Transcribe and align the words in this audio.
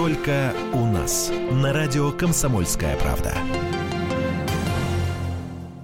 Только 0.00 0.54
у 0.72 0.86
нас. 0.86 1.30
На 1.52 1.74
радио 1.74 2.10
«Комсомольская 2.10 2.96
правда». 2.96 3.34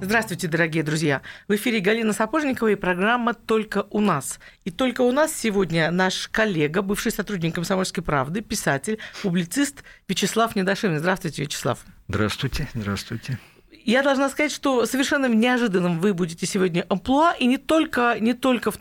Здравствуйте, 0.01 0.49
дорогие 0.49 0.83
друзья! 0.83 1.21
В 1.49 1.55
эфире 1.57 1.81
Галина 1.81 2.15
Сапожникова 2.15 2.69
и 2.69 2.77
программа 2.77 3.35
«Только 3.35 3.85
у 3.91 4.01
нас». 4.01 4.41
И 4.65 4.71
только 4.71 5.03
у 5.03 5.13
нас 5.13 5.35
сегодня 5.35 5.91
наш 5.91 6.29
коллега, 6.29 6.81
бывший 6.81 7.13
сотрудник 7.13 7.57
«Комсомольской 7.57 8.03
правды», 8.03 8.41
писатель, 8.41 8.99
публицист 9.23 9.85
Вячеслав 10.09 10.57
Недошевин. 10.57 10.99
Здравствуйте, 10.99 11.43
Вячеслав. 11.43 11.81
Здравствуйте, 12.09 12.69
здравствуйте. 12.73 13.39
Я 13.87 14.03
должна 14.03 14.29
сказать, 14.29 14.51
что 14.51 14.85
совершенно 14.85 15.27
неожиданным 15.27 16.01
вы 16.01 16.13
будете 16.13 16.45
сегодня 16.45 16.85
амплуа, 16.89 17.35
и 17.39 17.47
не 17.47 17.57
только, 17.57 18.17
не 18.19 18.35
только 18.35 18.73
в 18.73 18.79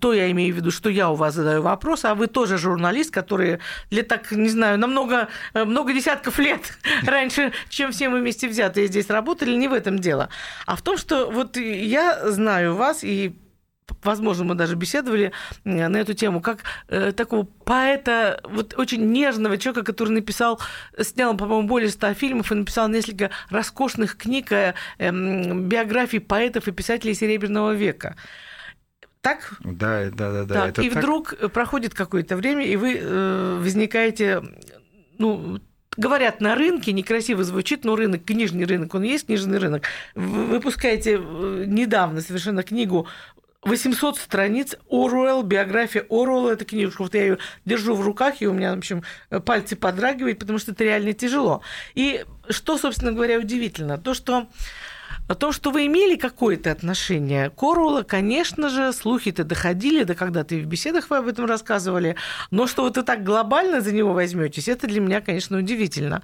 то 0.00 0.14
я 0.14 0.30
имею 0.30 0.54
в 0.54 0.56
виду, 0.56 0.70
что 0.70 0.88
я 0.88 1.10
у 1.10 1.14
вас 1.14 1.34
задаю 1.34 1.60
вопрос, 1.60 2.06
а 2.06 2.14
вы 2.14 2.26
тоже 2.26 2.56
журналист, 2.56 3.10
который 3.10 3.58
лет 3.90 4.08
так, 4.08 4.32
не 4.32 4.48
знаю, 4.48 4.78
намного 4.78 5.28
много 5.52 5.92
десятков 5.92 6.38
лет 6.38 6.78
раньше, 7.06 7.52
чем 7.68 7.92
все 7.92 8.08
мы 8.08 8.20
вместе 8.20 8.48
взятые 8.48 8.86
здесь 8.86 9.10
работали, 9.10 9.54
не 9.54 9.68
в 9.68 9.74
этом 9.74 9.98
дело, 9.98 10.30
а 10.64 10.74
в 10.74 10.80
том, 10.80 10.96
что 10.96 11.30
вот 11.30 11.58
я 11.58 12.30
знаю 12.30 12.74
вас 12.76 13.04
и 13.04 13.34
возможно, 14.02 14.44
мы 14.44 14.54
даже 14.54 14.76
беседовали 14.76 15.32
на 15.64 15.96
эту 15.96 16.14
тему, 16.14 16.40
как 16.40 16.60
э, 16.88 17.12
такого 17.12 17.44
поэта, 17.44 18.40
вот 18.44 18.74
очень 18.78 19.10
нежного 19.10 19.58
человека, 19.58 19.84
который 19.84 20.10
написал, 20.10 20.60
снял, 20.98 21.36
по-моему, 21.36 21.68
более 21.68 21.90
ста 21.90 22.14
фильмов 22.14 22.52
и 22.52 22.54
написал 22.54 22.88
несколько 22.88 23.30
роскошных 23.50 24.16
книг 24.16 24.52
э, 24.52 24.74
э, 24.98 25.10
биографий 25.10 26.20
поэтов 26.20 26.68
и 26.68 26.72
писателей 26.72 27.14
Серебряного 27.14 27.72
века. 27.72 28.16
Так? 29.20 29.52
Да, 29.60 30.10
да, 30.10 30.32
да, 30.32 30.44
да. 30.44 30.54
Так, 30.54 30.68
это 30.70 30.82
и 30.82 30.88
так? 30.88 30.98
вдруг 30.98 31.34
проходит 31.52 31.94
какое-то 31.94 32.36
время, 32.36 32.64
и 32.64 32.76
вы 32.76 32.98
э, 32.98 33.58
возникаете, 33.60 34.42
ну, 35.18 35.60
говорят 35.96 36.40
на 36.40 36.54
рынке, 36.54 36.92
некрасиво 36.92 37.44
звучит, 37.44 37.84
но 37.84 37.96
рынок, 37.96 38.24
книжный 38.24 38.64
рынок, 38.64 38.94
он 38.94 39.02
есть 39.02 39.26
книжный 39.26 39.58
рынок. 39.58 39.84
Вы 40.14 40.46
выпускаете 40.46 41.20
э, 41.20 41.64
недавно 41.66 42.20
совершенно 42.20 42.62
книгу 42.62 43.06
800 43.62 44.16
страниц 44.16 44.76
Оруэлл, 44.90 45.42
биография 45.42 46.06
Оруэлла, 46.08 46.52
эта 46.52 46.64
книжка, 46.64 47.02
вот 47.02 47.14
я 47.14 47.22
ее 47.22 47.38
держу 47.66 47.94
в 47.94 48.00
руках, 48.00 48.40
и 48.40 48.46
у 48.46 48.52
меня, 48.52 48.74
в 48.74 48.78
общем, 48.78 49.02
пальцы 49.44 49.76
подрагивают, 49.76 50.38
потому 50.38 50.58
что 50.58 50.72
это 50.72 50.82
реально 50.84 51.12
тяжело. 51.12 51.60
И 51.94 52.24
что, 52.48 52.78
собственно 52.78 53.12
говоря, 53.12 53.38
удивительно, 53.38 53.98
то, 53.98 54.14
что 54.14 54.48
о 55.28 55.34
том, 55.34 55.52
что 55.52 55.70
вы 55.70 55.86
имели 55.86 56.16
какое-то 56.16 56.72
отношение 56.72 57.50
к 57.50 57.62
Оруэллу, 57.62 58.04
конечно 58.04 58.70
же, 58.70 58.92
слухи-то 58.92 59.44
доходили, 59.44 60.04
да 60.04 60.14
когда-то 60.14 60.54
и 60.54 60.62
в 60.62 60.66
беседах 60.66 61.10
вы 61.10 61.18
об 61.18 61.28
этом 61.28 61.44
рассказывали, 61.44 62.16
но 62.50 62.66
что 62.66 62.82
вот 62.82 62.96
вы 62.96 63.02
так 63.02 63.22
глобально 63.22 63.80
за 63.80 63.92
него 63.92 64.14
возьметесь, 64.14 64.68
это 64.68 64.86
для 64.86 65.00
меня, 65.00 65.20
конечно, 65.20 65.58
удивительно. 65.58 66.22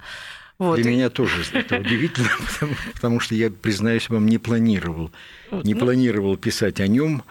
Вот. 0.59 0.81
Для 0.81 0.89
меня 0.89 1.09
тоже 1.09 1.43
это 1.53 1.77
удивительно, 1.77 2.29
потому, 2.53 2.73
потому 2.93 3.19
что 3.19 3.35
я, 3.35 3.51
признаюсь 3.51 4.09
вам, 4.09 4.25
не 4.25 4.39
планировал, 4.39 5.11
вот, 5.51 5.63
не 5.63 5.75
ну... 5.75 5.79
планировал 5.79 6.35
писать 6.35 6.79
о 6.79 6.87
нем 6.87 7.23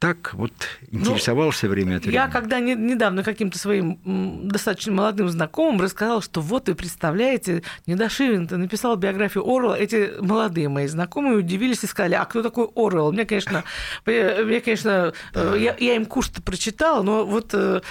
так 0.00 0.32
вот 0.32 0.52
интересовался 0.90 1.66
ну, 1.66 1.72
время 1.72 1.96
от 1.96 2.04
времени. 2.04 2.14
Я 2.14 2.28
когда 2.28 2.58
не, 2.58 2.74
недавно 2.74 3.22
каким-то 3.22 3.58
своим 3.58 4.48
достаточно 4.48 4.92
молодым 4.92 5.28
знакомым 5.28 5.82
рассказал, 5.82 6.22
что 6.22 6.40
вот 6.40 6.70
вы 6.70 6.74
представляете, 6.74 7.62
Недошивин-то 7.86 8.56
написал 8.56 8.96
биографию 8.96 9.46
Орла, 9.46 9.76
эти 9.78 10.12
молодые 10.22 10.70
мои 10.70 10.86
знакомые 10.86 11.36
удивились 11.36 11.84
и 11.84 11.86
сказали, 11.86 12.14
а 12.14 12.24
кто 12.24 12.42
такой 12.42 12.68
Орел? 12.74 13.12
Мне, 13.12 13.26
конечно, 13.26 13.62
мне, 14.06 14.62
конечно 14.62 15.12
да. 15.34 15.54
я, 15.54 15.76
я 15.78 15.96
им 15.96 16.06
курс-то 16.06 16.40
прочитала, 16.40 17.02
но 17.02 17.26
вот 17.26 17.50
э, 17.52 17.82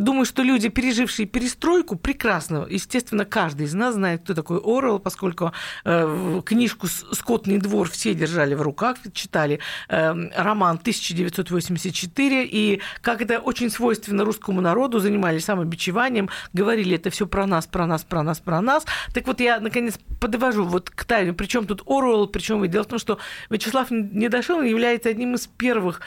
думаю, 0.00 0.24
что 0.24 0.42
люди, 0.42 0.70
пережившие 0.70 1.26
перестройку, 1.26 1.96
прекрасно, 1.96 2.66
естественно, 2.70 3.26
каждый 3.26 3.66
из 3.66 3.74
нас 3.74 3.96
знает, 3.96 4.22
кто 4.22 4.32
такой 4.32 4.60
Орел, 4.64 4.98
поскольку 4.98 5.52
э, 5.84 6.40
книжку 6.42 6.86
«Скотный 6.86 7.58
двор» 7.58 7.90
все 7.90 8.14
держали 8.14 8.54
в 8.54 8.62
руках, 8.62 8.96
читали 9.12 9.60
э, 9.90 10.14
роман 10.34 10.76
1900 10.76 11.49
1984, 11.50 12.44
и 12.44 12.80
как 13.00 13.22
это 13.22 13.38
очень 13.38 13.70
свойственно 13.70 14.24
русскому 14.24 14.60
народу, 14.60 14.98
занимались 14.98 15.44
самобичеванием, 15.44 16.28
говорили 16.52 16.96
это 16.96 17.10
все 17.10 17.26
про 17.26 17.46
нас, 17.46 17.66
про 17.66 17.86
нас, 17.86 18.04
про 18.04 18.22
нас, 18.22 18.40
про 18.40 18.60
нас. 18.60 18.84
Так 19.14 19.26
вот, 19.26 19.40
я, 19.40 19.60
наконец, 19.60 19.98
подвожу 20.20 20.64
вот 20.64 20.90
к 20.90 21.04
тайне, 21.04 21.32
причем 21.32 21.66
тут 21.66 21.82
Оруэлл, 21.86 22.28
причем 22.28 22.66
дело 22.68 22.84
в 22.84 22.88
том, 22.88 22.98
что 22.98 23.18
Вячеслав 23.50 23.90
Недошилов 23.90 24.64
является 24.64 25.08
одним 25.08 25.34
из 25.34 25.46
первых 25.46 26.00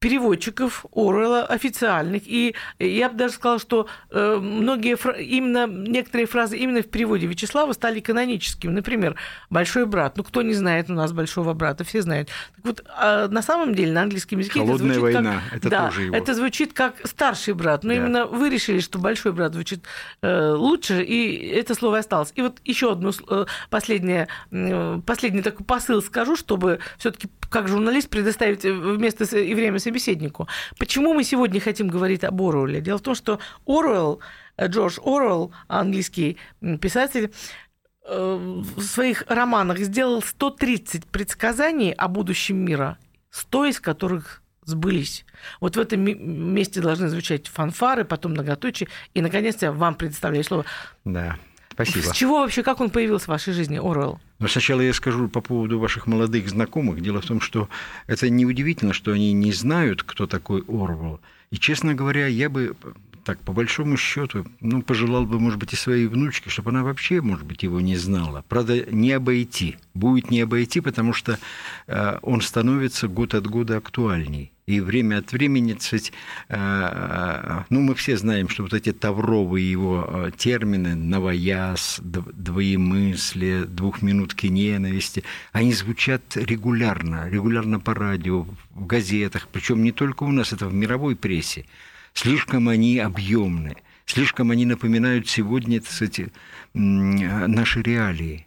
переводчиков 0.00 0.86
Оруэлла 0.94 1.44
официальных. 1.44 2.22
И 2.24 2.54
я 2.78 3.10
бы 3.10 3.16
даже 3.16 3.34
сказала, 3.34 3.60
что 3.60 3.86
э, 4.10 4.38
многие 4.40 4.96
именно 5.22 5.66
некоторые 5.66 6.26
фразы 6.26 6.56
именно 6.56 6.80
в 6.80 6.88
переводе 6.88 7.26
Вячеслава 7.26 7.74
стали 7.74 8.00
каноническими. 8.00 8.72
Например, 8.72 9.16
«большой 9.50 9.84
брат». 9.84 10.16
Ну, 10.16 10.24
кто 10.24 10.40
не 10.40 10.54
знает 10.54 10.88
у 10.88 10.94
нас 10.94 11.12
«большого 11.12 11.52
брата», 11.52 11.84
все 11.84 12.00
знают. 12.00 12.30
Так 12.56 12.64
вот, 12.64 12.84
а 12.88 13.28
на 13.28 13.42
самом 13.42 13.74
деле 13.74 13.92
на 13.92 14.02
английском 14.02 14.38
языке 14.38 14.60
Холодная 14.60 14.92
это 14.92 15.00
звучит 15.00 15.14
война, 15.14 15.42
как... 15.50 15.58
это 15.58 15.68
да, 15.70 15.86
тоже 15.88 16.02
его. 16.04 16.16
Это 16.16 16.34
звучит 16.34 16.72
как 16.72 16.94
«старший 17.04 17.52
брат». 17.52 17.84
Но 17.84 17.90
да. 17.90 17.96
именно 17.96 18.26
вы 18.26 18.48
решили, 18.48 18.80
что 18.80 18.98
«большой 18.98 19.32
брат» 19.32 19.52
звучит 19.52 19.84
э, 20.22 20.52
лучше, 20.52 21.02
и 21.02 21.46
это 21.48 21.74
слово 21.74 21.98
осталось. 21.98 22.32
И 22.36 22.40
вот 22.40 22.58
еще 22.64 22.92
одно 22.92 23.12
э, 23.28 23.44
последнее, 23.68 24.28
последний 25.04 25.42
такой 25.42 25.66
посыл 25.66 26.00
скажу, 26.00 26.36
чтобы 26.36 26.78
все 26.96 27.10
таки 27.10 27.28
как 27.50 27.68
журналист 27.68 28.08
предоставить 28.08 28.62
вместо 28.62 29.24
и 29.36 29.54
время 29.54 29.78
собеседнику. 29.90 30.48
Почему 30.78 31.14
мы 31.14 31.24
сегодня 31.24 31.60
хотим 31.60 31.88
говорить 31.88 32.24
об 32.24 32.40
Оруэлле? 32.40 32.80
Дело 32.80 32.98
в 32.98 33.02
том, 33.02 33.14
что 33.14 33.38
Оруэлл, 33.66 34.20
э, 34.56 34.68
Джордж 34.68 34.98
Оруэлл, 35.04 35.52
английский 35.68 36.36
писатель, 36.80 37.30
э, 38.06 38.38
в 38.76 38.82
своих 38.82 39.24
романах 39.28 39.78
сделал 39.78 40.22
130 40.22 41.06
предсказаний 41.06 41.92
о 41.92 42.08
будущем 42.08 42.56
мира, 42.56 42.98
100 43.30 43.66
из 43.66 43.80
которых 43.80 44.42
сбылись. 44.64 45.24
Вот 45.60 45.76
в 45.76 45.80
этом 45.80 46.00
месте 46.00 46.80
должны 46.80 47.08
звучать 47.08 47.48
фанфары, 47.48 48.04
потом 48.04 48.32
многоточие. 48.32 48.88
И, 49.14 49.20
наконец, 49.20 49.62
я 49.62 49.72
вам 49.72 49.94
предоставляю 49.94 50.44
слово. 50.44 50.64
Да. 51.04 51.36
Спасибо. 51.72 52.12
С 52.12 52.16
чего 52.16 52.40
вообще, 52.40 52.62
как 52.62 52.80
он 52.80 52.90
появился 52.90 53.26
в 53.26 53.28
вашей 53.28 53.52
жизни, 53.52 53.78
Оруэлл? 53.78 54.20
Но 54.38 54.48
сначала 54.48 54.80
я 54.80 54.92
скажу 54.92 55.28
по 55.28 55.40
поводу 55.40 55.78
ваших 55.78 56.06
молодых 56.06 56.48
знакомых. 56.48 57.00
Дело 57.00 57.20
в 57.20 57.26
том, 57.26 57.40
что 57.40 57.68
это 58.06 58.28
неудивительно, 58.28 58.92
что 58.92 59.12
они 59.12 59.32
не 59.32 59.52
знают, 59.52 60.02
кто 60.02 60.26
такой 60.26 60.62
Орвел. 60.68 61.20
И, 61.50 61.56
честно 61.56 61.94
говоря, 61.94 62.26
я 62.26 62.50
бы 62.50 62.76
так, 63.24 63.38
по 63.40 63.52
большому 63.52 63.96
счету, 63.96 64.46
ну, 64.60 64.82
пожелал 64.82 65.26
бы, 65.26 65.38
может 65.38 65.58
быть, 65.58 65.72
и 65.72 65.76
своей 65.76 66.06
внучке, 66.06 66.50
чтобы 66.50 66.70
она 66.70 66.82
вообще, 66.82 67.20
может 67.20 67.44
быть, 67.44 67.62
его 67.62 67.80
не 67.80 67.96
знала. 67.96 68.44
Правда, 68.48 68.86
не 68.90 69.12
обойти. 69.12 69.76
Будет 69.94 70.30
не 70.30 70.40
обойти, 70.40 70.80
потому 70.80 71.12
что 71.12 71.38
э, 71.86 72.18
он 72.22 72.40
становится 72.40 73.08
год 73.08 73.34
от 73.34 73.46
года 73.46 73.76
актуальней. 73.76 74.52
И 74.70 74.78
время 74.80 75.18
от 75.18 75.32
времени, 75.32 75.72
кстати, 75.72 76.12
э, 76.48 76.54
э, 76.56 77.64
ну, 77.70 77.80
мы 77.80 77.96
все 77.96 78.16
знаем, 78.16 78.48
что 78.48 78.62
вот 78.62 78.72
эти 78.72 78.92
тавровые 78.92 79.68
его 79.68 80.06
э, 80.08 80.30
термины 80.36 80.94
«новояз», 80.94 82.00
«двоемыслие», 82.02 83.64
«двухминутки 83.64 84.46
ненависти», 84.46 85.24
они 85.50 85.72
звучат 85.72 86.36
регулярно, 86.36 87.28
регулярно 87.28 87.80
по 87.80 87.94
радио, 87.94 88.46
в 88.70 88.86
газетах, 88.86 89.48
причем 89.50 89.82
не 89.82 89.90
только 89.90 90.22
у 90.22 90.30
нас, 90.30 90.52
это 90.52 90.68
в 90.68 90.74
мировой 90.74 91.16
прессе. 91.16 91.66
Слишком 92.14 92.68
они 92.68 92.98
объемны, 92.98 93.76
слишком 94.04 94.50
они 94.50 94.66
напоминают 94.66 95.28
сегодня, 95.28 95.80
кстати, 95.80 96.32
наши 96.74 97.82
реалии. 97.82 98.46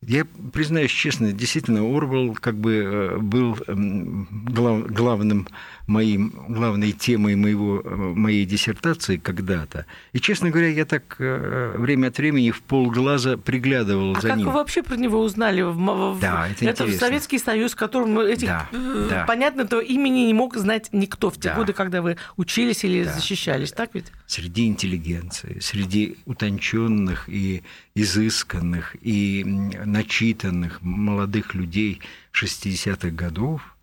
Я 0.00 0.24
признаюсь 0.52 0.92
честно, 0.92 1.32
действительно, 1.32 1.80
Орвел 1.80 2.34
как 2.34 2.56
бы 2.56 2.74
э, 2.74 3.16
был 3.18 3.56
эм, 3.66 4.28
глав, 4.46 4.86
главным 4.86 5.48
моим, 5.88 6.32
главной 6.48 6.92
темой 6.92 7.34
моего, 7.34 7.80
э, 7.84 7.94
моей 7.96 8.44
диссертации 8.44 9.16
когда-то. 9.16 9.86
И, 10.12 10.20
честно 10.20 10.50
говоря, 10.50 10.68
я 10.68 10.84
так 10.84 11.16
э, 11.18 11.74
время 11.76 12.08
от 12.08 12.18
времени 12.18 12.52
в 12.52 12.62
полглаза 12.62 13.38
приглядывал 13.38 14.12
а 14.16 14.20
за 14.20 14.28
как 14.28 14.36
ним. 14.36 14.46
вы 14.46 14.52
вообще 14.52 14.84
про 14.84 14.94
него 14.94 15.20
узнали? 15.20 15.62
Да, 16.20 16.46
это, 16.46 16.64
это 16.64 16.84
интересно. 16.84 17.06
Советский 17.06 17.38
Союз, 17.40 17.74
которым 17.74 18.20
этих, 18.20 18.46
да, 18.46 18.68
да. 18.70 19.24
понятно, 19.26 19.66
то 19.66 19.80
имени 19.80 20.26
не 20.26 20.34
мог 20.34 20.56
знать 20.56 20.90
никто 20.92 21.28
в 21.28 21.38
те 21.40 21.48
да. 21.48 21.56
годы, 21.56 21.72
когда 21.72 22.02
вы 22.02 22.18
учились 22.36 22.84
или 22.84 23.02
да. 23.02 23.14
защищались, 23.14 23.72
так 23.72 23.90
ведь? 23.94 24.12
Среди 24.26 24.68
интеллигенции, 24.68 25.58
среди 25.58 26.18
утонченных 26.24 27.28
и 27.28 27.64
изысканных 28.00 28.96
и 29.00 29.42
начитанных 29.44 30.82
молодых 30.82 31.54
людей 31.54 32.00
60-х 32.32 33.10
годов, 33.10 33.74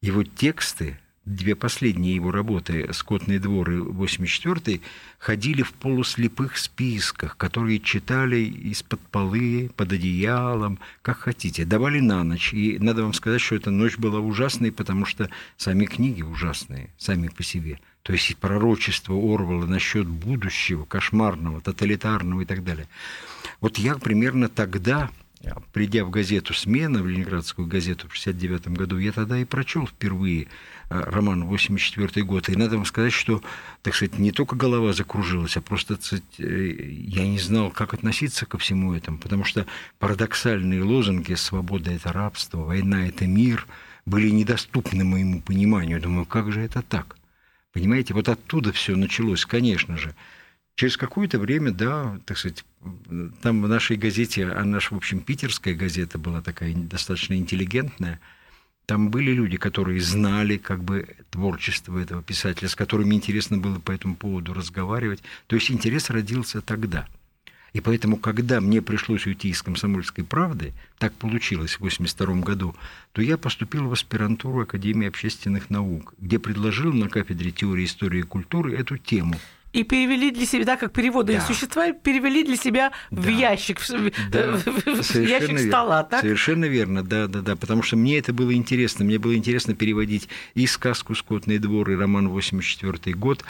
его 0.00 0.22
тексты, 0.22 0.98
две 1.24 1.56
последние 1.56 2.14
его 2.14 2.30
работы 2.30 2.88
«Скотный 2.92 3.40
двор» 3.40 3.70
и 3.70 3.78
«84-й» 3.78 4.82
ходили 5.18 5.62
в 5.62 5.72
полуслепых 5.72 6.56
списках, 6.56 7.36
которые 7.36 7.80
читали 7.80 8.36
из-под 8.36 9.00
полы, 9.00 9.70
под 9.76 9.92
одеялом, 9.92 10.78
как 11.02 11.18
хотите, 11.18 11.64
давали 11.64 11.98
на 11.98 12.22
ночь. 12.22 12.54
И 12.54 12.78
надо 12.78 13.02
вам 13.02 13.14
сказать, 13.14 13.40
что 13.40 13.56
эта 13.56 13.72
ночь 13.72 13.98
была 13.98 14.20
ужасной, 14.20 14.70
потому 14.70 15.04
что 15.04 15.28
сами 15.56 15.86
книги 15.86 16.22
ужасные, 16.22 16.90
сами 16.98 17.26
по 17.26 17.42
себе. 17.42 17.80
То 18.02 18.12
есть 18.12 18.36
пророчество 18.36 19.14
Орвала 19.16 19.66
насчет 19.66 20.06
будущего, 20.06 20.84
кошмарного, 20.84 21.60
тоталитарного 21.60 22.42
и 22.42 22.44
так 22.44 22.62
далее. 22.62 22.86
Вот 23.66 23.78
я 23.78 23.96
примерно 23.96 24.48
тогда 24.48 25.10
придя 25.72 26.04
в 26.04 26.10
газету 26.10 26.54
«Смена», 26.54 27.02
в 27.02 27.08
Ленинградскую 27.08 27.66
газету 27.66 28.06
в 28.08 28.16
1969 28.16 28.68
году, 28.78 28.96
я 28.96 29.10
тогда 29.10 29.38
и 29.38 29.44
прочел 29.44 29.88
впервые 29.88 30.44
э, 30.44 30.46
роман 30.88 31.42
«84 31.42 32.22
год». 32.22 32.48
И 32.48 32.54
надо 32.54 32.76
вам 32.76 32.84
сказать, 32.84 33.12
что, 33.12 33.42
так 33.82 33.96
сказать, 33.96 34.20
не 34.20 34.30
только 34.30 34.54
голова 34.54 34.92
закружилась, 34.92 35.56
а 35.56 35.62
просто 35.62 35.96
сказать, 36.00 36.22
э, 36.38 36.74
я 36.78 37.26
не 37.26 37.40
знал, 37.40 37.72
как 37.72 37.92
относиться 37.92 38.46
ко 38.46 38.56
всему 38.56 38.94
этому, 38.94 39.18
потому 39.18 39.42
что 39.42 39.66
парадоксальные 39.98 40.84
лозунги 40.84 41.34
«свобода– 41.34 41.90
это 41.92 42.12
рабство», 42.12 42.58
«война– 42.58 43.08
это 43.08 43.26
мир» 43.26 43.66
были 44.04 44.30
недоступны 44.30 45.02
моему 45.02 45.42
пониманию. 45.42 46.00
Думаю, 46.00 46.24
как 46.24 46.52
же 46.52 46.60
это 46.60 46.82
так? 46.82 47.16
Понимаете, 47.72 48.14
вот 48.14 48.28
оттуда 48.28 48.72
все 48.72 48.94
началось, 48.94 49.44
конечно 49.44 49.96
же. 49.96 50.14
Через 50.76 50.98
какое-то 50.98 51.38
время, 51.38 51.72
да, 51.72 52.20
так 52.26 52.36
сказать, 52.36 52.62
там 53.42 53.62
в 53.62 53.68
нашей 53.68 53.96
газете, 53.96 54.46
а 54.46 54.64
наша, 54.64 54.94
в 54.94 54.96
общем, 54.96 55.20
питерская 55.20 55.74
газета 55.74 56.18
была 56.18 56.42
такая 56.42 56.74
достаточно 56.74 57.34
интеллигентная, 57.34 58.20
там 58.86 59.10
были 59.10 59.32
люди, 59.32 59.56
которые 59.56 60.00
знали 60.00 60.56
как 60.56 60.84
бы 60.84 61.08
творчество 61.30 61.98
этого 61.98 62.22
писателя, 62.22 62.68
с 62.68 62.76
которыми 62.76 63.14
интересно 63.14 63.58
было 63.58 63.80
по 63.80 63.90
этому 63.90 64.14
поводу 64.14 64.54
разговаривать. 64.54 65.22
То 65.48 65.56
есть 65.56 65.70
интерес 65.70 66.08
родился 66.10 66.60
тогда. 66.60 67.08
И 67.72 67.80
поэтому, 67.80 68.16
когда 68.16 68.60
мне 68.60 68.80
пришлось 68.80 69.26
уйти 69.26 69.48
из 69.50 69.60
«Комсомольской 69.60 70.24
правды», 70.24 70.72
так 70.98 71.12
получилось 71.14 71.72
в 71.72 71.78
1982 71.78 72.42
году, 72.42 72.76
то 73.12 73.20
я 73.20 73.36
поступил 73.36 73.88
в 73.88 73.92
аспирантуру 73.92 74.62
Академии 74.62 75.08
общественных 75.08 75.68
наук, 75.68 76.14
где 76.18 76.38
предложил 76.38 76.92
на 76.92 77.08
кафедре 77.08 77.50
теории 77.50 77.84
истории 77.84 78.20
и 78.20 78.22
культуры 78.22 78.74
эту 78.74 78.96
тему– 78.96 79.38
и 79.76 79.84
перевели 79.84 80.30
для 80.30 80.46
себя, 80.46 80.64
да, 80.64 80.76
как 80.78 80.92
переводные 80.92 81.38
да. 81.38 81.44
существа, 81.44 81.92
перевели 81.92 82.42
для 82.42 82.56
себя 82.56 82.92
да. 83.10 83.20
в 83.20 83.28
ящик, 83.28 83.78
да. 84.30 84.56
в 84.56 85.14
ящик 85.14 85.50
верно. 85.50 85.58
стола, 85.58 86.02
так? 86.02 86.22
Совершенно 86.22 86.64
верно, 86.64 87.02
да, 87.02 87.26
да, 87.26 87.42
да, 87.42 87.56
потому 87.56 87.82
что 87.82 87.96
мне 87.96 88.16
это 88.16 88.32
было 88.32 88.54
интересно, 88.54 89.04
мне 89.04 89.18
было 89.18 89.36
интересно 89.36 89.74
переводить 89.74 90.30
и 90.54 90.66
сказку 90.66 91.14
«Скотный 91.14 91.58
двор», 91.58 91.90
и 91.90 91.94
роман 91.94 92.28
«84 92.28 93.12
год». 93.12 93.44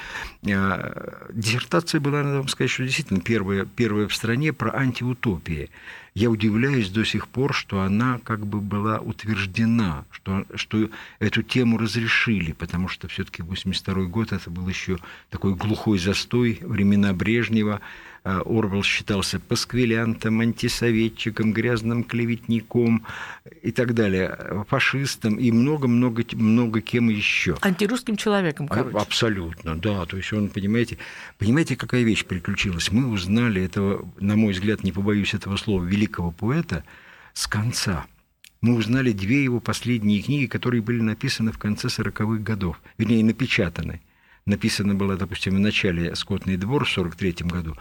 А, 0.50 1.28
диссертация 1.32 2.00
была, 2.00 2.24
надо 2.24 2.38
вам 2.38 2.48
сказать, 2.48 2.72
что 2.72 2.82
действительно 2.82 3.20
первая, 3.20 3.64
первая 3.64 4.08
в 4.08 4.14
стране 4.14 4.52
про 4.52 4.74
антиутопии 4.74 5.70
я 6.16 6.30
удивляюсь 6.30 6.88
до 6.88 7.04
сих 7.04 7.28
пор, 7.28 7.52
что 7.52 7.82
она 7.82 8.18
как 8.24 8.46
бы 8.46 8.62
была 8.62 9.00
утверждена, 9.00 10.06
что, 10.10 10.46
что 10.54 10.88
эту 11.18 11.42
тему 11.42 11.76
разрешили, 11.76 12.52
потому 12.52 12.88
что 12.88 13.06
все-таки 13.06 13.42
82 13.42 14.04
год 14.04 14.32
это 14.32 14.48
был 14.48 14.66
еще 14.66 14.96
такой 15.28 15.54
глухой 15.54 15.98
застой, 15.98 16.58
времена 16.62 17.12
Брежнева, 17.12 17.82
Орвел 18.26 18.82
считался 18.82 19.38
пасквилянтом, 19.38 20.40
антисоветчиком, 20.40 21.52
грязным 21.52 22.02
клеветником 22.02 23.06
и 23.62 23.70
так 23.70 23.94
далее, 23.94 24.64
фашистом 24.68 25.36
и 25.36 25.52
много-много 25.52 26.24
много 26.32 26.80
кем 26.80 27.08
еще. 27.08 27.56
Антирусским 27.62 28.16
человеком, 28.16 28.66
короче. 28.66 28.98
Абсолютно, 28.98 29.76
да. 29.76 30.04
То 30.06 30.16
есть 30.16 30.32
он, 30.32 30.48
понимаете, 30.48 30.98
понимаете, 31.38 31.76
какая 31.76 32.02
вещь 32.02 32.24
приключилась? 32.24 32.90
Мы 32.90 33.06
узнали 33.06 33.62
этого, 33.62 34.10
на 34.18 34.34
мой 34.34 34.52
взгляд, 34.52 34.82
не 34.82 34.90
побоюсь 34.90 35.32
этого 35.32 35.56
слова, 35.56 35.84
великого 35.84 36.32
поэта 36.32 36.82
с 37.32 37.46
конца 37.46 38.06
мы 38.60 38.74
узнали 38.74 39.12
две 39.12 39.44
его 39.44 39.60
последние 39.60 40.20
книги, 40.20 40.46
которые 40.46 40.82
были 40.82 41.00
написаны 41.00 41.52
в 41.52 41.58
конце 41.58 41.86
40-х 41.86 42.42
годов, 42.42 42.80
вернее, 42.98 43.22
напечатаны 43.22 44.00
написано 44.46 44.94
было, 44.94 45.16
допустим, 45.16 45.56
в 45.56 45.58
начале 45.58 46.14
«Скотный 46.14 46.56
двор» 46.56 46.84
в 46.84 46.92
1943 46.92 47.48
году. 47.48 47.76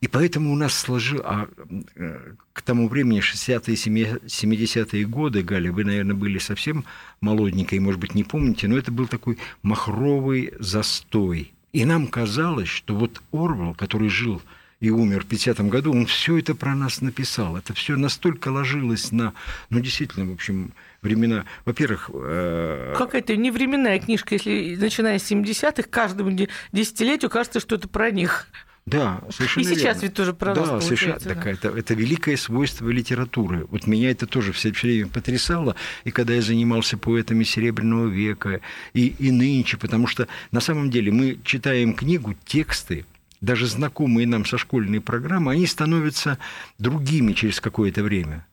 И 0.00 0.06
поэтому 0.06 0.52
у 0.52 0.56
нас 0.56 0.74
сложил... 0.74 1.20
А 1.24 1.48
э, 1.96 2.34
к 2.52 2.62
тому 2.62 2.88
времени, 2.88 3.20
60-е, 3.20 3.74
70-е 3.74 5.04
годы, 5.06 5.42
Галя, 5.42 5.72
вы, 5.72 5.84
наверное, 5.84 6.14
были 6.14 6.38
совсем 6.38 6.84
молоденькой, 7.20 7.80
может 7.80 8.00
быть, 8.00 8.14
не 8.14 8.24
помните, 8.24 8.68
но 8.68 8.76
это 8.76 8.92
был 8.92 9.06
такой 9.06 9.38
махровый 9.62 10.52
застой. 10.58 11.52
И 11.72 11.84
нам 11.84 12.06
казалось, 12.06 12.68
что 12.68 12.94
вот 12.94 13.22
Орвал, 13.32 13.74
который 13.74 14.08
жил 14.08 14.42
и 14.80 14.88
умер 14.88 15.24
в 15.24 15.26
50 15.26 15.60
году, 15.68 15.92
он 15.92 16.06
все 16.06 16.38
это 16.38 16.54
про 16.54 16.74
нас 16.74 17.02
написал. 17.02 17.56
Это 17.56 17.74
все 17.74 17.96
настолько 17.96 18.48
ложилось 18.48 19.12
на, 19.12 19.34
ну, 19.68 19.80
действительно, 19.80 20.26
в 20.26 20.32
общем, 20.32 20.72
времена. 21.02 21.44
Во-первых... 21.66 22.10
Э... 22.12 22.94
Какая-то 22.96 23.36
невременная 23.36 23.98
книжка, 23.98 24.34
если 24.34 24.76
начиная 24.76 25.18
с 25.18 25.30
70-х, 25.30 25.82
каждому 25.90 26.30
десятилетию 26.72 27.30
кажется, 27.30 27.60
что 27.60 27.76
это 27.76 27.88
про 27.88 28.10
них. 28.10 28.46
Да, 28.86 29.20
совершенно 29.30 29.64
И 29.64 29.66
сейчас 29.66 29.96
верно. 29.96 30.00
ведь 30.00 30.14
тоже 30.14 30.32
про 30.32 30.54
да, 30.54 30.66
нас 30.66 30.84
совершенно, 30.84 31.18
да. 31.20 31.34
Так, 31.34 31.46
это, 31.46 31.68
это 31.68 31.92
великое 31.92 32.38
свойство 32.38 32.88
литературы. 32.88 33.66
Вот 33.70 33.86
меня 33.86 34.10
это 34.10 34.26
тоже 34.26 34.52
все, 34.52 34.72
все 34.72 34.88
время 34.88 35.08
потрясало. 35.08 35.76
И 36.04 36.10
когда 36.10 36.32
я 36.32 36.40
занимался 36.40 36.96
поэтами 36.96 37.44
Серебряного 37.44 38.08
века, 38.08 38.60
и, 38.94 39.14
и 39.18 39.30
нынче, 39.30 39.76
потому 39.76 40.06
что 40.06 40.26
на 40.50 40.60
самом 40.60 40.90
деле 40.90 41.12
мы 41.12 41.38
читаем 41.44 41.92
книгу, 41.92 42.34
тексты, 42.46 43.04
даже 43.40 43.66
знакомые 43.66 44.26
нам 44.26 44.44
со 44.44 44.58
школьной 44.58 45.00
программы, 45.00 45.52
они 45.52 45.66
становятся 45.66 46.38
другими 46.78 47.32
через 47.32 47.60
какое-то 47.60 48.02
время 48.02 48.46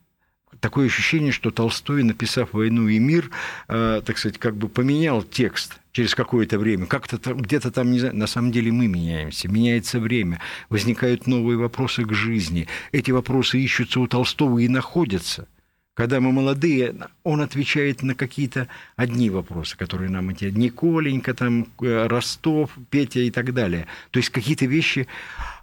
такое 0.60 0.88
ощущение, 0.88 1.32
что 1.32 1.52
Толстой, 1.52 2.04
написав 2.04 2.54
«Войну 2.54 2.88
и 2.88 3.00
мир», 3.00 3.30
э, 3.68 4.02
так 4.06 4.18
сказать, 4.18 4.38
как 4.38 4.56
бы 4.56 4.68
поменял 4.68 5.24
текст 5.24 5.80
через 5.92 6.16
какое-то 6.16 6.60
время. 6.60 6.86
Как-то 6.86 7.18
там, 7.18 7.38
где-то 7.38 7.72
там, 7.72 7.92
не 7.92 8.00
знаю, 8.00 8.16
на 8.16 8.28
самом 8.28 8.52
деле 8.52 8.72
мы 8.72 8.88
меняемся, 8.88 9.48
меняется 9.48 10.00
время, 10.00 10.40
возникают 10.70 11.28
новые 11.28 11.58
вопросы 11.58 12.04
к 12.06 12.14
жизни. 12.14 12.68
Эти 12.92 13.12
вопросы 13.12 13.60
ищутся 13.60 14.00
у 14.00 14.08
Толстого 14.08 14.60
и 14.60 14.68
находятся. 14.68 15.48
Когда 15.98 16.20
мы 16.20 16.32
молодые, 16.32 16.94
он 17.24 17.42
отвечает 17.42 18.04
на 18.04 18.14
какие-то 18.14 18.68
одни 18.96 19.32
вопросы, 19.32 19.76
которые 19.76 20.12
нам 20.12 20.32
интересны. 20.32 20.60
Николенька, 20.60 21.34
там, 21.34 21.70
э, 21.82 22.06
Ростов, 22.06 22.70
Петя 22.92 23.22
и 23.22 23.32
так 23.32 23.52
далее. 23.52 23.88
То 24.12 24.20
есть 24.20 24.30
какие-то 24.30 24.68
вещи 24.68 25.08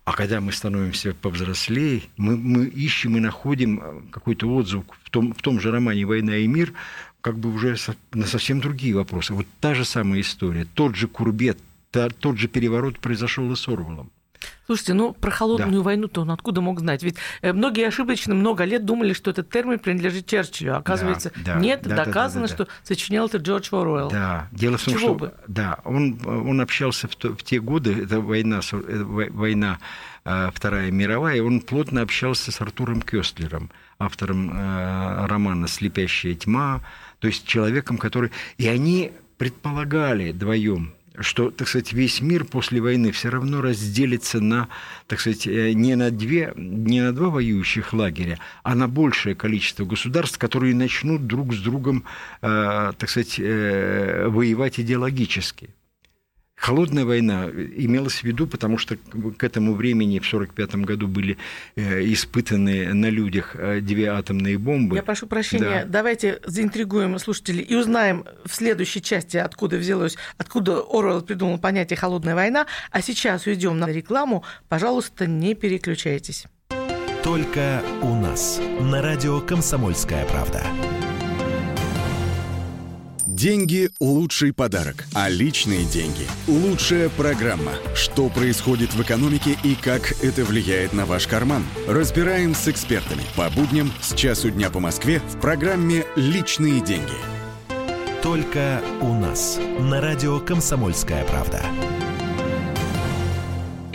а 0.04 0.12
когда 0.12 0.40
мы 0.40 0.50
становимся 0.50 1.14
повзрослее, 1.14 2.02
мы, 2.16 2.36
мы 2.36 2.66
ищем 2.66 3.16
и 3.16 3.20
находим 3.20 3.80
э, 3.80 4.02
какой-то 4.10 4.52
отзыв 4.52 4.82
в 5.04 5.10
том, 5.10 5.32
в 5.32 5.40
том 5.40 5.60
же 5.60 5.70
романе 5.70 6.04
«Война 6.04 6.36
и 6.36 6.48
мир», 6.48 6.72
как 7.20 7.38
бы 7.38 7.54
уже 7.54 7.76
на 8.12 8.26
совсем 8.26 8.60
другие 8.60 8.96
вопросы. 8.96 9.34
Вот 9.34 9.46
та 9.60 9.74
же 9.74 9.84
самая 9.84 10.20
история, 10.20 10.66
тот 10.74 10.96
же 10.96 11.06
курбет, 11.06 11.58
та, 11.92 12.10
тот 12.10 12.38
же 12.38 12.48
переворот 12.48 12.98
произошел 12.98 13.52
и 13.52 13.56
с 13.56 13.68
Орвалом. 13.68 14.10
Слушайте, 14.66 14.94
ну 14.94 15.12
про 15.12 15.30
холодную 15.30 15.82
да. 15.82 15.84
войну-то 15.84 16.22
он 16.22 16.30
откуда 16.30 16.60
мог 16.60 16.80
знать? 16.80 17.02
Ведь 17.02 17.16
э, 17.42 17.52
многие 17.52 17.86
ошибочно 17.86 18.34
много 18.34 18.64
лет 18.64 18.84
думали, 18.84 19.12
что 19.12 19.30
этот 19.30 19.50
термин 19.50 19.78
принадлежит 19.78 20.26
Черчиллю. 20.26 20.76
Оказывается, 20.76 21.32
да, 21.36 21.54
да, 21.54 21.60
нет, 21.60 21.82
да, 21.82 22.04
доказано, 22.04 22.46
да, 22.46 22.56
да, 22.56 22.64
да, 22.64 22.64
что 22.64 22.74
сочинял 22.82 23.26
это 23.26 23.38
Джордж 23.38 23.68
Оруэлл. 23.72 24.10
Да, 24.10 24.48
дело 24.52 24.78
в 24.78 24.84
том, 24.84 24.94
Чего 24.94 25.00
что 25.00 25.14
бы? 25.14 25.34
да, 25.48 25.78
он, 25.84 26.18
он 26.24 26.60
общался 26.60 27.08
в, 27.08 27.16
то, 27.16 27.34
в 27.34 27.42
те 27.42 27.60
годы, 27.60 28.04
это 28.04 28.20
война, 28.20 28.60
это 28.60 29.04
война 29.04 29.78
э, 30.24 30.50
Вторая 30.54 30.90
мировая, 30.90 31.42
он 31.42 31.60
плотно 31.60 32.00
общался 32.00 32.50
с 32.50 32.60
Артуром 32.60 33.02
Кёстлером, 33.02 33.70
автором 33.98 34.50
э, 34.50 35.26
романа 35.26 35.68
«Слепящая 35.68 36.34
тьма», 36.34 36.80
то 37.18 37.26
есть 37.26 37.46
человеком, 37.46 37.98
который... 37.98 38.30
И 38.58 38.68
они 38.68 39.12
предполагали 39.38 40.32
вдвоем, 40.32 40.94
что, 41.18 41.50
так 41.50 41.68
сказать, 41.68 41.92
весь 41.92 42.20
мир 42.20 42.44
после 42.44 42.80
войны 42.80 43.12
все 43.12 43.28
равно 43.28 43.60
разделится 43.60 44.40
на, 44.40 44.68
так 45.06 45.20
сказать, 45.20 45.46
э, 45.46 45.72
не 45.72 45.94
на, 45.94 46.10
две, 46.10 46.52
не 46.56 47.02
на 47.02 47.12
два 47.12 47.28
воюющих 47.28 47.92
лагеря, 47.92 48.38
а 48.62 48.74
на 48.74 48.88
большее 48.88 49.34
количество 49.34 49.84
государств, 49.84 50.38
которые 50.38 50.74
начнут 50.74 51.26
друг 51.26 51.54
с 51.54 51.58
другом, 51.60 52.04
э, 52.42 52.92
так 52.98 53.08
сказать, 53.08 53.36
э, 53.38 54.26
воевать 54.28 54.80
идеологически. 54.80 55.70
Холодная 56.64 57.04
война 57.04 57.50
имелась 57.50 58.20
в 58.20 58.24
виду, 58.24 58.46
потому 58.46 58.78
что 58.78 58.96
к 58.96 59.44
этому 59.44 59.74
времени, 59.74 60.18
в 60.18 60.26
1945 60.26 60.86
году, 60.86 61.08
были 61.08 61.36
э, 61.76 62.02
испытаны 62.10 62.94
на 62.94 63.10
людях 63.10 63.54
э, 63.54 63.80
две 63.82 64.06
атомные 64.06 64.56
бомбы. 64.56 64.96
Я 64.96 65.02
прошу 65.02 65.26
прощения, 65.26 65.82
да. 65.82 65.84
давайте 65.84 66.40
заинтригуем 66.42 67.18
слушателей 67.18 67.62
и 67.62 67.74
узнаем 67.74 68.24
в 68.46 68.54
следующей 68.54 69.02
части, 69.02 69.36
откуда 69.36 69.76
взялось, 69.76 70.16
откуда 70.38 70.80
Оруэлл 70.80 71.20
придумал 71.20 71.58
понятие 71.58 71.98
«холодная 71.98 72.34
война». 72.34 72.66
А 72.90 73.02
сейчас 73.02 73.46
уйдем 73.46 73.78
на 73.78 73.90
рекламу. 73.90 74.42
Пожалуйста, 74.70 75.26
не 75.26 75.54
переключайтесь. 75.54 76.46
Только 77.22 77.82
у 78.00 78.14
нас. 78.14 78.58
На 78.80 79.02
радио 79.02 79.38
«Комсомольская 79.42 80.24
правда». 80.24 80.62
Деньги– 83.34 83.90
лучший 84.00 84.52
подарок, 84.52 85.06
а 85.12 85.28
личные 85.28 85.84
деньги– 85.84 86.24
лучшая 86.46 87.08
программа. 87.08 87.72
Что 87.96 88.28
происходит 88.28 88.94
в 88.94 89.02
экономике 89.02 89.58
и 89.64 89.74
как 89.74 90.12
это 90.22 90.44
влияет 90.44 90.92
на 90.92 91.04
ваш 91.04 91.26
карман? 91.26 91.64
Разбираем 91.88 92.54
с 92.54 92.68
экспертами 92.68 93.24
по 93.34 93.50
будням 93.50 93.90
с 94.00 94.14
часу 94.14 94.50
дня 94.50 94.70
по 94.70 94.78
Москве 94.78 95.18
в 95.18 95.40
программе 95.40 96.04
«Личные 96.14 96.80
деньги». 96.80 97.10
Только 98.22 98.80
у 99.00 99.12
нас. 99.12 99.58
На 99.80 100.00
радио 100.00 100.38
«Комсомольская 100.38 101.24
правда». 101.24 101.60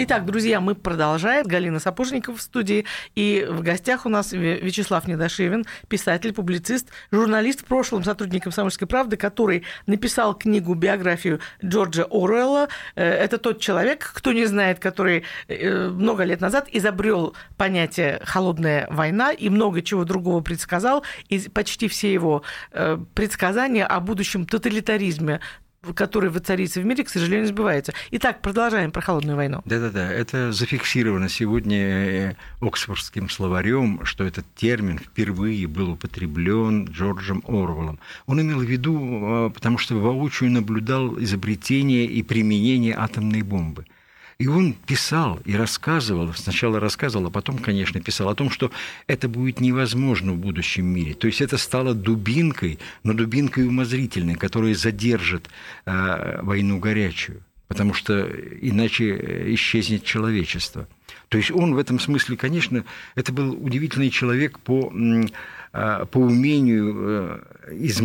Итак, 0.01 0.25
друзья, 0.25 0.61
мы 0.61 0.75
продолжаем. 0.75 1.45
Галина 1.45 1.77
Сапожникова 1.79 2.37
в 2.37 2.41
студии. 2.41 2.85
И 3.15 3.45
в 3.49 3.61
гостях 3.61 4.05
у 4.05 4.09
нас 4.09 4.31
Вячеслав 4.31 5.05
Недошевин, 5.09 5.65
писатель, 5.89 6.31
публицист, 6.31 6.87
журналист, 7.11 7.63
в 7.63 7.65
прошлом 7.65 8.05
сотрудник 8.05 8.43
«Комсомольской 8.43 8.87
правды», 8.87 9.17
который 9.17 9.65
написал 9.87 10.35
книгу, 10.35 10.73
биографию 10.73 11.41
Джорджа 11.61 12.05
Оруэлла. 12.09 12.69
Э, 12.95 13.03
это 13.03 13.39
тот 13.39 13.59
человек, 13.59 14.09
кто 14.15 14.31
не 14.31 14.45
знает, 14.45 14.79
который 14.79 15.25
э, 15.49 15.89
много 15.89 16.23
лет 16.23 16.39
назад 16.39 16.69
изобрел 16.71 17.35
понятие 17.57 18.21
«холодная 18.23 18.87
война» 18.89 19.33
и 19.33 19.49
много 19.49 19.81
чего 19.81 20.05
другого 20.05 20.39
предсказал. 20.39 21.03
И 21.27 21.39
почти 21.49 21.89
все 21.89 22.13
его 22.13 22.43
э, 22.71 22.97
предсказания 23.15 23.85
о 23.85 23.99
будущем 23.99 24.45
тоталитаризме 24.45 25.41
который 25.95 26.29
воцарится 26.29 26.81
в 26.81 26.85
мире, 26.85 27.03
к 27.03 27.09
сожалению, 27.09 27.47
сбывается. 27.47 27.93
Итак, 28.11 28.41
продолжаем 28.41 28.91
про 28.91 29.01
холодную 29.01 29.35
войну. 29.35 29.61
Да-да-да, 29.65 30.11
это 30.11 30.51
зафиксировано 30.51 31.29
сегодня 31.29 31.77
э, 31.77 32.35
Оксфордским 32.61 33.29
словарем, 33.29 34.03
что 34.05 34.23
этот 34.23 34.45
термин 34.55 34.99
впервые 34.99 35.67
был 35.67 35.91
употреблен 35.91 36.85
Джорджем 36.85 37.43
Орвеллом. 37.47 37.99
Он 38.25 38.41
имел 38.41 38.59
в 38.59 38.63
виду, 38.63 39.47
э, 39.47 39.49
потому 39.53 39.77
что 39.77 39.95
воочию 39.95 40.51
наблюдал 40.51 41.19
изобретение 41.19 42.05
и 42.05 42.23
применение 42.23 42.95
атомной 42.95 43.41
бомбы– 43.41 43.85
и 44.39 44.47
он 44.47 44.73
писал 44.73 45.39
и 45.43 45.53
рассказывал, 45.53 46.33
сначала 46.33 46.79
рассказывал, 46.79 47.27
а 47.27 47.29
потом, 47.29 47.57
конечно, 47.57 48.01
писал 48.01 48.29
о 48.29 48.35
том, 48.35 48.49
что 48.49 48.71
это 49.05 49.27
будет 49.27 49.59
невозможно 49.59 50.31
в 50.31 50.37
будущем 50.37 50.85
мире. 50.85 51.13
То 51.13 51.27
есть 51.27 51.41
это 51.41 51.57
стало 51.57 51.93
дубинкой, 51.93 52.79
но 53.03 53.13
дубинкой 53.13 53.67
умозрительной, 53.67 54.35
которая 54.35 54.75
задержит 54.75 55.49
э, 55.85 56.39
войну 56.41 56.79
горячую, 56.79 57.43
потому 57.67 57.93
что 57.93 58.29
иначе 58.61 59.53
исчезнет 59.53 60.05
человечество. 60.05 60.87
То 61.27 61.37
есть 61.37 61.51
он 61.51 61.75
в 61.75 61.77
этом 61.77 61.99
смысле, 61.99 62.37
конечно, 62.37 62.85
это 63.15 63.33
был 63.33 63.51
удивительный 63.61 64.09
человек 64.09 64.57
по, 64.59 64.91
а, 65.73 66.05
по 66.05 66.17
умению 66.17 66.95
э, 67.67 67.75
из 67.75 67.99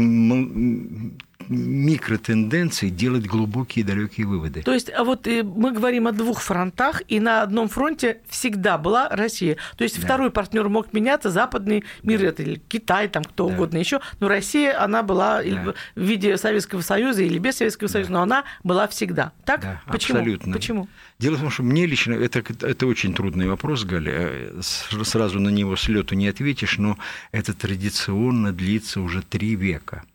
микротенденций 1.49 2.91
делать 2.91 3.27
глубокие 3.27 3.85
и 3.85 3.87
далекие 3.87 4.27
выводы. 4.27 4.63
То 4.63 4.73
есть 4.73 4.91
а 4.91 5.05
вот 5.05 5.27
э, 5.27 5.43
мы 5.43 5.73
говорим 5.73 6.07
о 6.07 6.13
двух 6.13 6.41
фронтах, 6.41 7.03
и 7.09 7.21
на 7.21 7.43
одном 7.43 7.69
фронте 7.69 8.21
всегда 8.29 8.79
была 8.79 9.09
Россия. 9.11 9.57
То 9.77 9.85
есть 9.85 10.01
да. 10.01 10.07
второй 10.07 10.31
партнер 10.31 10.69
мог 10.69 10.93
меняться, 10.93 11.31
западный 11.31 11.85
мир, 12.03 12.21
да. 12.21 12.27
это 12.27 12.43
или 12.43 12.63
Китай, 12.69 13.09
там 13.09 13.25
кто 13.25 13.49
да. 13.49 13.55
угодно 13.55 13.79
еще, 13.79 14.01
но 14.21 14.29
Россия, 14.29 14.81
она 14.83 15.03
была 15.03 15.43
да. 15.43 15.75
в 15.95 16.01
виде 16.01 16.37
Советского 16.37 16.81
Союза 16.81 17.23
или 17.23 17.39
без 17.39 17.57
Советского 17.57 17.89
да. 17.89 17.93
Союза, 17.93 18.13
но 18.13 18.23
она 18.23 18.45
была 18.63 18.89
всегда. 18.89 19.33
Так? 19.45 19.61
Да, 19.61 19.83
Почему? 19.87 20.19
абсолютно. 20.19 20.53
Почему? 20.53 20.89
Дело 21.19 21.37
в 21.37 21.41
том, 21.41 21.51
что 21.51 21.63
мне 21.63 21.87
лично, 21.87 22.15
это, 22.15 22.43
это 22.67 22.87
очень 22.87 23.15
трудный 23.15 23.49
вопрос, 23.49 23.85
Галя, 23.85 24.13
э, 24.15 24.61
сразу 24.63 25.41
на 25.41 25.51
него 25.51 25.77
с 25.77 25.89
лету 25.89 26.15
не 26.15 26.29
ответишь, 26.29 26.79
но 26.79 26.99
это 27.33 27.53
традиционно 27.55 28.53
длится 28.53 29.01
уже 29.01 29.23
три 29.23 29.57
века– 29.57 30.05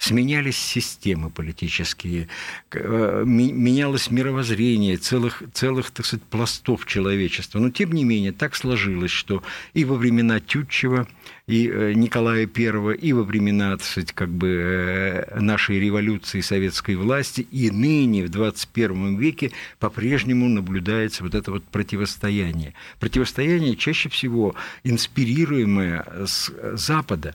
сменялись 0.00 0.56
системы 0.56 1.28
политические, 1.30 2.28
э, 2.72 3.22
менялось 3.26 4.10
мировоззрение 4.10 4.96
целых, 4.96 5.42
целых, 5.52 5.90
так 5.90 6.06
сказать, 6.06 6.24
пластов 6.24 6.86
человечества. 6.86 7.58
Но, 7.58 7.70
тем 7.70 7.92
не 7.92 8.04
менее, 8.04 8.32
так 8.32 8.56
сложилось, 8.56 9.10
что 9.10 9.42
и 9.74 9.84
во 9.84 9.96
времена 9.96 10.40
Тютчева, 10.40 11.06
и 11.46 11.68
э, 11.68 11.92
Николая 11.92 12.46
I, 12.46 12.96
и 12.96 13.12
во 13.12 13.24
времена, 13.24 13.76
так 13.76 13.86
сказать, 13.86 14.12
как 14.12 14.30
бы 14.30 14.48
э, 14.48 15.38
нашей 15.38 15.78
революции 15.78 16.40
советской 16.40 16.96
власти, 16.96 17.42
и 17.42 17.70
ныне, 17.70 18.24
в 18.24 18.30
21 18.30 19.18
веке, 19.18 19.52
по-прежнему 19.78 20.48
наблюдается 20.48 21.22
вот 21.22 21.34
это 21.34 21.50
вот 21.50 21.64
противостояние. 21.64 22.72
Противостояние 23.00 23.76
чаще 23.76 24.08
всего 24.08 24.54
инспирируемое 24.82 26.06
с 26.24 26.50
Запада. 26.72 27.34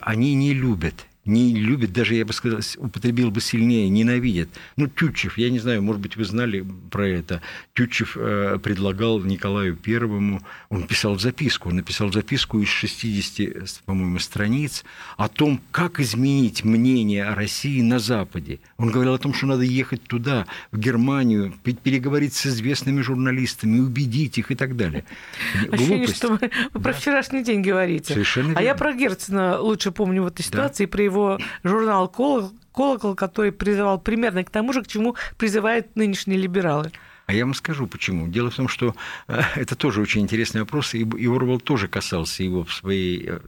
Они 0.00 0.34
не 0.34 0.52
любят 0.52 1.06
не 1.28 1.54
любят, 1.54 1.92
даже, 1.92 2.14
я 2.14 2.24
бы 2.24 2.32
сказал, 2.32 2.60
употребил 2.78 3.30
бы 3.30 3.40
сильнее, 3.40 3.88
ненавидят. 3.88 4.48
Ну, 4.76 4.88
Тютчев, 4.88 5.36
я 5.38 5.50
не 5.50 5.58
знаю, 5.58 5.82
может 5.82 6.00
быть, 6.00 6.16
вы 6.16 6.24
знали 6.24 6.64
про 6.90 7.06
это. 7.06 7.42
Тютчев 7.74 8.16
э, 8.16 8.58
предлагал 8.62 9.20
Николаю 9.20 9.76
Первому, 9.76 10.40
он 10.70 10.86
писал 10.86 11.18
записку, 11.18 11.68
он 11.68 11.76
написал 11.76 12.10
записку 12.10 12.60
из 12.60 12.68
60, 12.68 13.82
по-моему, 13.84 14.18
страниц 14.18 14.84
о 15.16 15.28
том, 15.28 15.60
как 15.70 16.00
изменить 16.00 16.64
мнение 16.64 17.24
о 17.26 17.34
России 17.34 17.82
на 17.82 17.98
Западе. 17.98 18.60
Он 18.78 18.90
говорил 18.90 19.14
о 19.14 19.18
том, 19.18 19.34
что 19.34 19.46
надо 19.46 19.62
ехать 19.62 20.02
туда, 20.04 20.46
в 20.72 20.78
Германию, 20.78 21.52
переговорить 21.62 22.34
с 22.34 22.46
известными 22.46 23.02
журналистами, 23.02 23.80
убедить 23.80 24.38
их 24.38 24.50
и 24.50 24.54
так 24.54 24.76
далее. 24.76 25.04
Ощущение, 25.70 26.06
что 26.06 26.28
вы 26.28 26.38
да. 26.74 26.80
про 26.80 26.92
вчерашний 26.94 27.44
день 27.44 27.60
говорите. 27.60 28.14
Совершенно 28.14 28.48
верно. 28.48 28.60
А 28.60 28.62
я 28.62 28.74
про 28.74 28.94
Герцена 28.94 29.60
лучше 29.60 29.90
помню 29.90 30.22
в 30.22 30.26
этой 30.28 30.42
ситуации, 30.42 30.86
да. 30.86 30.90
про 30.90 31.02
его 31.02 31.17
его 31.18 31.38
журнал 31.64 32.08
«Колокол», 32.08 33.14
который 33.14 33.52
призывал 33.52 34.00
примерно 34.00 34.44
к 34.44 34.50
тому 34.50 34.72
же, 34.72 34.82
к 34.82 34.86
чему 34.86 35.16
призывают 35.36 35.96
нынешние 35.96 36.38
либералы. 36.38 36.92
А 37.28 37.34
я 37.34 37.44
вам 37.44 37.52
скажу 37.52 37.86
почему. 37.86 38.26
Дело 38.26 38.50
в 38.50 38.56
том, 38.56 38.68
что 38.68 38.94
э, 39.26 39.42
это 39.56 39.76
тоже 39.76 40.00
очень 40.00 40.22
интересный 40.22 40.62
вопрос, 40.62 40.94
и 40.94 41.26
Орвал 41.26 41.60
тоже 41.60 41.86
касался 41.86 42.42
его 42.42 42.64
в 42.64 42.72
своей 42.72 43.22
э, 43.28 43.38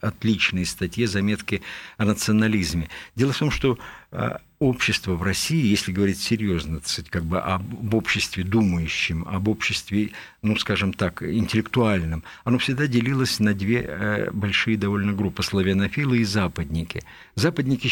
отличной 0.00 0.66
статье 0.66 1.06
«Заметки 1.06 1.62
о 1.98 2.04
национализме». 2.04 2.88
Дело 3.14 3.32
в 3.32 3.38
том, 3.38 3.52
что 3.52 3.78
э, 4.10 4.38
общество 4.58 5.14
в 5.14 5.22
России, 5.22 5.64
если 5.64 5.92
говорить 5.92 6.20
серьезно, 6.20 6.80
сказать, 6.84 7.10
как 7.10 7.24
бы 7.24 7.40
об 7.40 7.94
обществе 7.94 8.42
думающем, 8.42 9.24
об 9.28 9.48
обществе, 9.48 10.10
ну, 10.42 10.56
скажем 10.56 10.92
так, 10.92 11.22
интеллектуальном, 11.22 12.24
оно 12.44 12.58
всегда 12.58 12.86
делилось 12.86 13.38
на 13.38 13.54
две 13.54 14.30
большие 14.32 14.76
довольно 14.76 15.12
группы– 15.12 15.42
славянофилы 15.44 16.18
и 16.18 16.24
западники. 16.24 17.02
Западники, 17.36 17.88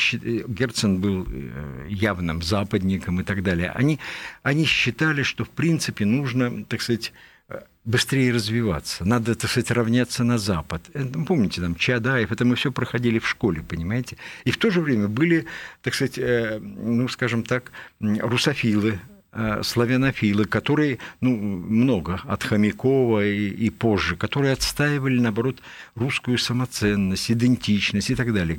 Герцен 0.49 1.00
был 1.00 1.28
явным 1.88 2.42
западником 2.42 3.20
и 3.20 3.25
так 3.25 3.42
далее. 3.42 3.70
Они, 3.70 4.00
они 4.42 4.64
считали, 4.64 5.23
что, 5.23 5.44
в 5.44 5.50
принципе, 5.50 6.04
нужно, 6.04 6.64
так 6.64 6.82
сказать, 6.82 7.12
быстрее 7.86 8.32
развиваться. 8.32 9.04
Надо, 9.04 9.34
так 9.34 9.50
сказать, 9.50 9.70
равняться 9.70 10.24
на 10.24 10.38
Запад. 10.38 10.82
Ну, 10.94 11.24
помните, 11.24 11.60
там, 11.60 11.76
Чадаев, 11.76 12.32
это 12.32 12.44
мы 12.44 12.56
все 12.56 12.72
проходили 12.72 13.18
в 13.18 13.28
школе, 13.28 13.62
понимаете? 13.62 14.16
И 14.44 14.50
в 14.50 14.58
то 14.58 14.70
же 14.70 14.80
время 14.80 15.08
были, 15.08 15.46
так 15.82 15.94
сказать, 15.94 16.18
э, 16.18 16.58
ну, 16.60 17.08
скажем 17.08 17.44
так, 17.44 17.70
русофилы, 18.00 18.98
э, 19.32 19.62
славянофилы, 19.62 20.46
которые, 20.46 20.98
ну, 21.20 21.36
много, 21.36 22.20
от 22.24 22.42
Хомякова 22.42 23.24
и, 23.24 23.48
и 23.48 23.70
позже, 23.70 24.16
которые 24.16 24.52
отстаивали, 24.52 25.20
наоборот, 25.20 25.62
русскую 25.94 26.38
самоценность, 26.38 27.30
идентичность 27.30 28.10
и 28.10 28.16
так 28.16 28.34
далее. 28.34 28.58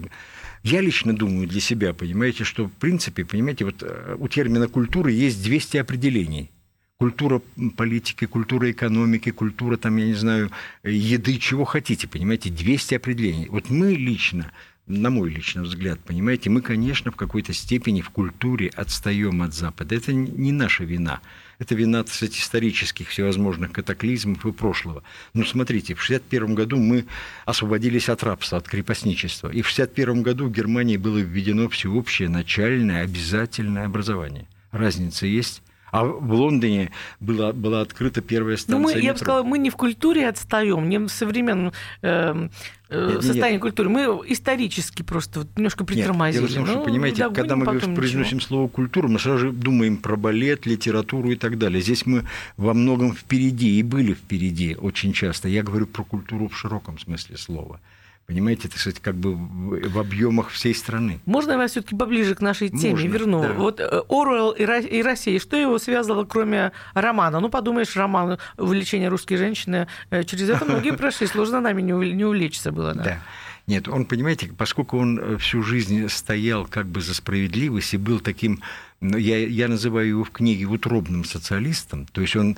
Я 0.64 0.80
лично 0.80 1.14
думаю 1.14 1.48
для 1.48 1.62
себя, 1.62 1.94
понимаете, 1.94 2.46
что, 2.46 2.66
в 2.66 2.72
принципе, 2.72 3.26
понимаете, 3.26 3.66
вот 3.66 3.84
э, 3.84 4.16
у 4.18 4.30
термина 4.30 4.70
культуры 4.70 5.12
есть 5.12 5.44
200 5.44 5.78
определений– 5.78 6.50
культура 6.98 7.42
политики, 7.76 8.26
культура 8.26 8.72
экономики, 8.72 9.32
культура, 9.32 9.78
там, 9.78 9.98
я 9.98 10.06
не 10.06 10.16
знаю, 10.16 10.52
еды, 10.84 11.38
чего 11.38 11.64
хотите, 11.64 12.08
понимаете, 12.08 12.50
200 12.50 12.96
определений. 12.96 13.48
Вот 13.50 13.70
мы 13.70 13.94
лично, 13.94 14.52
на 14.88 15.12
мой 15.12 15.30
личный 15.30 15.64
взгляд, 15.64 16.00
понимаете, 16.00 16.50
мы, 16.50 16.62
конечно, 16.62 17.12
в 17.12 17.16
какой-то 17.16 17.54
степени 17.54 18.02
в 18.02 18.10
культуре 18.10 18.70
отстаем 18.70 19.44
от 19.44 19.54
Запада. 19.54 19.96
Это 19.96 20.12
не 20.12 20.52
наша 20.52 20.86
вина. 20.86 21.22
Это 21.60 21.76
вина, 21.76 22.04
кстати, 22.04 22.40
исторических 22.40 23.10
всевозможных 23.10 23.72
катаклизмов 23.72 24.44
и 24.46 24.52
прошлого. 24.52 25.04
Но 25.34 25.44
смотрите, 25.46 25.94
в 25.94 26.04
1961 26.04 26.56
году 26.56 26.78
мы 26.78 27.06
освободились 27.46 28.10
от 28.10 28.24
рабства, 28.24 28.58
от 28.58 28.68
крепостничества. 28.68 29.50
И 29.50 29.62
в 29.62 29.72
1961 29.72 30.24
году 30.24 30.48
в 30.48 30.52
Германии 30.52 30.98
было 30.98 31.20
введено 31.20 31.70
всеобщее 31.70 32.30
начальное 32.30 33.04
обязательное 33.04 33.86
образование. 33.86 34.48
Разница 34.72 35.28
есть? 35.28 35.62
А 35.92 36.04
в 36.04 36.34
Лондоне 36.34 36.92
была, 37.20 37.54
была 37.54 37.82
открыта 37.82 38.22
первая 38.22 38.58
станция 38.58 38.78
ну, 38.78 38.94
мы, 38.94 39.02
Я 39.02 39.14
бы 39.14 39.20
сказала, 39.20 39.44
мы 39.44 39.58
не 39.58 39.70
в 39.70 39.76
культуре 39.76 40.28
отстаем, 40.28 40.90
не 40.90 41.00
в 41.00 41.08
современном 41.08 41.72
э, 42.02 42.50
э, 42.90 43.12
состоянии 43.22 43.54
нет. 43.54 43.62
культуры. 43.62 43.90
Мы 43.90 44.02
исторически 44.28 45.04
просто 45.04 45.40
вот 45.40 45.48
немножко 45.56 45.86
притормозили. 45.86 46.42
Нет, 46.42 46.52
дело 46.52 46.64
в 46.64 46.66
том, 46.66 46.74
что, 46.74 46.80
ну, 46.80 46.86
понимаете, 46.86 47.30
когда 47.30 47.56
мы 47.56 47.66
произносим 47.66 48.42
слово 48.42 48.68
«культура», 48.68 49.08
мы 49.08 49.20
сразу 49.20 49.40
же 49.40 49.52
думаем 49.52 49.98
про 49.98 50.18
балет, 50.18 50.66
литературу 50.66 51.32
и 51.32 51.36
так 51.36 51.58
далее. 51.58 51.82
Здесь 51.82 52.06
мы 52.06 52.26
во 52.58 52.74
многом 52.74 53.14
впереди 53.14 53.80
и 53.80 53.84
были 53.84 54.14
впереди 54.14 54.76
очень 54.76 55.14
часто. 55.14 55.48
Я 55.48 55.64
говорю 55.64 55.88
про 55.88 56.04
культуру 56.04 56.50
в 56.50 56.58
широком 56.58 57.00
смысле 57.00 57.38
слова. 57.38 57.80
Понимаете, 58.28 58.68
это, 58.68 58.78
сказать, 58.78 59.00
как 59.00 59.16
бы 59.16 59.36
в, 59.36 59.98
объемах 59.98 60.50
всей 60.50 60.76
страны. 60.76 61.22
Можно 61.26 61.54
я 61.54 61.58
вас 61.58 61.72
все-таки 61.72 61.96
поближе 61.96 62.36
к 62.36 62.42
нашей 62.42 62.68
теме 62.68 62.92
Можно, 62.92 63.08
верну? 63.08 63.42
Да. 63.42 63.54
Вот 63.54 63.80
э, 63.80 64.02
Оруэлл 64.10 64.52
и 64.52 65.02
Россия, 65.02 65.40
что 65.40 65.56
его 65.56 65.80
связывало, 65.80 66.26
кроме 66.26 66.74
романа? 66.94 67.40
Ну, 67.40 67.48
подумаешь, 67.48 67.96
роман 67.96 68.38
«Увлечение 68.58 69.08
русской 69.08 69.38
женщины», 69.38 69.88
э, 70.10 70.26
через 70.26 70.50
это 70.50 70.66
многие 70.66 70.92
прошли, 70.98 71.26
сложно 71.26 71.62
нами 71.62 71.82
не 71.82 72.26
увлечься 72.26 72.74
было. 72.74 72.94
Да. 72.94 73.24
Нет, 73.66 73.90
он, 73.90 74.06
понимаете, 74.06 74.50
поскольку 74.58 74.98
он 74.98 75.20
э, 75.20 75.38
всю 75.38 75.64
жизнь 75.64 76.10
стоял 76.10 76.66
как 76.66 76.88
бы 76.88 77.00
за 77.00 77.14
справедливость 77.14 77.94
и 77.94 77.98
был 77.98 78.20
таким, 78.20 78.62
ну, 79.00 79.18
я, 79.18 79.46
я 79.46 79.70
называю 79.70 80.08
его 80.08 80.24
в 80.26 80.32
книге 80.32 80.66
утробным 80.66 81.24
социалистом, 81.26 82.06
то 82.08 82.22
есть 82.22 82.36
он 82.36 82.58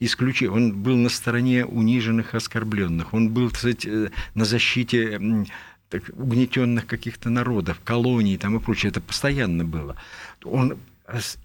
исключи, 0.00 0.46
он 0.46 0.82
был 0.82 0.96
на 0.96 1.08
стороне 1.08 1.64
униженных, 1.64 2.34
оскорбленных, 2.34 3.14
он 3.14 3.30
был, 3.30 3.50
кстати, 3.50 3.88
э, 4.06 4.10
на 4.34 4.44
защите 4.44 5.46
так, 5.88 6.10
угнетенных 6.14 6.86
каких-то 6.86 7.30
народов, 7.30 7.80
колоний 7.84 8.38
там 8.38 8.56
и 8.56 8.60
прочее. 8.60 8.90
Это 8.90 9.00
постоянно 9.00 9.64
было. 9.64 9.96
Он 10.44 10.78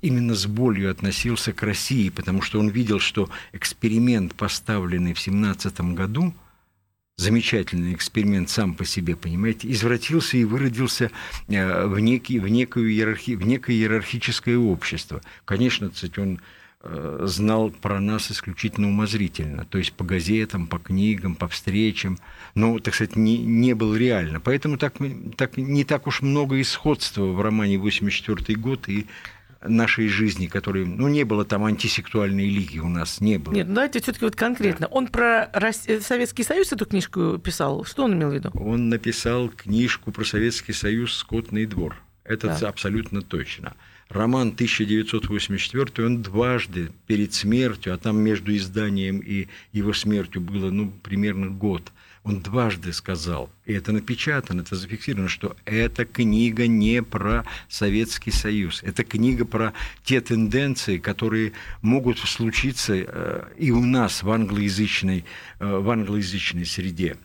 именно 0.01 0.35
с 0.35 0.45
болью 0.45 0.91
относился 0.91 1.51
к 1.51 1.63
России, 1.63 2.09
потому 2.09 2.41
что 2.41 2.59
он 2.59 2.69
видел, 2.69 2.99
что 2.99 3.29
эксперимент, 3.51 4.35
поставленный 4.35 5.13
в 5.13 5.19
17 5.19 5.81
году, 5.93 6.33
замечательный 7.17 7.93
эксперимент 7.93 8.49
сам 8.49 8.75
по 8.75 8.85
себе, 8.85 9.15
понимаете, 9.15 9.71
извратился 9.71 10.37
и 10.37 10.43
выродился 10.43 11.11
э, 11.47 11.85
в, 11.87 11.99
некий, 11.99 12.39
в, 12.39 12.47
некую 12.47 12.91
иерархи, 12.91 13.35
в 13.35 13.45
некое 13.45 13.75
иерархическое 13.75 14.57
общество. 14.57 15.21
Конечно, 15.45 15.89
кстати, 15.89 16.19
он 16.19 16.39
знал 17.21 17.71
про 17.71 17.99
нас 17.99 18.31
исключительно 18.31 18.87
умозрительно, 18.87 19.65
то 19.65 19.77
есть 19.77 19.93
по 19.93 20.03
газетам, 20.03 20.67
по 20.67 20.77
книгам, 20.77 21.35
по 21.35 21.47
встречам, 21.47 22.19
но, 22.53 22.77
так 22.79 22.93
сказать, 22.93 23.15
не, 23.15 23.37
не 23.37 23.73
был 23.73 23.95
реально. 23.95 24.39
Поэтому 24.39 24.77
так, 24.77 24.95
так, 25.35 25.57
не 25.57 25.83
так 25.83 26.07
уж 26.07 26.21
много 26.21 26.61
исходства 26.61 27.25
в 27.25 27.41
романе 27.41 27.75
«84 27.75 28.55
год» 28.55 28.87
и 28.87 29.07
нашей 29.67 30.07
жизни, 30.07 30.47
которой, 30.47 30.85
ну, 30.85 31.07
не 31.07 31.23
было 31.23 31.43
там 31.43 31.65
антисексуальной 31.65 32.47
лиги 32.47 32.79
у 32.79 32.87
нас, 32.87 33.19
не 33.19 33.37
было. 33.37 33.53
Нет, 33.53 33.67
ну 33.67 33.75
давайте 33.75 34.01
все 34.01 34.11
таки 34.11 34.25
вот 34.25 34.35
конкретно. 34.35 34.87
Он 34.87 35.07
про 35.07 35.49
Советский 36.01 36.43
Союз 36.43 36.71
эту 36.71 36.85
книжку 36.85 37.37
писал? 37.39 37.83
Что 37.83 38.03
он 38.03 38.13
имел 38.13 38.29
в 38.29 38.33
виду? 38.33 38.51
Он 38.53 38.89
написал 38.89 39.49
книжку 39.49 40.11
про 40.11 40.23
Советский 40.23 40.73
Союз 40.73 41.15
«Скотный 41.15 41.65
двор». 41.65 41.95
Это 42.23 42.57
да. 42.59 42.69
абсолютно 42.69 43.21
точно. 43.21 43.75
Роман 44.09 44.49
1984, 44.49 46.05
он 46.05 46.21
дважды 46.21 46.91
перед 47.07 47.33
смертью, 47.33 47.93
а 47.93 47.97
там 47.97 48.17
между 48.17 48.55
изданием 48.55 49.19
и 49.19 49.47
его 49.71 49.93
смертью 49.93 50.41
было, 50.41 50.69
ну, 50.69 50.91
примерно 51.03 51.47
год– 51.47 51.91
он 52.25 52.41
дважды 52.41 52.91
сказал, 52.91 53.51
и 53.65 53.73
это 53.73 53.91
напечатано, 53.91 54.61
это 54.61 54.75
зафиксировано, 54.75 55.29
что 55.29 55.55
эта 55.63 56.05
книга 56.05 56.65
не 56.65 57.03
про 57.03 57.45
Советский 57.69 58.31
Союз, 58.31 58.81
это 58.81 59.03
книга 59.03 59.45
про 59.45 59.73
те 60.03 60.21
тенденции, 60.21 60.97
которые 60.97 61.53
могут 61.83 62.17
случиться 62.17 62.95
э, 62.95 63.43
и 63.59 63.69
у 63.69 63.85
нас 63.85 64.23
в 64.23 64.31
англоязычной, 64.31 65.23
э, 65.59 65.77
в 65.77 65.87
англоязычной 65.87 66.65
среде. 66.65 67.15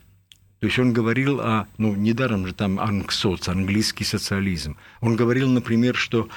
То 0.60 0.66
есть 0.66 0.78
он 0.78 0.92
говорил 0.92 1.40
о, 1.40 1.66
ну, 1.78 1.94
недаром 1.94 2.46
же 2.46 2.52
там 2.52 2.78
ангсоц, 2.78 3.48
английский 3.48 4.04
социализм. 4.04 4.76
Он 5.00 5.16
говорил, 5.16 5.48
например, 5.48 5.96
что 5.96 6.28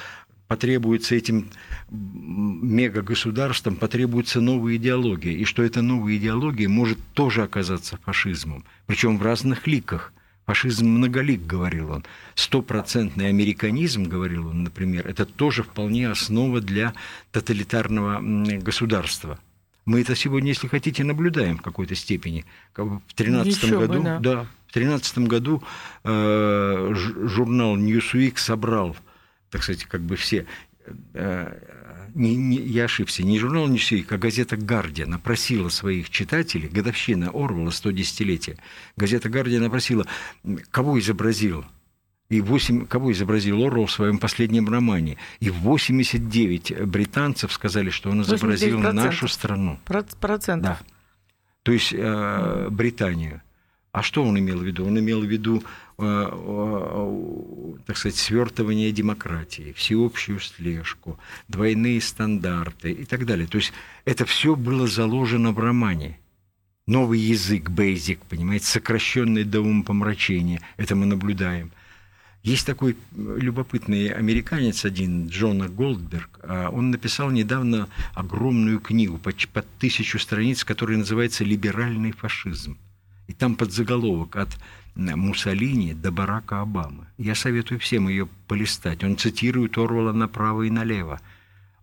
потребуется 0.47 1.15
этим 1.15 1.49
мегагосударствам, 1.89 3.75
потребуется 3.75 4.41
новая 4.41 4.75
идеология, 4.75 5.33
и 5.33 5.45
что 5.45 5.63
эта 5.63 5.81
новая 5.81 6.15
идеология 6.17 6.69
может 6.69 6.99
тоже 7.13 7.43
оказаться 7.43 7.97
фашизмом, 8.03 8.65
причем 8.85 9.17
в 9.17 9.21
разных 9.23 9.67
ликах. 9.67 10.13
Фашизм 10.45 10.87
многолик, 10.87 11.45
говорил 11.45 11.91
он. 11.91 12.03
Стопроцентный 12.35 13.29
американизм, 13.29 14.03
говорил 14.03 14.49
он, 14.49 14.63
например, 14.63 15.07
это 15.07 15.25
тоже 15.25 15.63
вполне 15.63 16.09
основа 16.09 16.59
для 16.59 16.93
тоталитарного 17.31 18.19
государства. 18.59 19.39
Мы 19.85 20.01
это 20.01 20.15
сегодня, 20.15 20.49
если 20.49 20.67
хотите, 20.67 21.03
наблюдаем 21.05 21.57
в 21.57 21.61
какой-то 21.61 21.95
степени. 21.95 22.45
В 22.75 23.01
2013 23.15 23.71
году, 23.71 23.93
бы, 23.93 24.03
да. 24.03 24.19
Да, 24.19 24.47
в 24.67 24.73
13 24.73 25.17
году 25.19 25.63
э, 26.03 26.93
журнал 26.93 27.77
Newsweek 27.77 28.37
собрал 28.37 28.97
так 29.53 29.61
сказать, 29.61 29.85
как 29.85 30.01
бы 30.01 30.15
все 30.15 30.47
э, 31.13 31.59
не, 32.15 32.35
не, 32.35 32.57
я 32.57 32.85
ошибся, 32.85 33.23
не 33.23 33.37
журнал 33.37 33.67
«Ньюсвик», 33.67 34.11
а 34.11 34.17
газета 34.17 34.57
«Гардиан» 34.57 35.13
опросила 35.13 35.69
своих 35.69 36.09
читателей, 36.09 36.69
годовщина 36.69 37.29
Орвала, 37.29 37.69
110-летия, 37.69 38.57
газета 38.97 39.29
«Гардиан» 39.29 39.63
опросила, 39.63 40.07
кого 40.71 40.97
изобразил 40.97 41.65
и 42.29 42.41
8, 42.41 42.87
кого 42.87 43.11
изобразил 43.11 43.63
Орвал 43.63 43.85
в 43.85 43.91
своем 43.91 44.17
последнем 44.17 44.67
романе. 44.67 45.17
И 45.39 45.51
89 45.51 46.87
британцев 46.87 47.53
сказали, 47.53 47.91
что 47.91 48.09
он 48.09 48.23
изобразил 48.23 48.79
нашу 48.79 49.27
страну. 49.27 49.79
Процентов. 49.85 50.79
Да. 50.79 50.79
То 51.61 51.71
есть 51.71 51.93
э, 51.93 52.69
Британию. 52.71 53.43
А 53.93 54.01
что 54.01 54.23
он 54.23 54.39
имел 54.39 54.57
в 54.57 54.63
виду? 54.63 54.87
Он 54.87 54.97
имел 54.97 55.21
в 55.21 55.25
виду, 55.25 55.63
э, 55.99 56.03
э, 56.03 57.73
так 57.85 57.95
сказать, 57.95 58.17
свертывание 58.17 58.91
демократии, 58.91 59.71
всеобщую 59.73 60.39
слежку, 60.39 61.19
двойные 61.47 62.01
стандарты 62.01 62.91
и 62.91 63.05
так 63.05 63.27
далее. 63.27 63.45
То 63.45 63.59
есть 63.59 63.71
это 64.03 64.25
все 64.25 64.55
было 64.55 64.87
заложено 64.87 65.51
в 65.51 65.59
романе. 65.59 66.19
Новый 66.87 67.19
язык, 67.19 67.69
basic, 67.69 68.17
понимаете, 68.27 68.65
сокращенный 68.65 69.43
до 69.43 69.61
умопомрачения. 69.61 70.59
Это 70.77 70.95
мы 70.95 71.05
наблюдаем. 71.05 71.71
Есть 72.41 72.65
такой 72.65 72.97
любопытный 73.15 74.07
американец 74.07 74.85
один, 74.85 75.27
Джона 75.27 75.67
Голдберг. 75.69 76.39
А 76.41 76.69
он 76.71 76.89
написал 76.89 77.29
недавно 77.29 77.87
огромную 78.15 78.79
книгу 78.79 79.19
под 79.19 79.67
тысячу 79.77 80.17
страниц, 80.17 80.63
которая 80.63 80.97
называется 80.97 81.43
«Либеральный 81.43 82.11
фашизм». 82.11 82.75
И 83.27 83.33
там 83.33 83.55
подзаголовок 83.55 84.35
от 84.35 84.49
Муссолини 84.95 85.93
до 85.93 86.11
Барака 86.11 86.61
Обамы. 86.61 87.07
Я 87.17 87.35
советую 87.35 87.79
всем 87.79 88.07
ее 88.07 88.27
полистать. 88.47 89.03
Он 89.03 89.17
цитирует 89.17 89.77
Орвала 89.77 90.13
направо 90.13 90.63
и 90.63 90.69
налево. 90.69 91.19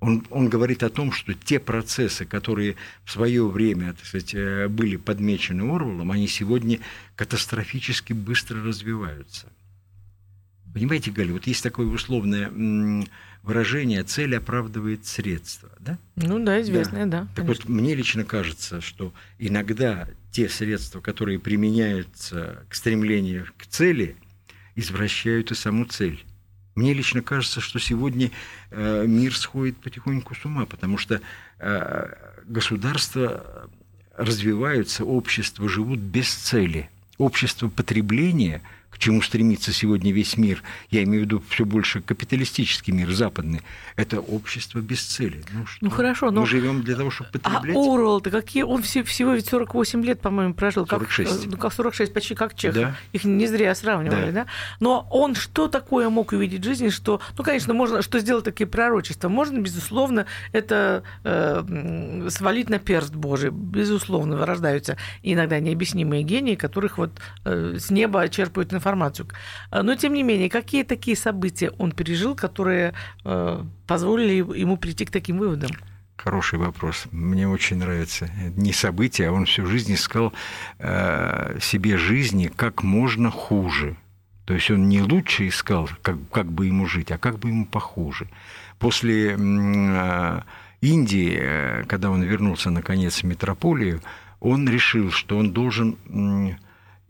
Он, 0.01 0.25
он 0.31 0.49
говорит 0.49 0.83
о 0.83 0.89
том, 0.89 1.13
что 1.13 1.35
те 1.35 1.59
процессы, 1.59 2.25
которые 2.25 2.77
в 3.05 3.11
свое 3.11 3.47
время 3.47 3.93
так 3.93 4.07
сказать, 4.07 4.35
э, 4.35 4.69
были 4.69 4.97
подмечены 4.97 5.63
Орвалом, 5.63 6.11
они 6.11 6.27
сегодня 6.27 6.79
катастрофически 7.17 8.15
быстро 8.15 8.63
развиваются. 8.63 9.49
Понимаете, 10.73 11.11
Галя, 11.11 11.33
вот 11.33 11.47
есть 11.47 11.63
такое 11.63 11.87
условное 11.87 12.51
выражение 13.43 14.03
«цель 14.05 14.37
оправдывает 14.37 15.05
средства». 15.05 15.71
Да? 15.81 15.99
Ну 16.17 16.39
да, 16.43 16.61
известное, 16.63 17.07
да. 17.07 17.23
да 17.23 17.29
так 17.35 17.47
вот, 17.47 17.69
мне 17.69 17.95
лично 17.95 18.25
кажется, 18.25 18.81
что 18.81 19.13
иногда 19.39 20.09
те 20.31 20.49
средства, 20.49 21.01
которые 21.01 21.39
применяются 21.39 22.65
к 22.69 22.75
стремлению 22.75 23.47
к 23.57 23.67
цели, 23.67 24.17
извращают 24.75 25.51
и 25.51 25.55
саму 25.55 25.85
цель. 25.85 26.25
Мне 26.75 26.95
лично 26.95 27.23
кажется, 27.23 27.61
что 27.61 27.79
сегодня 27.79 28.31
э, 28.71 29.05
мир 29.07 29.37
сходит 29.37 29.77
потихоньку 29.79 30.35
с 30.35 30.45
ума, 30.45 30.67
потому 30.67 30.99
что 30.99 31.21
э, 31.59 32.13
государства 32.45 33.69
развиваются, 34.17 35.05
общества 35.05 35.69
живут 35.69 35.99
без 35.99 36.33
цели. 36.33 36.89
Общество 37.19 37.69
потребления– 37.69 38.63
к 38.91 38.99
чему 38.99 39.23
стремится 39.23 39.73
сегодня 39.73 40.13
весь 40.13 40.37
мир, 40.37 40.63
я 40.91 41.03
имею 41.05 41.23
в 41.23 41.25
виду 41.27 41.43
все 41.49 41.65
больше 41.65 42.01
капиталистический 42.01 42.93
мир, 42.93 43.11
западный, 43.13 43.63
это 43.97 44.21
общество 44.21 44.81
без 44.81 45.03
цели. 45.03 45.43
Ну, 45.53 45.67
что? 45.67 45.79
ну 45.85 45.91
хорошо, 45.91 46.31
но... 46.31 46.43
Мы 46.43 46.47
живем 46.47 46.83
для 46.83 46.97
того, 46.97 47.11
чтобы 47.11 47.31
потреблять. 47.31 47.77
А 47.77 47.79
Орвелл-то 47.79 48.31
какие? 48.31 48.63
Он 48.65 48.83
все, 48.83 49.03
всего 49.05 49.33
ведь 49.33 49.47
48 49.47 50.05
лет, 50.05 50.21
по-моему, 50.21 50.55
прожил. 50.55 50.87
46. 50.87 51.31
Как, 51.31 51.51
ну, 51.53 51.57
как 51.57 51.73
46, 51.73 52.13
почти 52.13 52.35
как 52.35 52.55
Чехов. 52.55 52.75
Да. 52.75 52.97
Их 53.13 53.25
не 53.25 53.47
зря 53.47 53.75
сравнивали, 53.75 54.33
да. 54.33 54.45
да? 54.45 54.47
Но 54.81 55.07
он 55.11 55.35
что 55.35 55.69
такое 55.69 56.09
мог 56.09 56.33
увидеть 56.33 56.61
в 56.61 56.65
жизни, 56.65 56.89
что, 56.89 57.21
ну, 57.39 57.45
конечно, 57.45 57.75
можно, 57.75 58.03
что 58.03 58.19
сделать 58.19 58.45
такие 58.45 58.67
пророчества? 58.67 59.29
Можно, 59.29 59.59
безусловно, 59.59 60.27
это 60.53 61.05
э, 61.25 62.29
свалить 62.29 62.69
на 62.69 62.79
перст 62.79 63.15
Божий. 63.15 63.51
Безусловно, 63.51 64.45
рождаются 64.45 64.97
иногда 65.23 65.61
необъяснимые 65.61 66.23
гении, 66.23 66.55
которых 66.57 66.99
вот 66.99 67.13
э, 67.45 67.77
с 67.79 67.91
неба 67.91 68.29
черпают 68.29 68.73
информацию. 68.81 69.29
Но, 69.71 69.95
тем 69.95 70.15
не 70.15 70.23
менее, 70.23 70.49
какие 70.49 70.83
такие 70.83 71.17
события 71.17 71.71
он 71.79 71.93
пережил, 71.93 72.35
которые 72.35 72.95
э, 73.25 73.65
позволили 73.87 74.35
ему 74.61 74.77
прийти 74.77 75.05
к 75.05 75.11
таким 75.11 75.39
выводам? 75.39 75.71
Хороший 76.17 76.59
вопрос. 76.59 77.07
Мне 77.13 77.49
очень 77.49 77.79
нравится. 77.79 78.31
Не 78.57 78.75
события, 78.75 79.29
а 79.29 79.33
он 79.33 79.47
всю 79.47 79.65
жизнь 79.65 79.95
искал 79.95 80.35
э, 80.79 81.59
себе 81.61 81.97
жизни 81.97 82.51
как 82.55 82.83
можно 82.83 83.31
хуже. 83.31 83.97
То 84.45 84.55
есть 84.55 84.71
он 84.71 84.89
не 84.89 85.01
лучше 85.01 85.49
искал, 85.49 85.89
как, 86.03 86.17
как 86.31 86.53
бы 86.53 86.67
ему 86.67 86.87
жить, 86.87 87.11
а 87.11 87.17
как 87.17 87.39
бы 87.39 87.49
ему 87.49 87.65
похуже. 87.65 88.29
После 88.79 89.37
э, 89.39 90.41
Индии, 90.83 91.39
э, 91.41 91.85
когда 91.85 92.11
он 92.11 92.23
вернулся 92.23 92.69
наконец 92.71 93.23
в 93.23 93.27
метрополию, 93.27 94.03
он 94.41 94.69
решил, 94.69 95.11
что 95.11 95.39
он 95.39 95.53
должен 95.53 95.97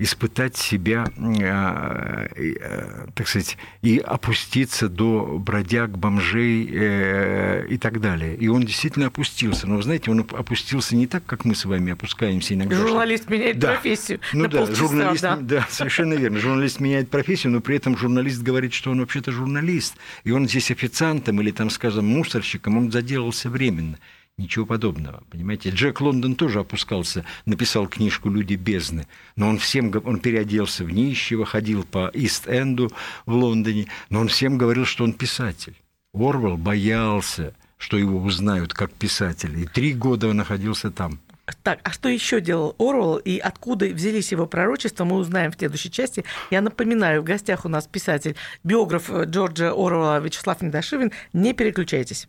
испытать 0.01 0.57
себя, 0.57 1.05
э, 1.15 2.29
э, 2.35 3.07
так 3.15 3.29
сказать, 3.29 3.59
и 3.83 3.99
опуститься 3.99 4.89
до 4.89 5.39
бродяг, 5.39 5.91
бомжей 5.99 6.67
э, 6.73 7.67
и 7.69 7.77
так 7.77 8.01
далее. 8.01 8.35
И 8.35 8.49
он 8.49 8.63
действительно 8.63 9.09
опустился. 9.09 9.67
Но, 9.67 9.77
вы 9.77 9.83
знаете, 9.83 10.11
он 10.11 10.21
опустился 10.21 10.97
не 10.97 11.07
так, 11.07 11.27
как 11.27 11.45
мы 11.45 11.55
с 11.55 11.67
вами 11.67 11.93
опускаемся 11.93 12.55
иногда. 12.55 12.77
Журналист 12.77 13.25
что... 13.25 13.33
меняет 13.35 13.59
да. 13.59 13.75
профессию. 13.75 14.21
Ну 14.33 14.49
да, 14.49 14.59
полчаса, 14.61 14.79
журналист, 14.79 15.23
да. 15.23 15.37
да, 15.37 15.67
совершенно 15.69 16.15
верно. 16.15 16.39
Журналист 16.39 16.81
меняет 16.81 17.11
профессию, 17.11 17.53
но 17.53 17.61
при 17.61 17.77
этом 17.77 17.95
журналист 17.99 18.41
говорит, 18.43 18.73
что 18.73 18.93
он 18.93 19.01
вообще-то 19.01 19.33
журналист. 19.33 19.97
И 20.25 20.31
он 20.31 20.49
здесь 20.49 20.71
официантом 20.71 21.43
или, 21.43 21.51
там, 21.51 21.69
скажем, 21.69 22.07
мусорщиком, 22.07 22.79
он 22.79 22.91
заделался 22.91 23.51
временно. 23.51 23.99
Ничего 24.41 24.65
подобного, 24.65 25.23
понимаете? 25.29 25.69
Джек 25.69 26.01
Лондон 26.01 26.35
тоже 26.35 26.61
опускался, 26.61 27.27
написал 27.45 27.87
книжку 27.87 28.31
«Люди 28.31 28.55
бездны», 28.55 29.07
но 29.37 29.51
он 29.51 29.59
всем, 29.59 29.93
он 30.03 30.19
переоделся 30.19 30.83
в 30.83 30.91
нищего, 30.91 31.45
ходил 31.45 31.85
по 31.85 32.11
Ист-Энду 32.15 32.91
в 33.27 33.35
Лондоне, 33.35 33.89
но 34.09 34.21
он 34.21 34.29
всем 34.29 34.57
говорил, 34.57 34.87
что 34.87 35.05
он 35.05 35.13
писатель. 35.13 35.77
Орвел 36.15 36.57
боялся, 36.57 37.55
что 37.77 37.99
его 37.99 38.19
узнают 38.23 38.73
как 38.73 38.91
писателя, 38.93 39.59
и 39.59 39.67
три 39.67 39.93
года 39.93 40.29
он 40.29 40.39
находился 40.39 40.91
там. 40.91 41.21
Так, 41.63 41.81
а 41.83 41.91
что 41.91 42.09
еще 42.09 42.41
делал 42.41 42.75
Орвел 42.79 43.17
и 43.17 43.37
откуда 43.37 43.89
взялись 43.89 44.33
его 44.33 44.47
пророчества, 44.47 45.05
мы 45.05 45.17
узнаем 45.17 45.53
в 45.53 45.57
следующей 45.57 45.91
части. 45.91 46.25
Я 46.51 46.63
напоминаю, 46.63 47.21
в 47.21 47.25
гостях 47.25 47.67
у 47.67 47.69
нас 47.69 47.87
писатель, 47.87 48.37
биограф 48.65 49.11
Джорджа 49.11 49.73
Орвела 49.73 50.19
Вячеслав 50.19 50.63
Недошивин. 50.63 51.13
Не 51.35 51.53
переключайтесь. 51.53 52.27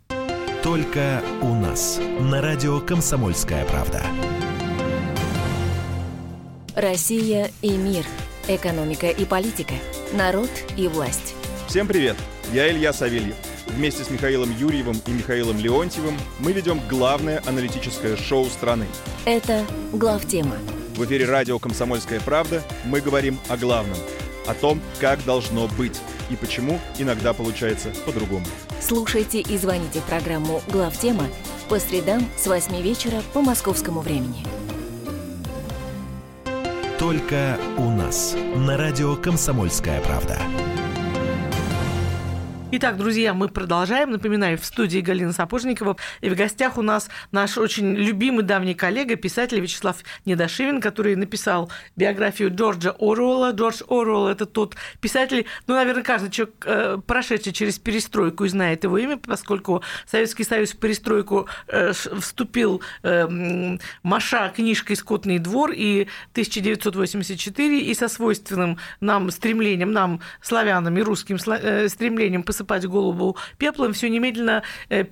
Только 0.62 1.24
у 1.40 1.54
нас. 1.54 1.98
На 2.20 2.40
радио 2.40 2.78
«Комсомольская 2.78 3.64
правда». 3.64 4.00
Россия 6.76 7.50
и 7.62 7.72
мир. 7.72 8.04
Экономика 8.46 9.08
и 9.08 9.24
политика. 9.24 9.74
Народ 10.12 10.50
и 10.76 10.86
власть. 10.86 11.34
Всем 11.66 11.88
привет! 11.88 12.16
Я 12.52 12.70
Илья 12.70 12.92
Савельев. 12.92 13.34
Вместе 13.66 14.04
с 14.04 14.10
Михаилом 14.10 14.56
Юрьевым 14.56 15.02
и 15.04 15.10
Михаилом 15.10 15.58
Леонтьевым 15.58 16.16
мы 16.38 16.52
ведем 16.52 16.80
главное 16.88 17.42
аналитическое 17.44 18.16
шоу 18.16 18.44
страны. 18.44 18.86
Это 19.24 19.64
«Главтема». 19.92 20.54
В 20.94 21.04
эфире 21.04 21.24
радио 21.24 21.58
«Комсомольская 21.58 22.20
правда» 22.20 22.62
мы 22.84 23.00
говорим 23.00 23.36
о 23.48 23.56
главном. 23.56 23.98
О 24.46 24.54
том, 24.54 24.80
как 25.00 25.24
должно 25.24 25.68
быть 25.68 26.00
и 26.30 26.36
почему 26.36 26.80
иногда 26.98 27.32
получается 27.32 27.92
по-другому. 28.06 28.46
Слушайте 28.80 29.40
и 29.40 29.56
звоните 29.56 30.00
в 30.00 30.04
программу 30.04 30.62
«Главтема» 30.68 31.28
по 31.68 31.78
средам 31.78 32.26
с 32.36 32.46
8 32.46 32.80
вечера 32.82 33.22
по 33.32 33.40
московскому 33.40 34.00
времени. 34.00 34.44
Только 36.98 37.58
у 37.78 37.90
нас. 37.90 38.34
На 38.54 38.76
радио 38.76 39.16
«Комсомольская 39.16 40.00
правда». 40.02 40.38
Итак, 42.74 42.96
друзья, 42.96 43.34
мы 43.34 43.50
продолжаем. 43.50 44.12
Напоминаю, 44.12 44.56
в 44.56 44.64
студии 44.64 45.00
Галина 45.00 45.34
Сапожникова. 45.34 45.98
И 46.22 46.30
в 46.30 46.34
гостях 46.34 46.78
у 46.78 46.82
нас 46.82 47.10
наш 47.30 47.58
очень 47.58 47.94
любимый 47.94 48.44
давний 48.44 48.72
коллега, 48.72 49.14
писатель 49.16 49.60
Вячеслав 49.60 49.98
Недошивин, 50.24 50.80
который 50.80 51.14
написал 51.14 51.70
биографию 51.96 52.50
Джорджа 52.50 52.96
Оруэлла. 52.98 53.50
Джордж 53.50 53.82
Оруэлл– 53.90 54.28
это 54.28 54.46
тот 54.46 54.76
писатель, 55.02 55.44
ну, 55.66 55.74
наверное, 55.74 56.02
каждый 56.02 56.30
человек, 56.30 56.54
э, 56.64 56.98
прошедший 57.06 57.52
через 57.52 57.78
перестройку 57.78 58.46
и 58.46 58.48
знает 58.48 58.84
его 58.84 58.96
имя, 58.96 59.18
поскольку 59.18 59.82
Советский 60.06 60.44
Союз 60.44 60.72
в 60.72 60.78
перестройку 60.78 61.48
э, 61.68 61.92
вступил 61.92 62.80
э, 63.02 63.76
Маша 64.02 64.48
книжкой 64.48 64.96
«Скотный 64.96 65.38
двор» 65.38 65.72
и 65.72 66.08
1984, 66.32 67.80
и 67.80 67.92
со 67.92 68.08
свойственным 68.08 68.78
нам 69.00 69.30
стремлением, 69.30 69.92
нам, 69.92 70.20
славянам 70.40 70.96
и 70.96 71.02
русским 71.02 71.38
стремлением 71.38 72.42
посмотреть 72.42 72.61
посыпать 72.62 72.86
голову 72.86 73.36
пеплом, 73.58 73.92
все 73.92 74.08
немедленно 74.08 74.62
э, 74.88 75.04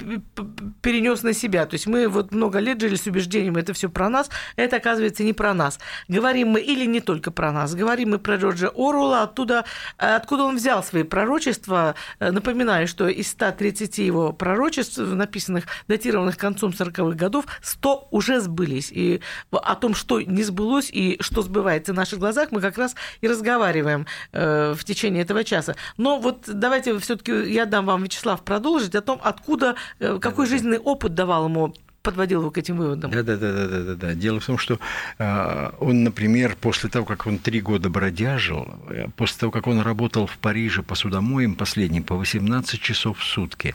перенес 0.82 1.22
на 1.22 1.32
себя. 1.32 1.66
То 1.66 1.74
есть 1.74 1.86
мы 1.86 2.08
вот 2.08 2.32
много 2.32 2.58
лет 2.58 2.80
жили 2.80 2.96
с 2.96 3.06
убеждением, 3.06 3.56
это 3.56 3.72
все 3.72 3.88
про 3.88 4.08
нас, 4.08 4.30
это 4.56 4.76
оказывается 4.76 5.22
не 5.24 5.32
про 5.32 5.54
нас. 5.54 5.78
Говорим 6.08 6.48
мы 6.48 6.60
или 6.60 6.86
не 6.86 7.00
только 7.00 7.30
про 7.30 7.52
нас, 7.52 7.74
говорим 7.74 8.10
мы 8.10 8.18
про 8.18 8.36
Джорджа 8.36 8.68
Оруэлла, 8.68 9.22
оттуда, 9.22 9.64
откуда 9.96 10.44
он 10.44 10.56
взял 10.56 10.82
свои 10.82 11.02
пророчества. 11.02 11.94
Э, 12.18 12.30
напоминаю, 12.30 12.86
что 12.86 13.08
из 13.08 13.28
130 13.30 13.98
его 13.98 14.32
пророчеств, 14.32 14.98
написанных, 14.98 15.64
датированных 15.88 16.36
концом 16.36 16.70
40-х 16.70 17.16
годов, 17.16 17.44
100 17.62 18.08
уже 18.10 18.40
сбылись. 18.40 18.90
И 18.92 19.20
о 19.50 19.74
том, 19.74 19.94
что 19.94 20.20
не 20.20 20.42
сбылось 20.42 20.90
и 20.90 21.16
что 21.20 21.42
сбывается 21.42 21.92
в 21.92 21.96
наших 21.96 22.18
глазах, 22.18 22.52
мы 22.52 22.60
как 22.60 22.78
раз 22.78 22.94
и 23.20 23.28
разговариваем 23.28 24.06
э, 24.32 24.74
в 24.76 24.84
течение 24.84 25.22
этого 25.22 25.44
часа. 25.44 25.74
Но 25.96 26.18
вот 26.18 26.44
давайте 26.46 26.98
все-таки 26.98 27.39
я 27.46 27.66
дам 27.66 27.86
вам, 27.86 28.04
Вячеслав, 28.04 28.42
продолжить 28.42 28.94
о 28.94 29.00
том, 29.00 29.20
откуда, 29.22 29.74
э, 29.98 30.18
какой 30.20 30.46
жизненный 30.46 30.78
опыт 30.78 31.14
давал 31.14 31.46
ему 31.46 31.74
подводил 32.02 32.40
его 32.40 32.50
к 32.50 32.58
этим 32.58 32.76
выводам. 32.76 33.10
Да, 33.10 33.22
да, 33.22 33.36
да, 33.36 33.52
да, 33.52 33.68
да, 33.68 33.80
да, 33.80 33.94
да. 33.94 34.14
Дело 34.14 34.40
в 34.40 34.46
том, 34.46 34.58
что 34.58 34.78
э, 35.18 35.70
он, 35.80 36.04
например, 36.04 36.56
после 36.60 36.88
того, 36.88 37.04
как 37.04 37.26
он 37.26 37.38
три 37.38 37.60
года 37.60 37.90
бродяжил, 37.90 38.68
э, 38.88 39.08
после 39.16 39.38
того, 39.40 39.52
как 39.52 39.66
он 39.66 39.80
работал 39.80 40.26
в 40.26 40.38
Париже 40.38 40.82
по 40.82 40.94
судомоям 40.94 41.54
последним 41.54 42.02
по 42.02 42.14
18 42.14 42.80
часов 42.80 43.18
в 43.18 43.24
сутки, 43.24 43.74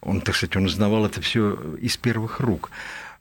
он, 0.00 0.20
так 0.20 0.36
сказать, 0.36 0.56
он 0.56 0.64
узнавал 0.66 1.06
это 1.06 1.20
все 1.20 1.58
из 1.80 1.96
первых 1.96 2.40
рук. 2.40 2.70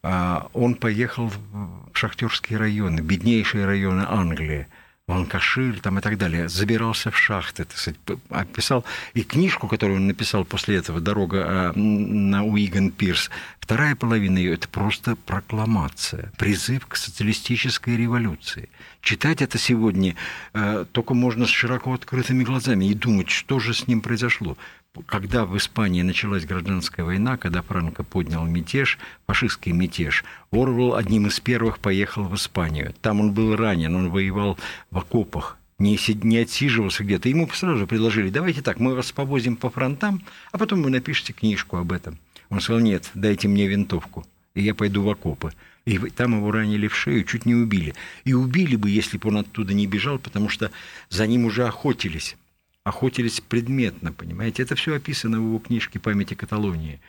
Э, 0.03 0.41
он 0.53 0.75
поехал 0.75 1.27
в 1.27 1.89
шахтерские 1.93 2.59
районы, 2.59 2.99
беднейшие 2.99 3.65
районы 3.65 4.05
Англии. 4.07 4.67
Ланкашир 5.11 5.79
там 5.79 5.99
и 5.99 6.01
так 6.01 6.17
далее, 6.17 6.49
забирался 6.49 7.11
в 7.11 7.17
шахты, 7.17 7.65
так 7.65 7.77
сказать, 7.77 7.99
описал 8.29 8.85
и 9.13 9.23
книжку, 9.23 9.67
которую 9.67 9.97
он 9.97 10.07
написал 10.07 10.45
после 10.45 10.77
этого 10.77 10.99
«Дорога 10.99 11.43
а, 11.45 11.73
на 11.75 12.43
Уиган 12.45 12.91
Пирс», 12.91 13.29
вторая 13.59 13.95
половина 13.95 14.37
ее– 14.37 14.53
это 14.55 14.67
просто 14.67 15.15
прокламация, 15.15 16.31
призыв 16.37 16.87
к 16.87 16.95
социалистической 16.95 17.97
революции. 17.97 18.69
Читать 19.01 19.41
это 19.41 19.57
сегодня 19.57 20.15
э, 20.53 20.85
только 20.91 21.13
можно 21.13 21.45
с 21.45 21.49
широко 21.49 21.93
открытыми 21.93 22.43
глазами 22.43 22.85
и 22.85 22.93
думать, 22.93 23.29
что 23.29 23.59
же 23.59 23.73
с 23.73 23.87
ним 23.87 24.01
произошло 24.01 24.57
когда 25.05 25.45
в 25.45 25.57
Испании 25.57 26.01
началась 26.01 26.45
гражданская 26.45 27.05
война, 27.05 27.37
когда 27.37 27.61
Франко 27.61 28.03
поднял 28.03 28.45
мятеж, 28.45 28.99
фашистский 29.25 29.71
мятеж, 29.71 30.23
Орвел 30.51 30.95
одним 30.95 31.27
из 31.27 31.39
первых 31.39 31.79
поехал 31.79 32.23
в 32.23 32.35
Испанию. 32.35 32.93
Там 33.01 33.21
он 33.21 33.31
был 33.31 33.55
ранен, 33.55 33.95
он 33.95 34.09
воевал 34.09 34.57
в 34.89 34.97
окопах, 34.97 35.57
не, 35.79 35.97
не 36.23 36.37
отсиживался 36.39 37.03
где-то. 37.03 37.29
Ему 37.29 37.49
сразу 37.53 37.87
предложили, 37.87 38.29
давайте 38.29 38.61
так, 38.61 38.79
мы 38.79 38.95
вас 38.95 39.11
повозим 39.11 39.55
по 39.55 39.69
фронтам, 39.69 40.23
а 40.51 40.57
потом 40.57 40.83
вы 40.83 40.89
напишите 40.89 41.33
книжку 41.33 41.77
об 41.77 41.91
этом. 41.91 42.17
Он 42.49 42.59
сказал, 42.59 42.81
нет, 42.81 43.09
дайте 43.13 43.47
мне 43.47 43.67
винтовку, 43.67 44.25
и 44.55 44.61
я 44.61 44.75
пойду 44.75 45.03
в 45.03 45.09
окопы. 45.09 45.53
И 45.85 45.97
там 45.97 46.35
его 46.37 46.51
ранили 46.51 46.87
в 46.87 46.95
шею, 46.95 47.23
чуть 47.23 47.45
не 47.45 47.55
убили. 47.55 47.95
И 48.23 48.33
убили 48.33 48.75
бы, 48.75 48.89
если 48.89 49.17
бы 49.17 49.29
он 49.29 49.37
оттуда 49.37 49.73
не 49.73 49.87
бежал, 49.87 50.19
потому 50.19 50.47
что 50.47 50.69
за 51.09 51.25
ним 51.25 51.45
уже 51.45 51.65
охотились 51.65 52.35
охотились 52.83 53.41
предметно, 53.41 54.11
понимаете? 54.11 54.63
Это 54.63 54.75
все 54.75 54.95
описано 54.95 55.39
в 55.39 55.45
его 55.45 55.59
книжке 55.59 55.99
«Памяти 55.99 56.33
Каталонии». 56.33 56.99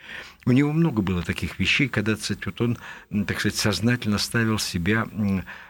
У 0.45 0.51
него 0.51 0.71
много 0.71 1.01
было 1.01 1.23
таких 1.23 1.57
вещей, 1.57 1.87
когда, 1.87 2.15
кстати, 2.15 2.43
вот 2.45 2.61
он, 2.61 2.77
так 3.25 3.39
сказать, 3.39 3.57
сознательно 3.57 4.19
ставил 4.19 4.59
себя 4.59 5.07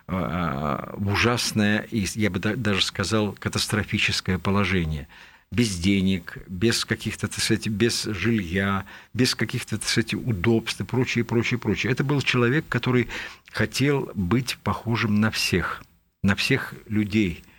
а, 0.08 0.94
в 0.98 1.14
ужасное, 1.14 1.88
я 1.92 2.30
бы 2.30 2.40
даже 2.40 2.84
сказал, 2.84 3.34
катастрофическое 3.40 4.40
положение 4.40 5.08
без 5.52 5.78
денег, 5.78 6.40
без 6.48 6.84
каких-то, 6.84 7.28
так 7.28 7.40
сказать, 7.40 7.68
без 7.68 8.06
жилья, 8.06 8.86
без 9.14 9.36
каких-то, 9.36 9.78
так 9.78 9.88
сказать, 9.88 10.16
удобств 10.16 10.82
и 10.82 10.84
прочее, 10.84 11.24
прочее, 11.24 11.60
прочее. 11.60 11.92
Это 11.92 12.04
был 12.04 12.24
человек, 12.24 12.66
который 12.68 13.08
хотел 13.52 14.12
быть 14.16 14.58
похожим 14.64 15.22
на 15.22 15.30
всех, 15.30 15.84
на 16.24 16.36
всех 16.36 16.74
людей– 16.88 17.44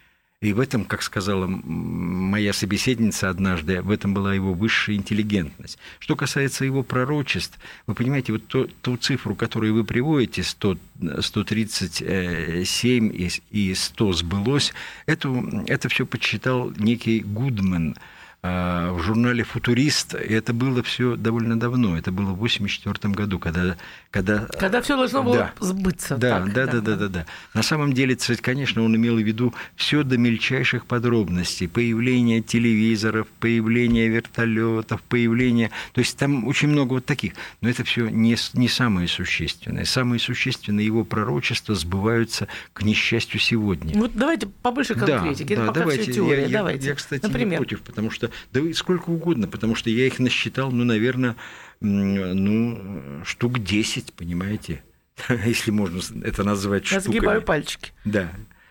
и 0.44 0.52
в 0.52 0.61
этом, 0.61 0.85
как 0.85 1.02
сказала 1.02 1.46
моя 1.46 2.52
собеседница 2.52 3.30
однажды, 3.30 3.80
в 3.80 3.90
этом 3.90 4.12
была 4.12 4.35
его 4.35 4.52
высшая 4.52 4.96
интеллигентность. 4.96 5.78
Что 5.98 6.16
касается 6.16 6.66
его 6.66 6.83
пророчеств, 6.83 7.59
вы 7.87 7.94
понимаете, 7.94 8.33
вот 8.33 8.46
ту, 8.46 8.66
ту 8.83 8.98
цифру, 8.98 9.35
которую 9.35 9.72
вы 9.72 9.85
приводите, 9.85 10.42
100, 10.42 10.76
137 11.20 13.12
и, 13.14 13.30
и 13.50 13.74
100 13.74 14.12
сбылось, 14.12 14.74
эту, 15.07 15.64
это 15.66 15.88
все 15.88 16.04
подсчитал 16.04 16.70
некий 16.76 17.20
Гудман, 17.20 17.96
в 18.44 19.00
журнале 19.00 19.42
«Футурист». 19.42 20.14
И 20.14 20.35
это 20.35 20.52
было 20.52 20.83
все 20.83 21.16
довольно 21.16 21.59
давно. 21.59 21.96
Это 21.96 22.12
было 22.12 22.26
в 22.26 22.35
1984 22.35 23.14
году, 23.14 23.38
когда... 23.38 23.76
Когда, 24.11 24.46
когда 24.59 24.83
все 24.83 24.96
должно 24.96 25.22
было 25.22 25.37
да, 25.37 25.52
сбыться. 25.61 26.16
Да, 26.18 26.40
так, 26.40 26.52
да, 26.52 26.66
да, 26.66 26.80
да, 26.80 26.96
да, 26.96 27.09
да. 27.09 27.26
На 27.54 27.62
самом 27.62 27.94
деле, 27.94 28.18
конечно, 28.42 28.83
он 28.83 28.94
имел 28.96 29.16
в 29.16 29.20
виду 29.20 29.54
все 29.76 30.02
до 30.02 30.18
мельчайших 30.18 30.85
подробностей. 30.85 31.68
Появление 31.68 32.42
телевизоров, 32.42 33.28
появление 33.40 34.09
вертолетов, 34.09 35.02
появление... 35.02 35.70
То 35.94 36.00
есть 36.00 36.18
там 36.18 36.46
очень 36.46 36.68
много 36.68 36.92
вот 36.92 37.07
таких. 37.07 37.33
Но 37.62 37.70
это 37.70 37.83
все 37.83 38.09
не, 38.11 38.37
не 38.52 38.68
самое 38.68 39.09
существенное. 39.09 39.87
Самое 39.87 40.20
существенное 40.20 40.85
его 40.85 41.04
пророчества 41.04 41.74
сбываются, 41.74 42.48
к 42.74 42.83
несчастью, 42.83 43.40
сегодня. 43.40 43.98
Вот 43.98 44.12
давайте 44.14 44.48
побольше 44.48 44.94
конкретики. 44.94 45.54
Да, 45.54 45.54
это 45.54 45.62
да, 45.62 45.68
пока 45.68 45.80
давайте. 45.80 46.02
все 46.02 46.12
теория. 46.12 46.42
Я, 46.42 46.59
давайте. 46.59 46.85
Я, 46.85 46.90
я, 46.90 46.94
кстати, 46.94 47.22
Например? 47.22 47.52
не 47.52 47.57
против, 47.57 47.80
потому 47.80 48.11
что 48.11 48.30
да 48.53 48.61
и 48.61 48.73
сколько 48.73 49.11
угодно, 49.11 49.49
потому 49.49 49.75
что 49.75 49.90
я 49.90 50.07
их 50.07 50.18
насчитал, 50.18 50.70
ну, 50.70 50.85
наверное, 50.85 51.37
ну, 51.81 53.23
штук 53.25 53.59
10, 53.59 54.12
понимаете? 54.14 54.83
Если 55.44 55.70
можно 55.70 56.01
это 56.25 56.44
назвать 56.44 56.90
Я 56.90 57.01
штуками. 57.01 57.18
сгибаю 57.18 57.42
пальчики. 57.42 57.92
Да. 58.05 58.31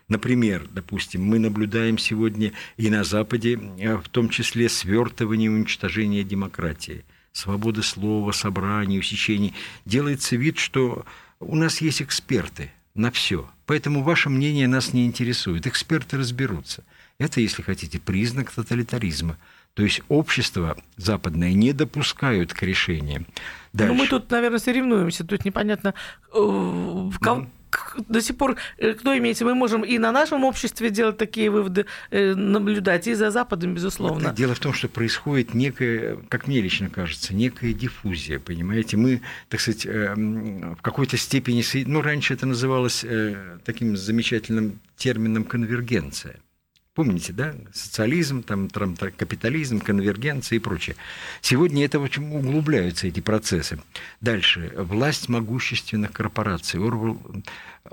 Например, 0.09 0.67
допустим, 0.71 1.23
мы 1.23 1.39
наблюдаем 1.39 1.97
сегодня 1.97 2.51
и 2.77 2.89
на 2.89 3.03
Западе, 3.03 3.57
в 3.57 4.09
том 4.09 4.29
числе 4.29 4.69
свертывание 4.69 5.47
и 5.47 5.49
уничтожение 5.49 6.23
демократии, 6.23 7.05
свободы 7.31 7.83
слова, 7.83 8.31
собраний, 8.31 8.99
усечений. 8.99 9.53
Делается 9.85 10.35
вид, 10.35 10.57
что 10.57 11.05
у 11.39 11.55
нас 11.55 11.81
есть 11.81 12.01
эксперты 12.01 12.71
на 12.95 13.11
все. 13.11 13.49
Поэтому 13.65 14.03
ваше 14.03 14.29
мнение 14.29 14.67
нас 14.67 14.93
не 14.93 15.05
интересует. 15.05 15.65
Эксперты 15.67 16.17
разберутся. 16.17 16.83
Это, 17.23 17.39
если 17.39 17.61
хотите, 17.61 17.99
признак 17.99 18.51
тоталитаризма. 18.51 19.37
То 19.75 19.83
есть 19.83 20.01
общество 20.09 20.77
западное 20.97 21.53
не 21.53 21.71
допускают 21.71 22.53
к 22.53 22.61
решениям. 22.63 23.25
Дальше. 23.71 23.93
Ну, 23.93 23.99
мы 23.99 24.07
тут, 24.07 24.29
наверное, 24.29 24.59
соревнуемся. 24.59 25.23
Тут 25.23 25.45
непонятно, 25.45 25.93
э, 26.33 26.37
в 26.37 27.17
кого, 27.19 27.47
до 28.07 28.21
сих 28.21 28.37
пор, 28.37 28.57
э, 28.77 28.93
кто 28.93 29.17
имеется, 29.17 29.45
мы 29.45 29.55
можем 29.55 29.83
и 29.83 29.97
на 29.97 30.11
нашем 30.11 30.43
обществе 30.43 30.89
делать 30.89 31.17
такие 31.17 31.49
выводы, 31.49 31.85
э, 32.11 32.35
наблюдать, 32.35 33.07
и 33.07 33.13
за 33.13 33.31
Западом, 33.31 33.73
безусловно. 33.73 34.27
Вот, 34.27 34.35
дело 34.35 34.53
в 34.53 34.59
том, 34.59 34.73
что 34.73 34.89
происходит 34.89 35.53
некая, 35.53 36.17
как 36.27 36.47
мне 36.47 36.61
лично 36.61 36.89
кажется, 36.89 37.33
некая 37.33 37.73
диффузия, 37.73 38.39
понимаете? 38.39 38.97
Мы, 38.97 39.21
так 39.47 39.61
сказать, 39.61 39.85
в 39.85 40.81
какой-то 40.81 41.15
степени, 41.17 41.63
ну, 41.87 42.01
раньше 42.01 42.33
это 42.33 42.45
называлось 42.45 43.05
таким 43.63 43.95
замечательным 43.95 44.81
термином 44.97 45.45
конвергенция. 45.45 46.35
Помните, 46.93 47.33
да? 47.33 47.55
Социализм, 47.73 48.43
там, 48.43 48.69
там, 48.69 48.95
капитализм, 48.95 49.79
конвергенция 49.79 50.57
и 50.57 50.59
прочее. 50.59 50.95
Сегодня 51.41 51.85
это 51.85 51.99
очень 51.99 52.23
углубляются, 52.31 53.07
эти 53.07 53.19
процессы. 53.19 53.79
Дальше. 54.21 54.71
Власть 54.77 55.27
могущественных 55.27 56.11
корпораций. 56.11 56.79
Орвел, 56.79 57.19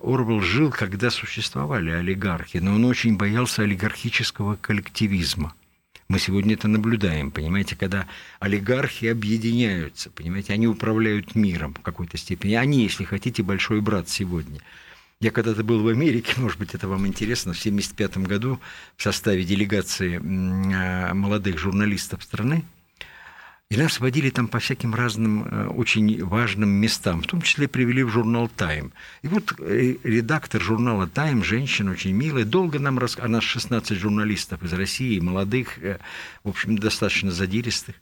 Орвел 0.02 0.42
жил, 0.42 0.70
когда 0.70 1.08
существовали 1.08 1.90
олигархи, 1.90 2.58
но 2.58 2.74
он 2.74 2.84
очень 2.84 3.16
боялся 3.16 3.62
олигархического 3.62 4.56
коллективизма. 4.56 5.54
Мы 6.08 6.18
сегодня 6.18 6.54
это 6.54 6.68
наблюдаем, 6.68 7.30
понимаете, 7.30 7.76
когда 7.76 8.06
олигархи 8.38 9.06
объединяются, 9.06 10.10
понимаете, 10.10 10.52
они 10.52 10.66
управляют 10.66 11.34
миром 11.34 11.72
в 11.72 11.80
какой-то 11.80 12.18
степени. 12.18 12.54
Они, 12.54 12.82
если 12.82 13.04
хотите, 13.04 13.42
большой 13.42 13.80
брат 13.80 14.10
сегодня– 14.10 14.60
я 15.20 15.30
когда-то 15.30 15.62
был 15.62 15.82
в 15.82 15.88
Америке, 15.88 16.34
может 16.40 16.58
быть, 16.58 16.74
это 16.74 16.88
вам 16.88 17.06
интересно, 17.06 17.52
в 17.52 17.58
1975 17.58 18.26
году 18.26 18.60
в 18.96 19.02
составе 19.02 19.44
делегации 19.44 20.16
а, 20.16 21.14
молодых 21.14 21.58
журналистов 21.58 22.22
страны, 22.22 22.64
и 23.68 23.76
нас 23.76 24.00
водили 24.00 24.30
там 24.30 24.48
по 24.48 24.58
всяким 24.58 24.96
разным 24.96 25.44
э, 25.44 25.68
очень 25.68 26.24
важным 26.24 26.70
местам, 26.70 27.22
в 27.22 27.28
том 27.28 27.40
числе 27.40 27.68
привели 27.68 28.02
в 28.02 28.08
журнал 28.08 28.48
«Тайм». 28.48 28.92
И 29.22 29.28
вот 29.28 29.54
э, 29.60 29.94
редактор 30.02 30.60
журнала 30.60 31.06
«Тайм», 31.06 31.44
женщина 31.44 31.92
очень 31.92 32.10
милая, 32.10 32.44
долго 32.44 32.80
нам 32.80 32.98
рассказывала, 32.98 33.36
а 33.36 33.36
нас 33.36 33.44
16 33.44 33.96
журналистов 33.96 34.60
из 34.64 34.72
России, 34.72 35.20
молодых, 35.20 35.78
э, 35.78 36.00
в 36.42 36.48
общем, 36.48 36.78
достаточно 36.78 37.30
задиристых. 37.30 37.94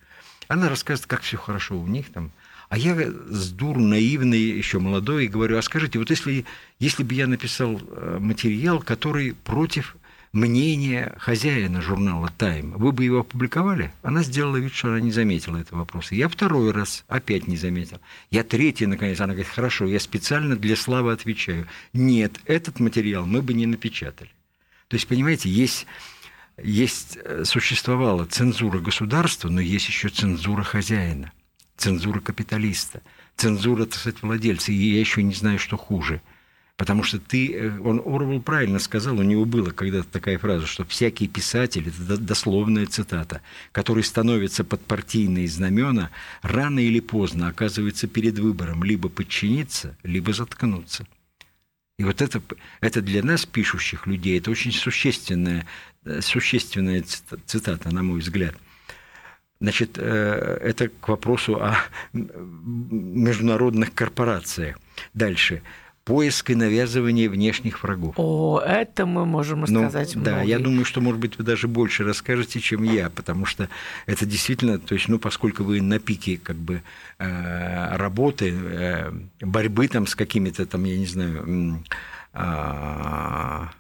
Она 0.47 0.71
рассказывает, 0.71 1.07
как 1.07 1.21
все 1.21 1.37
хорошо 1.37 1.79
у 1.79 1.87
них 1.87 2.11
там, 2.13 2.33
а 2.69 2.77
я 2.77 2.95
с 2.95 3.51
дур 3.51 3.79
наивный, 3.79 4.41
еще 4.41 4.79
молодой, 4.79 5.27
говорю, 5.29 5.57
а 5.57 5.63
скажите, 5.63 5.99
вот 5.99 6.11
если, 6.11 6.45
если 6.79 7.03
бы 7.03 7.15
я 7.15 7.27
написал 7.27 7.81
э, 7.81 8.19
материал, 8.21 8.81
который 8.81 9.35
против 9.35 9.97
мнения 10.33 11.15
хозяина 11.19 11.81
журнала 11.81 12.31
«Тайм», 12.37 12.73
вы 12.73 12.93
бы 12.93 13.05
его 13.05 13.21
опубликовали? 13.21 13.93
Она 14.03 14.23
сделала 14.23 14.59
вид, 14.59 14.75
что 14.75 14.89
она 14.89 15.01
не 15.01 15.11
заметила 15.11 15.57
этого 15.57 15.81
вопроса. 15.81 16.15
Я 16.15 16.29
второй 16.29 16.73
раз 16.73 17.05
опять 17.09 17.49
не 17.49 17.57
заметил. 17.57 18.01
Я 18.31 18.45
третий, 18.45 18.85
наконец. 18.85 19.19
Она 19.21 19.33
говорит, 19.33 19.51
хорошо, 19.51 19.87
я 19.87 19.99
специально 19.99 20.55
для 20.55 20.77
славы 20.77 21.13
отвечаю. 21.13 21.67
Нет, 21.95 22.39
этот 22.45 22.81
материал 22.81 23.25
мы 23.25 23.41
бы 23.41 23.55
не 23.55 23.65
напечатали. 23.65 24.31
То 24.89 24.95
есть, 24.95 25.07
понимаете, 25.07 25.49
есть 25.49 25.87
есть, 26.63 27.19
э, 27.25 27.45
существовала 27.45 28.27
цензура 28.27 28.81
государства, 28.81 29.49
но 29.49 29.61
есть 29.61 29.89
еще 29.89 30.09
цензура 30.09 30.65
хозяина 30.65 31.33
цензура 31.79 32.21
капиталиста, 32.21 33.01
цензура, 33.37 33.87
так 33.87 33.95
сказать, 33.95 34.23
владельца. 34.23 34.73
И 34.73 34.75
я 34.75 35.01
еще 35.01 35.23
не 35.23 35.35
знаю, 35.35 35.59
что 35.59 35.79
хуже. 35.79 36.21
Потому 36.77 37.03
что 37.03 37.19
ты, 37.19 37.53
э, 37.53 37.81
он 37.81 38.01
Орвел 38.05 38.41
правильно 38.41 38.79
сказал, 38.79 39.19
у 39.19 39.23
него 39.23 39.45
была 39.45 39.71
когда-то 39.71 40.09
такая 40.09 40.39
фраза, 40.39 40.67
что 40.67 40.85
всякий 40.85 41.27
писатель, 41.27 41.89
это 41.89 42.19
дословная 42.19 42.87
цитата, 42.87 43.41
который 43.73 44.05
становится 44.05 44.63
под 44.63 44.85
партийные 44.85 45.49
знамена, 45.49 46.11
рано 46.43 46.79
или 46.79 47.01
поздно 47.01 47.49
оказывается 47.49 48.07
перед 48.07 48.39
выбором 48.39 48.85
либо 48.85 49.09
подчиниться, 49.09 49.97
либо 50.05 50.33
заткнуться. 50.33 51.07
И 51.99 52.05
вот 52.05 52.23
это, 52.23 52.41
это 52.81 53.03
для 53.03 53.25
нас, 53.25 53.45
пишущих 53.45 54.07
людей, 54.07 54.39
это 54.39 54.53
очень 54.53 54.71
существенная, 54.71 55.67
э, 56.05 56.21
существенная 56.21 57.05
цитата, 57.47 57.93
на 57.93 58.05
мой 58.05 58.21
взгляд– 58.21 58.55
Значит, 59.61 59.99
э, 59.99 60.59
это 60.63 60.89
к 60.89 61.09
вопросу 61.09 61.57
о 61.57 61.77
международных 62.13 63.93
корпорациях. 63.93 64.79
Дальше. 65.15 65.63
Поиск 66.05 66.51
и 66.51 66.55
навязывание 66.55 67.29
внешних 67.29 67.83
врагов. 67.83 68.15
О, 68.17 68.61
это 68.65 69.05
мы 69.05 69.27
можем 69.27 69.65
рассказать 69.65 70.17
ну, 70.17 70.23
Да, 70.23 70.43
я 70.43 70.59
думаю, 70.59 70.87
что, 70.87 71.03
может 71.03 71.21
быть, 71.21 71.37
вы 71.37 71.45
даже 71.45 71.69
больше 71.69 72.03
расскажете, 72.03 72.61
чем 72.61 72.83
я, 72.85 73.11
потому 73.11 73.45
что 73.45 73.69
это 74.07 74.25
действительно, 74.25 74.79
то 74.79 74.95
есть, 74.95 75.09
ну, 75.09 75.19
поскольку 75.19 75.65
вы 75.65 75.83
на 75.83 75.99
пике 75.99 76.39
как 76.43 76.57
бы 76.57 76.83
э, 77.19 77.97
работы, 77.97 78.55
э, 78.55 79.13
борьбы 79.43 79.89
там 79.89 80.07
с 80.07 80.15
какими-то 80.15 80.65
там, 80.65 80.85
я 80.85 80.97
не 80.97 81.07
знаю, 81.07 81.85
а, 82.33 83.71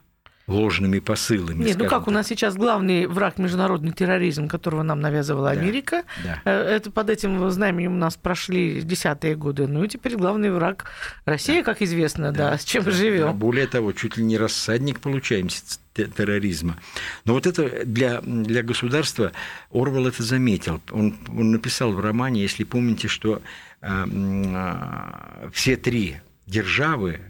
ложными 0.48 0.98
посылами. 0.98 1.62
Нет, 1.62 1.76
ну 1.78 1.84
как 1.84 2.00
так. 2.00 2.08
у 2.08 2.10
нас 2.10 2.26
сейчас 2.26 2.56
главный 2.56 3.06
враг 3.06 3.38
международный 3.38 3.92
терроризм, 3.92 4.48
которого 4.48 4.82
нам 4.82 5.00
навязывала 5.00 5.54
да, 5.54 5.60
Америка. 5.60 6.04
Да. 6.24 6.40
Э, 6.44 6.50
это 6.50 6.90
под 6.90 7.10
этим 7.10 7.50
знаменем 7.50 7.92
у 7.92 7.98
нас 7.98 8.16
прошли 8.16 8.80
десятые 8.80 9.36
годы. 9.36 9.66
Ну 9.66 9.84
и 9.84 9.88
теперь 9.88 10.16
главный 10.16 10.50
враг 10.50 10.90
Россия, 11.26 11.58
да. 11.58 11.64
как 11.64 11.82
известно, 11.82 12.32
да, 12.32 12.52
да 12.52 12.58
с 12.58 12.64
чем 12.64 12.82
да, 12.82 12.90
живем. 12.90 13.26
Да. 13.26 13.32
Более 13.34 13.66
того, 13.66 13.92
чуть 13.92 14.16
ли 14.16 14.24
не 14.24 14.38
рассадник 14.38 15.00
получаемся 15.00 15.62
терроризма. 15.92 16.78
Но 17.24 17.34
вот 17.34 17.46
это 17.46 17.84
для, 17.84 18.20
для 18.22 18.62
государства 18.62 19.32
Орвел 19.70 20.06
это 20.06 20.22
заметил. 20.22 20.80
Он, 20.90 21.14
он 21.28 21.50
написал 21.50 21.92
в 21.92 22.00
романе, 22.00 22.40
если 22.40 22.64
помните, 22.64 23.08
что 23.08 23.42
э, 23.82 24.06
э, 24.06 25.48
все 25.52 25.76
три 25.76 26.18
державы 26.46 27.20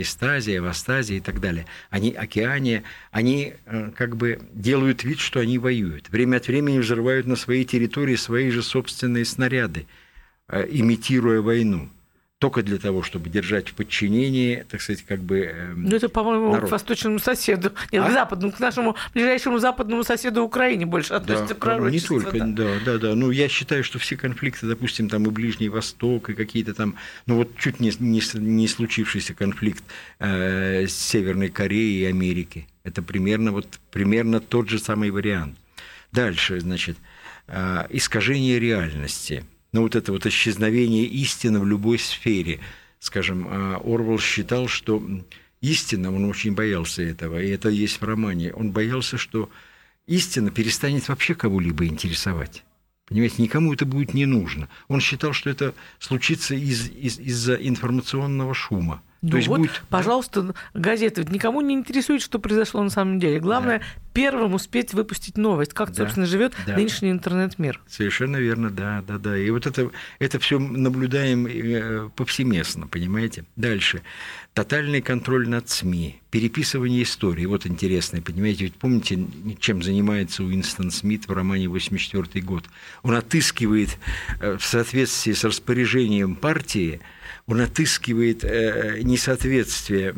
Истазия, 0.00 0.60
Вастазия 0.60 1.16
и 1.16 1.20
так 1.20 1.40
далее, 1.40 1.66
они, 1.90 2.12
Океания, 2.12 2.84
они 3.10 3.54
э, 3.66 3.90
как 3.96 4.16
бы 4.16 4.40
делают 4.52 5.02
вид, 5.02 5.18
что 5.18 5.40
они 5.40 5.58
воюют. 5.58 6.08
Время 6.10 6.36
от 6.36 6.46
времени 6.46 6.78
взрывают 6.78 7.26
на 7.26 7.36
своей 7.36 7.64
территории 7.64 8.16
свои 8.16 8.50
же 8.50 8.62
собственные 8.62 9.24
снаряды, 9.24 9.86
э, 10.48 10.66
имитируя 10.70 11.40
войну 11.40 11.90
только 12.38 12.62
для 12.62 12.78
того, 12.78 13.02
чтобы 13.02 13.30
держать 13.30 13.70
в 13.70 13.74
подчинении, 13.74 14.64
так 14.68 14.80
сказать, 14.80 15.02
как 15.02 15.20
бы... 15.20 15.40
Э, 15.40 15.72
ну, 15.74 15.96
это, 15.96 16.08
по-моему, 16.08 16.52
народ. 16.52 16.68
к 16.68 16.72
восточному 16.72 17.18
соседу, 17.18 17.72
нет, 17.90 18.04
а? 18.04 18.08
к 18.08 18.12
западному, 18.12 18.52
к 18.52 18.60
нашему 18.60 18.96
ближайшему 19.12 19.58
западному 19.58 20.04
соседу 20.04 20.44
Украине 20.44 20.86
больше 20.86 21.14
относится 21.14 21.56
да, 21.56 21.78
к 21.78 21.90
Не 21.90 21.98
только, 21.98 22.38
да. 22.38 22.46
да, 22.46 22.68
да, 22.84 22.98
да. 22.98 23.14
Ну, 23.16 23.32
я 23.32 23.48
считаю, 23.48 23.82
что 23.82 23.98
все 23.98 24.16
конфликты, 24.16 24.66
допустим, 24.66 25.08
там 25.08 25.24
и 25.24 25.30
Ближний 25.30 25.68
Восток, 25.68 26.30
и 26.30 26.34
какие-то 26.34 26.74
там, 26.74 26.94
ну, 27.26 27.34
вот 27.34 27.56
чуть 27.58 27.80
не, 27.80 27.90
не, 27.98 28.22
не 28.34 28.68
случившийся 28.68 29.34
конфликт 29.34 29.82
э, 30.20 30.86
с 30.86 30.94
Северной 30.94 31.48
Кореей 31.48 32.02
и 32.02 32.04
Америки. 32.04 32.68
Это 32.84 33.02
примерно, 33.02 33.50
вот, 33.50 33.80
примерно 33.90 34.38
тот 34.38 34.68
же 34.68 34.78
самый 34.78 35.10
вариант. 35.10 35.58
Дальше, 36.12 36.60
значит, 36.60 36.98
э, 37.48 37.86
искажение 37.90 38.60
реальности– 38.60 39.44
ну, 39.72 39.82
вот 39.82 39.96
это 39.96 40.12
вот 40.12 40.26
исчезновение 40.26 41.04
истины 41.04 41.60
в 41.60 41.66
любой 41.66 41.98
сфере. 41.98 42.60
Скажем, 43.00 43.46
а, 43.48 43.80
Орвел 43.84 44.18
считал, 44.18 44.68
что 44.68 45.02
истина, 45.60 46.14
он 46.14 46.24
очень 46.24 46.54
боялся 46.54 47.02
этого, 47.02 47.40
и 47.40 47.48
это 47.50 47.68
есть 47.68 48.00
в 48.00 48.04
романе, 48.04 48.52
он 48.52 48.72
боялся, 48.72 49.18
что 49.18 49.50
истина 50.06 50.50
перестанет 50.50 51.08
вообще 51.08 51.34
кого-либо 51.34 51.86
интересовать. 51.86 52.64
Понимаете, 53.06 53.42
никому 53.42 53.72
это 53.72 53.86
будет 53.86 54.12
не 54.12 54.26
нужно. 54.26 54.68
Он 54.88 55.00
считал, 55.00 55.32
что 55.32 55.48
это 55.48 55.74
случится 55.98 56.54
из, 56.54 56.90
из, 56.90 57.18
из-за 57.18 57.54
информационного 57.54 58.52
шума. 58.52 59.02
Ну 59.20 59.30
То 59.30 59.36
есть 59.38 59.48
вот, 59.48 59.58
будет, 59.58 59.82
пожалуйста, 59.88 60.54
газеты. 60.74 61.22
Ведь 61.22 61.30
никому 61.30 61.60
не 61.60 61.74
интересует, 61.74 62.22
что 62.22 62.38
произошло 62.38 62.82
на 62.84 62.90
самом 62.90 63.18
деле. 63.18 63.40
Главное 63.40 63.82
первым 64.12 64.54
успеть 64.54 64.94
выпустить 64.94 65.36
новость, 65.36 65.74
как, 65.74 65.88
Да. 65.90 66.02
собственно, 66.04 66.26
живет 66.26 66.54
Да. 66.66 66.76
нынешний 66.76 67.10
интернет-мир. 67.10 67.80
Совершенно 67.88 68.36
верно, 68.36 68.70
да, 68.70 69.02
да, 69.06 69.18
да. 69.18 69.36
И 69.36 69.50
вот 69.50 69.66
это, 69.66 69.90
это 70.20 70.38
все 70.38 70.58
наблюдаем 70.60 71.46
э, 71.46 72.08
повсеместно, 72.14 72.86
понимаете? 72.86 73.44
Дальше. 73.56 74.02
Тотальный 74.54 75.00
контроль 75.02 75.48
над 75.48 75.68
СМИ, 75.68 76.20
переписывание 76.30 77.02
истории. 77.02 77.46
Вот 77.46 77.66
интересно, 77.66 78.20
понимаете, 78.22 78.64
ведь 78.64 78.74
помните, 78.74 79.24
чем 79.60 79.82
занимается 79.82 80.42
Уинстон 80.44 80.90
Смит 80.90 81.26
в 81.28 81.32
романе 81.32 81.66
«84 81.66 82.40
год»? 82.40 82.64
Он 83.02 83.14
отыскивает 83.14 83.98
э, 84.40 84.56
в 84.58 84.64
соответствии 84.64 85.32
с 85.32 85.44
распоряжением 85.44 86.34
партии, 86.36 87.00
он 87.48 87.62
отыскивает 87.62 88.44
э, 88.44 89.00
несоответствие 89.02 90.14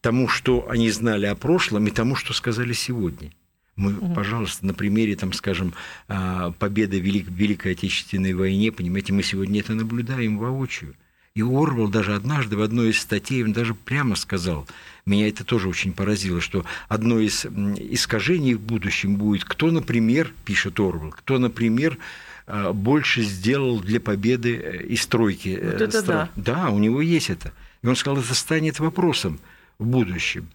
тому, 0.00 0.28
что 0.28 0.68
они 0.70 0.90
знали 0.90 1.26
о 1.26 1.34
прошлом, 1.34 1.86
и 1.86 1.90
тому, 1.90 2.14
что 2.14 2.32
сказали 2.32 2.72
сегодня. 2.72 3.32
Мы, 3.76 3.92
пожалуйста, 4.14 4.64
на 4.64 4.72
примере, 4.72 5.16
там, 5.16 5.32
скажем, 5.32 5.74
а, 6.06 6.52
победы 6.52 7.00
в 7.00 7.02
Велик- 7.02 7.28
Великой 7.28 7.72
Отечественной 7.72 8.32
войне, 8.32 8.70
понимаете, 8.70 9.12
мы 9.12 9.24
сегодня 9.24 9.60
это 9.60 9.74
наблюдаем 9.74 10.38
воочию. 10.38 10.94
И 11.34 11.42
Орвел 11.42 11.88
даже 11.88 12.14
однажды 12.14 12.56
в 12.56 12.62
одной 12.62 12.90
из 12.90 13.00
статей, 13.00 13.42
он 13.42 13.52
даже 13.52 13.74
прямо 13.74 14.14
сказал, 14.14 14.68
меня 15.06 15.26
это 15.26 15.42
тоже 15.42 15.68
очень 15.68 15.92
поразило, 15.92 16.40
что 16.40 16.64
одно 16.88 17.18
из 17.18 17.44
искажений 17.44 18.54
в 18.54 18.60
будущем 18.60 19.16
будет, 19.16 19.44
кто, 19.44 19.72
например, 19.72 20.32
пишет 20.44 20.78
Орвел, 20.78 21.10
кто, 21.10 21.38
например, 21.38 21.98
больше 22.46 23.22
сделал 23.22 23.80
для 23.80 24.00
победы 24.00 24.56
э, 24.56 24.82
и 24.86 24.96
стройки. 24.96 25.48
э, 25.60 25.72
Вот 25.72 25.80
это 25.80 26.00
стран. 26.02 26.28
Да, 26.36 26.70
у 26.70 26.78
него 26.78 27.00
есть 27.00 27.30
это. 27.30 27.52
И 27.82 27.86
он 27.86 27.96
сказал, 27.96 28.20
это 28.22 28.34
станет 28.34 28.80
вопросом 28.80 29.40
в 29.78 29.86
будущем. 29.86 30.50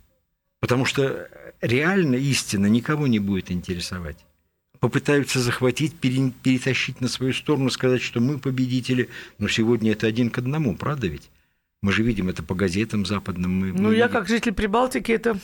Потому 0.59 0.85
что 0.85 1.29
реально 1.61 2.15
истина 2.15 2.67
никого 2.67 3.07
не 3.07 3.19
будет 3.19 3.51
интересовать. 3.51 4.17
Попытаются 4.79 5.39
захватить, 5.39 5.93
пере- 5.95 6.31
перетащить 6.43 7.01
на 7.01 7.07
свою 7.07 7.33
сторону, 7.33 7.69
сказать, 7.69 8.01
что 8.01 8.19
мы 8.21 8.39
победители. 8.39 9.09
Но 9.37 9.47
сегодня 9.47 9.91
это 9.91 10.07
один 10.07 10.29
к 10.29 10.37
одному, 10.37 10.75
правда 10.75 11.07
ведь? 11.07 11.29
Мы 11.81 11.91
же 11.91 12.03
видим 12.03 12.29
это 12.29 12.43
по 12.43 12.55
газетам 12.55 13.05
западным. 13.05 13.51
Мы, 13.59 13.67
Ну, 13.73 13.83
мы 13.89 13.95
я 13.95 14.05
видим. 14.07 14.09
как 14.19 14.27
житель 14.27 14.53
Прибалтики 14.53 15.11
это 15.11 15.37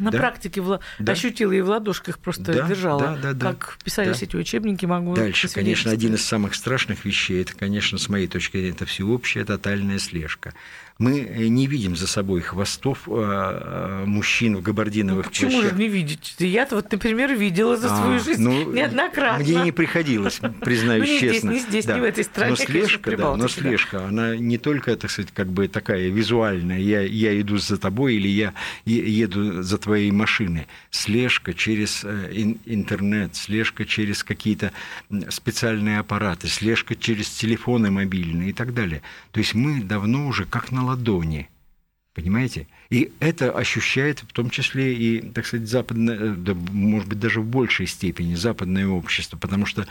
на 0.00 0.10
Да. 0.10 0.18
практике 0.18 0.60
вла- 0.60 0.80
Да. 0.98 1.12
ощутила 1.12 1.52
и 1.52 1.60
в 1.60 1.68
ладошках 1.68 2.18
просто 2.18 2.52
Да, 2.52 2.66
держала. 2.66 3.00
да, 3.00 3.16
да, 3.22 3.32
да. 3.34 3.46
Как 3.52 3.78
писались 3.84 4.18
Да. 4.20 4.26
эти 4.26 4.36
учебники, 4.36 4.86
могу 4.86 5.14
Дальше, 5.14 5.48
конечно, 5.48 5.90
один 5.90 6.14
из 6.14 6.24
самых 6.24 6.54
страшных 6.54 7.04
вещей, 7.04 7.42
это, 7.42 7.54
конечно, 7.54 7.98
с 7.98 8.08
моей 8.08 8.26
точки 8.26 8.56
зрения, 8.56 8.70
это 8.70 8.86
всеобщая 8.86 9.44
тотальная 9.44 9.98
слежка. 9.98 10.54
Мы 11.00 11.20
э, 11.20 11.48
не 11.48 11.66
видим 11.66 11.96
за 11.96 12.06
собой 12.06 12.42
хвостов 12.42 13.08
э, 13.08 13.10
э, 13.10 14.04
мужчин 14.04 14.52
в 14.52 14.56
Ну, 14.58 14.62
габардиновых 14.62 15.28
почему 15.28 15.50
плащах. 15.50 15.70
же 15.72 15.76
не 15.78 15.88
видеть? 15.88 16.36
Я-то 16.38 16.76
вот, 16.76 16.92
например, 16.92 17.34
видела 17.34 17.78
за 17.78 17.90
А, 17.90 17.96
свою 17.96 18.20
жизнь 18.20 18.42
ну, 18.42 18.70
неоднократно. 18.70 19.42
Мне 19.42 19.62
не 19.64 19.72
приходилось, 19.72 20.40
признаюсь 20.60 21.08
Ну, 21.08 21.12
не 21.14 21.18
здесь, 21.18 21.32
честно. 21.32 21.50
не 21.52 21.58
здесь, 21.58 21.86
не 21.86 22.00
в 22.00 22.04
этой 22.04 22.24
стране, 22.24 22.50
Но 22.50 22.56
слежка, 22.56 23.16
да, 23.16 23.34
но 23.34 23.48
слежка, 23.48 24.04
она 24.06 24.36
не 24.36 24.58
только, 24.58 24.94
так 24.94 25.10
сказать, 25.10 25.32
как 25.32 25.48
бы 25.50 25.68
такая 25.68 26.10
визуальная, 26.10 26.78
я, 26.78 27.00
я 27.00 27.40
иду 27.40 27.56
за 27.56 27.78
тобой 27.78 28.16
или 28.16 28.28
я 28.28 28.52
еду 28.84 29.62
за 29.62 29.78
твоей 29.78 30.10
машиной. 30.10 30.66
Слежка 30.90 31.54
через 31.54 32.04
ин- 32.04 32.58
интернет, 32.66 33.34
слежка 33.36 33.86
через 33.86 34.22
какие-то 34.22 34.72
специальные 35.30 35.98
аппараты, 36.00 36.46
слежка 36.48 36.94
через 36.94 37.30
телефоны 37.30 37.90
мобильные 37.90 38.50
и 38.50 38.52
так 38.52 38.74
далее. 38.74 39.00
То 39.32 39.40
есть 39.40 39.54
мы 39.54 39.82
давно 39.82 40.26
уже 40.26 40.44
как 40.44 40.70
на 40.72 40.89
ладони. 40.90 41.48
Понимаете? 42.12 42.66
И 42.90 43.12
это 43.20 43.52
ощущает 43.52 44.20
в 44.20 44.32
том 44.32 44.50
числе 44.50 44.94
и, 44.94 45.20
так 45.20 45.46
сказать, 45.46 45.68
западное, 45.68 46.18
э, 46.18 46.34
да, 46.36 46.54
может 46.54 47.08
быть, 47.08 47.20
даже 47.20 47.40
в 47.40 47.46
большей 47.46 47.86
степени 47.86 48.34
западное 48.34 48.88
общество. 48.88 49.38
Потому 49.38 49.64
что 49.64 49.86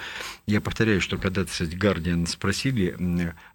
я 0.46 0.60
повторяю, 0.60 1.00
что 1.00 1.18
когда, 1.18 1.46
так 1.46 1.54
сказать, 1.54 1.78
Гардиан 1.78 2.28
спросили, 2.28 2.98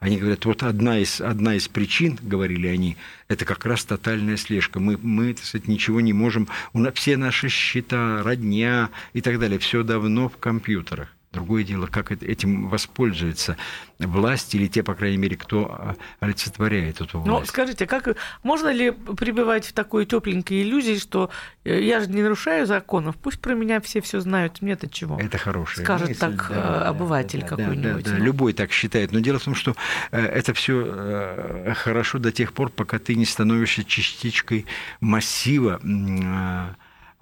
они 0.00 0.16
говорят, 0.16 0.46
вот 0.46 0.62
одна 0.62 0.98
из, 0.98 1.20
одна 1.20 1.56
из 1.56 1.68
причин, 1.68 2.18
говорили 2.22 2.66
они, 2.66 2.96
это 3.28 3.44
как 3.44 3.66
раз 3.66 3.84
тотальная 3.84 4.38
слежка. 4.38 4.80
Мы, 4.80 4.96
мы 4.96 5.34
так 5.34 5.44
сказать, 5.44 5.68
ничего 5.68 6.00
не 6.00 6.14
можем, 6.14 6.48
у 6.72 6.78
нас 6.78 6.94
все 6.94 7.18
наши 7.18 7.50
счета, 7.50 8.22
родня 8.22 8.88
и 9.12 9.20
так 9.20 9.38
далее, 9.38 9.58
все 9.58 9.82
давно 9.82 10.30
в 10.30 10.38
компьютерах. 10.38 11.13
Другое 11.34 11.64
дело, 11.64 11.86
как 11.88 12.12
этим 12.12 12.68
воспользуется 12.68 13.56
власть 13.98 14.54
или 14.54 14.68
те, 14.68 14.82
по 14.82 14.94
крайней 14.94 15.16
мере, 15.16 15.36
кто 15.36 15.66
а, 15.70 15.96
олицетворяет 16.20 17.00
эту 17.00 17.18
Ну, 17.18 17.36
власть. 17.36 17.48
скажите, 17.50 17.86
как 17.86 18.16
можно 18.42 18.68
ли 18.70 18.90
пребывать 18.92 19.66
в 19.66 19.72
такой 19.72 20.06
тепленькой 20.06 20.62
иллюзии, 20.62 20.96
что 20.98 21.30
э, 21.64 21.82
я 21.82 22.00
же 22.00 22.08
не 22.08 22.22
нарушаю 22.22 22.66
законов, 22.66 23.16
пусть 23.16 23.40
про 23.40 23.54
меня 23.54 23.80
все 23.80 24.00
все 24.00 24.20
знают, 24.20 24.62
мне-то 24.62 24.88
чего? 24.88 25.18
Это 25.18 25.38
хорошая 25.38 25.84
Скажет 25.84 26.08
мысль, 26.08 26.20
так, 26.20 26.50
э, 26.50 26.54
обыватель 26.54 27.40
да, 27.40 27.46
какой-нибудь, 27.48 28.04
Да, 28.04 28.10
да, 28.12 28.16
ну. 28.18 28.24
любой 28.24 28.52
так 28.52 28.70
считает. 28.72 29.10
Но 29.12 29.18
дело 29.20 29.38
в 29.38 29.44
том, 29.44 29.54
что 29.54 29.74
э, 30.12 30.20
это 30.20 30.54
все 30.54 31.74
хорошо 31.76 32.18
до 32.18 32.30
тех 32.32 32.52
пор, 32.52 32.70
пока 32.70 32.98
ты 32.98 33.14
не 33.16 33.24
становишься 33.26 33.84
частичкой 33.84 34.66
массива 35.00 35.80
а, 35.84 36.74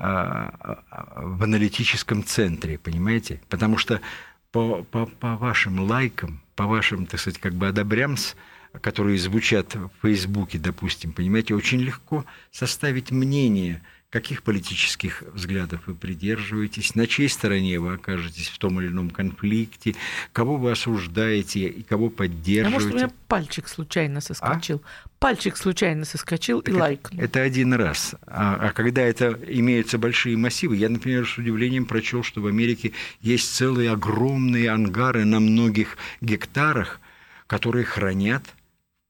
в 0.02 1.44
аналитическом 1.44 2.24
центре, 2.24 2.76
понимаете? 2.76 3.40
Потому 3.48 3.78
что 3.78 4.00
по, 4.50 4.82
по, 4.82 5.06
по 5.06 5.36
вашим 5.36 5.78
лайкам, 5.80 6.42
по 6.56 6.66
вашим, 6.66 7.06
так 7.06 7.20
сказать, 7.20 7.40
как 7.40 7.54
бы 7.54 7.68
одобрямс, 7.68 8.34
которые 8.80 9.18
звучат 9.18 9.76
в 9.76 9.90
Фейсбуке, 10.02 10.58
допустим, 10.58 11.12
понимаете, 11.12 11.54
очень 11.54 11.80
легко 11.80 12.24
составить 12.50 13.12
мнение, 13.12 13.80
каких 14.12 14.42
политических 14.42 15.22
взглядов 15.32 15.80
вы 15.86 15.94
придерживаетесь, 15.94 16.94
на 16.94 17.06
чьей 17.06 17.30
стороне 17.30 17.80
вы 17.80 17.94
окажетесь 17.94 18.48
в 18.48 18.58
том 18.58 18.78
или 18.78 18.88
ином 18.88 19.08
конфликте, 19.08 19.94
кого 20.34 20.58
вы 20.58 20.70
осуждаете 20.72 21.66
и 21.66 21.82
кого 21.82 22.08
А 22.08 22.10
поддерживаете. 22.10 22.74
может, 22.74 22.92
у 22.92 22.96
меня 22.96 23.10
пальчик 23.26 23.66
случайно 23.66 24.20
соскочил? 24.20 24.82
Пальчик 25.18 25.56
случайно 25.56 26.04
соскочил 26.04 26.58
и 26.60 26.64
Так 26.64 26.74
это- 26.74 26.80
лайкнул. 26.82 27.22
Это 27.22 27.40
один 27.40 27.72
раз. 27.72 28.14
А, 28.26 28.56
а 28.68 28.72
когда 28.72 29.00
это 29.00 29.38
имеются 29.48 29.96
большие 29.96 30.36
массивы, 30.36 30.76
я, 30.76 30.90
например, 30.90 31.26
с 31.26 31.38
удивлением 31.38 31.86
прочел, 31.86 32.22
что 32.22 32.42
в 32.42 32.46
Америке 32.46 32.92
есть 33.22 33.54
целые 33.54 33.92
огромные 33.92 34.68
ангары 34.70 35.24
на 35.24 35.40
многих 35.40 35.96
гектарах, 36.20 37.00
которые 37.46 37.86
хранят 37.86 38.44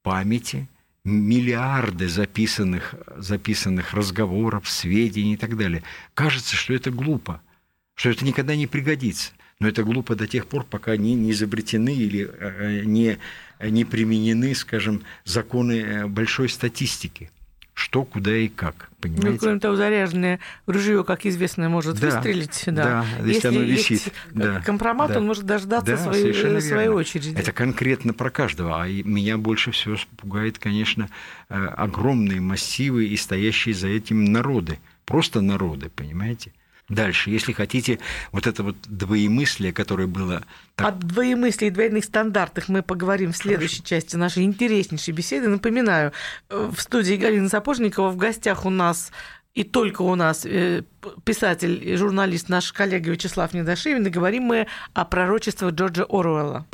памяти 0.04 0.68
миллиарды 1.04 2.08
записанных, 2.08 2.94
записанных 3.16 3.92
разговоров, 3.92 4.68
сведений 4.68 5.34
и 5.34 5.36
так 5.36 5.56
далее. 5.56 5.82
Кажется, 6.14 6.54
что 6.56 6.74
это 6.74 6.90
глупо, 6.90 7.40
что 7.94 8.10
это 8.10 8.24
никогда 8.24 8.54
не 8.54 8.66
пригодится. 8.66 9.32
Но 9.58 9.68
это 9.68 9.84
глупо 9.84 10.16
до 10.16 10.26
тех 10.26 10.46
пор, 10.46 10.64
пока 10.64 10.96
не, 10.96 11.14
не 11.14 11.30
изобретены 11.30 11.94
или 11.94 12.28
э, 12.28 12.82
не, 12.84 13.18
не 13.60 13.84
применены, 13.84 14.56
скажем, 14.56 15.02
законы 15.24 15.80
э, 15.80 16.06
большой 16.08 16.48
статистики. 16.48 17.30
Что, 17.82 18.04
куда 18.04 18.36
и 18.36 18.46
как. 18.46 18.90
Ну, 18.90 18.96
Понимаете? 19.00 19.38
кроме 19.40 19.58
того, 19.58 19.74
заряженное 19.74 20.38
ружье, 20.66 21.02
как 21.02 21.26
известно, 21.26 21.68
может 21.68 21.98
Да, 21.98 22.06
выстрелить. 22.06 22.62
Да, 22.66 23.04
да, 23.18 23.26
если 23.26 23.48
оно 23.48 23.60
есть 23.60 23.90
висит, 23.90 24.12
да, 24.30 24.60
компромат, 24.60 25.08
да. 25.10 25.18
он 25.18 25.26
может 25.26 25.42
дождаться 25.46 25.96
Да, 25.96 25.98
своей, 25.98 26.22
совершенно 26.22 26.60
своей 26.60 26.90
очереди. 26.90 27.34
Это 27.36 27.50
конкретно 27.50 28.14
про 28.14 28.30
каждого. 28.30 28.80
А 28.80 28.86
меня 28.86 29.36
больше 29.36 29.72
всего 29.72 29.96
пугает, 30.16 30.60
конечно, 30.60 31.08
э, 31.48 31.56
огромные 31.56 32.40
массивы 32.40 33.06
и 33.06 33.16
стоящие 33.16 33.74
за 33.74 33.88
этим 33.88 34.26
народы. 34.26 34.78
Просто 35.04 35.40
народы, 35.40 35.90
понимаете? 35.90 36.52
Дальше, 36.92 37.31
если 37.31 37.52
хотите, 37.52 37.98
вот 38.33 38.46
это 38.46 38.62
вот 38.62 38.76
двоемыслие, 38.87 39.72
которое 39.72 40.07
было... 40.07 40.42
так- 40.76 40.88
О 40.88 40.90
двоемыслии 40.92 41.68
и 41.68 41.70
двойных 41.70 42.05
стандартах 42.05 42.68
мы 42.68 42.83
поговорим 42.83 43.33
в 43.33 43.37
следующей 43.37 43.83
части 43.83 44.16
нашей 44.16 44.42
интереснейшей 44.44 45.14
беседы. 45.14 45.48
Напоминаю, 45.48 46.12
э, 46.50 46.70
в 46.74 46.78
студии 46.81 47.14
Галина 47.14 47.48
Сапожникова 47.48 48.11
в 48.11 48.16
гостях 48.16 48.66
у 48.66 48.70
нас 48.70 49.11
и 49.55 49.64
только 49.64 50.02
у 50.02 50.14
нас 50.16 50.44
э, 50.44 50.83
писатель 51.24 51.81
и 51.83 51.96
журналист 51.96 52.50
наш 52.50 52.72
коллега 52.74 53.11
Вячеслав 53.11 53.55
Недошивин, 53.55 54.07
и 54.07 54.11
говорим 54.11 54.42
мы 54.42 54.66
о 54.92 55.07
пророчествах 55.07 55.72
Джорджа 55.72 56.05
Оруэлла. 56.05 56.66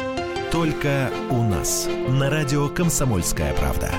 Только 0.51 1.13
у 1.31 1.43
нас. 1.45 1.89
На 2.09 2.29
радио 2.29 2.69
«Комсомольская 2.69 3.53
правда». 3.55 3.93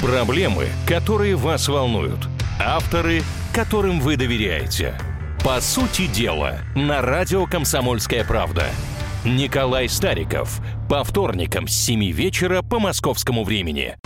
Проблемы, 0.00 0.68
которые 0.86 1.36
вас 1.36 1.68
волнуют. 1.68 2.28
Авторы, 2.58 3.22
которым 3.52 4.00
вы 4.00 4.16
доверяете. 4.16 4.94
По 5.44 5.60
сути 5.60 6.06
дела, 6.06 6.60
на 6.74 7.02
радио 7.02 7.46
«Комсомольская 7.46 8.24
правда». 8.24 8.64
Николай 9.24 9.88
Стариков. 9.88 10.60
По 10.88 11.04
вторникам 11.04 11.68
с 11.68 11.72
7 11.72 12.10
вечера 12.12 12.62
по 12.62 12.78
московскому 12.78 13.44
времени. 13.44 13.96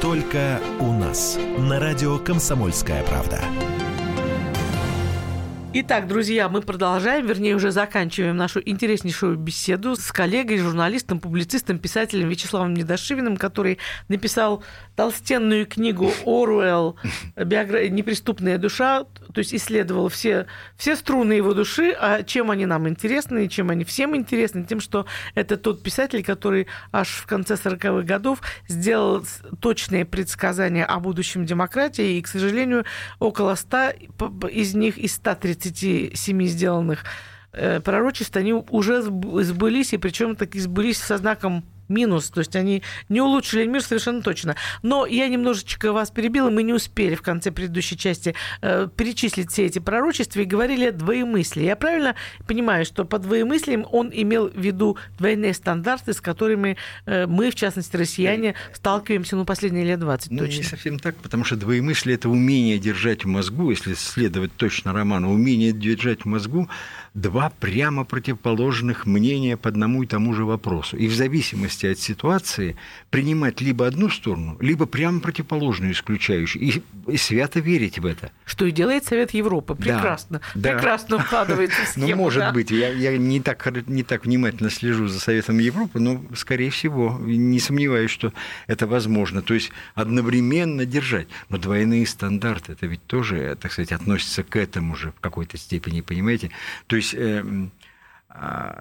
Только 0.00 0.60
у 0.78 0.92
нас. 0.92 1.38
На 1.58 1.78
радио 1.78 2.18
«Комсомольская 2.18 3.02
правда». 3.02 3.40
Итак, 5.72 6.08
друзья, 6.08 6.48
мы 6.48 6.62
продолжаем, 6.62 7.24
вернее, 7.26 7.54
уже 7.54 7.70
заканчиваем 7.70 8.36
нашу 8.36 8.60
интереснейшую 8.60 9.36
беседу 9.36 9.94
с 9.94 10.10
коллегой, 10.10 10.58
журналистом, 10.58 11.20
публицистом, 11.20 11.78
писателем 11.78 12.28
Вячеславом 12.28 12.74
Недошивиным, 12.74 13.36
который 13.36 13.78
написал 14.08 14.64
толстенную 14.96 15.66
книгу 15.66 16.10
«Оруэлл. 16.26 16.96
Биогра... 17.36 17.88
Неприступная 17.88 18.58
душа», 18.58 19.04
то 19.32 19.38
есть 19.38 19.54
исследовал 19.54 20.08
все, 20.08 20.46
все 20.76 20.96
струны 20.96 21.34
его 21.34 21.54
души, 21.54 21.92
а 21.92 22.24
чем 22.24 22.50
они 22.50 22.66
нам 22.66 22.88
интересны, 22.88 23.46
чем 23.46 23.70
они 23.70 23.84
всем 23.84 24.16
интересны, 24.16 24.64
тем, 24.64 24.80
что 24.80 25.06
это 25.36 25.56
тот 25.56 25.84
писатель, 25.84 26.24
который 26.24 26.66
аж 26.90 27.10
в 27.10 27.26
конце 27.26 27.54
40-х 27.54 28.02
годов 28.02 28.40
сделал 28.66 29.24
точные 29.60 30.04
предсказания 30.04 30.84
о 30.84 30.98
будущем 30.98 31.46
демократии, 31.46 32.18
и, 32.18 32.22
к 32.22 32.26
сожалению, 32.26 32.84
около 33.20 33.54
100 33.54 33.90
из 34.50 34.74
них, 34.74 34.98
из 34.98 35.14
137 35.60 36.46
сделанных 36.46 37.04
э, 37.52 37.80
пророчеств, 37.80 38.36
они 38.36 38.52
уже 38.52 39.02
сбылись, 39.02 39.92
и 39.92 39.98
причем 39.98 40.36
таки 40.36 40.58
сбылись 40.60 40.98
со 40.98 41.18
знаком 41.18 41.64
минус. 41.90 42.30
То 42.30 42.40
есть 42.40 42.56
они 42.56 42.82
не 43.08 43.20
улучшили 43.20 43.66
мир 43.66 43.82
совершенно 43.82 44.22
точно. 44.22 44.56
Но 44.82 45.06
я 45.06 45.28
немножечко 45.28 45.92
вас 45.92 46.10
перебила, 46.10 46.50
мы 46.50 46.62
не 46.62 46.72
успели 46.72 47.14
в 47.14 47.22
конце 47.22 47.50
предыдущей 47.50 47.96
части 47.96 48.34
э, 48.62 48.88
перечислить 48.96 49.50
все 49.50 49.66
эти 49.66 49.78
пророчества 49.78 50.40
и 50.40 50.44
говорили 50.44 50.86
о 50.86 50.92
двоемыслии. 50.92 51.64
Я 51.64 51.76
правильно 51.76 52.14
понимаю, 52.46 52.84
что 52.84 53.04
под 53.04 53.22
двоемыслием 53.22 53.86
он 53.90 54.10
имел 54.12 54.48
в 54.48 54.58
виду 54.58 54.96
двойные 55.18 55.54
стандарты, 55.54 56.12
с 56.12 56.20
которыми 56.20 56.76
э, 57.06 57.26
мы, 57.26 57.50
в 57.50 57.54
частности, 57.54 57.96
россияне, 57.96 58.54
сталкиваемся 58.72 59.36
ну, 59.36 59.44
последние 59.44 59.84
лет 59.84 60.00
20 60.00 60.30
ну, 60.30 60.38
точно? 60.38 60.56
не 60.58 60.62
совсем 60.62 60.98
так, 60.98 61.16
потому 61.16 61.44
что 61.44 61.56
двоемыслие– 61.56 62.14
это 62.16 62.28
умение 62.28 62.78
держать 62.78 63.24
в 63.24 63.28
мозгу, 63.28 63.70
если 63.70 63.94
следовать 63.94 64.54
точно 64.56 64.92
роману, 64.92 65.32
умение 65.32 65.72
держать 65.72 66.22
в 66.22 66.24
мозгу 66.26 66.68
два 67.14 67.50
прямо 67.50 68.04
противоположных 68.04 69.06
мнения 69.06 69.56
по 69.56 69.68
одному 69.68 70.02
и 70.02 70.06
тому 70.06 70.32
же 70.34 70.44
вопросу. 70.44 70.96
И 70.96 71.08
в 71.08 71.14
зависимости 71.14 71.86
от 71.86 71.98
ситуации 71.98 72.76
принимать 73.10 73.60
либо 73.60 73.86
одну 73.86 74.08
сторону, 74.08 74.56
либо 74.60 74.86
прямо 74.86 75.20
противоположную, 75.20 75.92
исключающую. 75.92 76.62
И, 76.62 76.82
и 77.08 77.16
свято 77.16 77.60
верить 77.60 77.98
в 77.98 78.06
это. 78.06 78.30
Что 78.44 78.66
и 78.66 78.70
делает 78.70 79.04
Совет 79.04 79.32
Европы. 79.34 79.74
Прекрасно. 79.74 80.40
Да, 80.54 80.72
Прекрасно 80.74 81.18
да. 81.18 81.24
вкладывается 81.24 81.82
в 81.84 81.88
схему. 81.88 82.06
Ну, 82.08 82.16
может 82.16 82.40
да. 82.40 82.52
быть. 82.52 82.70
Я, 82.70 82.90
я 82.90 83.16
не, 83.18 83.40
так, 83.40 83.88
не 83.88 84.02
так 84.04 84.24
внимательно 84.24 84.70
слежу 84.70 85.08
за 85.08 85.18
Советом 85.18 85.58
Европы, 85.58 85.98
но, 85.98 86.22
скорее 86.36 86.70
всего, 86.70 87.18
не 87.20 87.58
сомневаюсь, 87.58 88.10
что 88.10 88.32
это 88.68 88.86
возможно. 88.86 89.42
То 89.42 89.54
есть 89.54 89.72
одновременно 89.94 90.86
держать. 90.86 91.26
Но 91.48 91.58
двойные 91.58 92.06
стандарты, 92.06 92.72
это 92.72 92.86
ведь 92.86 93.04
тоже, 93.06 93.56
так 93.60 93.72
сказать, 93.72 93.92
относится 93.92 94.44
к 94.44 94.54
этому 94.56 94.94
же 94.94 95.12
в 95.12 95.20
какой-то 95.20 95.56
степени, 95.56 96.02
понимаете? 96.02 96.50
То 96.86 96.99
есть 97.00 97.14
э, 97.14 97.42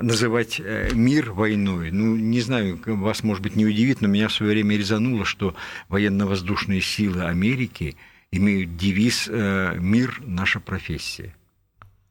называть 0.02 0.60
э, 0.60 0.90
мир 0.94 1.32
войной, 1.32 1.92
ну, 1.92 2.16
не 2.16 2.42
знаю, 2.42 2.80
вас, 2.86 3.24
может 3.24 3.42
быть, 3.42 3.56
не 3.56 3.66
удивит, 3.66 4.02
но 4.02 4.08
меня 4.08 4.28
в 4.28 4.34
свое 4.34 4.52
время 4.54 4.78
резануло, 4.78 5.26
что 5.26 5.56
военно-воздушные 5.88 6.82
силы 6.82 7.24
Америки 7.24 7.96
имеют 8.32 8.78
девиз 8.78 9.28
э, 9.28 9.76
«Мир– 9.80 10.22
наша 10.26 10.60
профессия». 10.60 11.36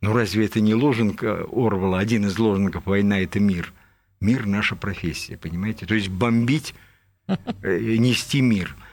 Ну, 0.00 0.12
разве 0.12 0.46
это 0.46 0.61
не 0.61 0.74
лозунг 0.74 1.22
Орвала, 1.22 1.98
один 1.98 2.26
из 2.26 2.38
лозунгов 2.38 2.86
«Война– 2.86 3.20
это 3.20 3.40
мир»? 3.40 3.72
Мир– 4.20 4.46
наша 4.46 4.74
профессия, 4.74 5.36
понимаете? 5.36 5.86
То 5.86 5.94
есть 5.94 6.09
бомбить, 6.09 6.74
нести 7.62 8.40
мир– 8.40 8.74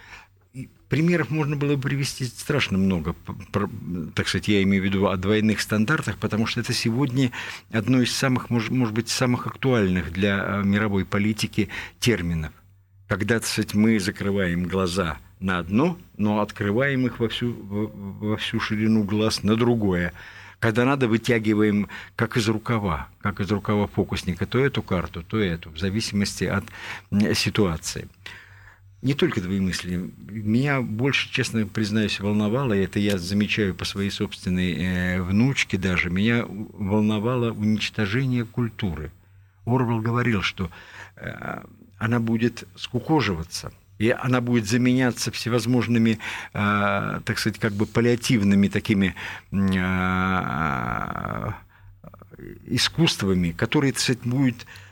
Примеров 0.89 1.31
можно 1.31 1.55
было 1.55 1.75
бы 1.75 1.81
привести 1.81 2.25
страшно 2.25 2.77
много, 2.77 3.15
так 4.13 4.27
сказать, 4.27 4.47
я 4.47 4.61
имею 4.63 4.83
в 4.83 4.85
виду 4.85 5.07
о 5.07 5.17
двойных 5.17 5.59
стандартах, 5.61 6.17
потому 6.17 6.45
что 6.45 6.59
это 6.59 6.73
сегодня 6.73 7.31
одно 7.71 8.01
из 8.01 8.15
самых, 8.15 8.51
может, 8.51 8.93
быть, 8.93 9.09
самых 9.09 9.47
актуальных 9.47 10.11
для 10.13 10.43
э, 10.43 10.63
мировой 10.63 11.03
политики 11.03 11.69
терминов. 11.99 12.51
Когда, 13.07 13.39
так 13.39 13.47
сказать, 13.47 13.73
мы 13.73 13.99
закрываем 13.99 14.65
глаза 14.65 15.17
на 15.39 15.57
одно, 15.57 15.97
но 16.17 16.41
открываем 16.41 17.07
их 17.07 17.19
во 17.19 17.29
всю, 17.29 17.51
во 17.53 18.37
всю 18.37 18.59
ширину 18.59 19.03
глаз 19.03 19.41
на 19.41 19.55
другое. 19.55 20.13
Когда 20.59 20.85
надо, 20.85 21.07
вытягиваем 21.07 21.89
как 22.15 22.37
из 22.37 22.47
рукава, 22.47 23.09
как 23.21 23.39
из 23.39 23.51
рукава 23.51 23.87
фокусника, 23.87 24.45
то 24.45 24.59
эту 24.59 24.81
карту, 24.81 25.23
то 25.23 25.39
эту, 25.39 25.71
в 25.71 25.79
зависимости 25.79 26.45
от 26.45 26.65
ситуации 27.35 28.07
не 29.05 29.13
только 29.13 29.39
двоемыслие. 29.39 30.09
Меня 30.17 30.81
больше, 30.81 31.31
честно 31.31 31.67
признаюсь, 31.67 32.19
волновало, 32.19 32.73
и 32.73 32.83
это 32.83 32.97
я 32.97 33.19
замечаю 33.19 33.75
по 33.75 33.85
своей 33.85 34.09
собственной 34.09 34.73
э, 34.73 35.21
внучке 35.21 35.77
даже, 35.77 36.09
меня 36.09 36.43
волновало 36.47 37.51
уничтожение 37.51 38.45
культуры. 38.45 39.11
Орвел 39.63 40.01
говорил, 40.01 40.41
что 40.41 40.71
э, 41.17 41.61
она 41.99 42.19
будет 42.19 42.67
скукоживаться, 42.75 43.71
и 43.99 44.09
она 44.09 44.41
будет 44.41 44.65
заменяться 44.65 45.31
всевозможными, 45.31 46.17
э, 46.53 47.19
так 47.23 47.37
сказать, 47.37 47.59
как 47.59 47.73
бы 47.73 47.85
паллиативными 47.85 48.69
такими 48.69 49.13
э, 49.51 51.51
искусствами, 52.65 53.51
которые, 53.51 53.93
так 53.93 54.01
сказать, 54.01 54.23
будут 54.23 54.65
Э, 54.65 54.84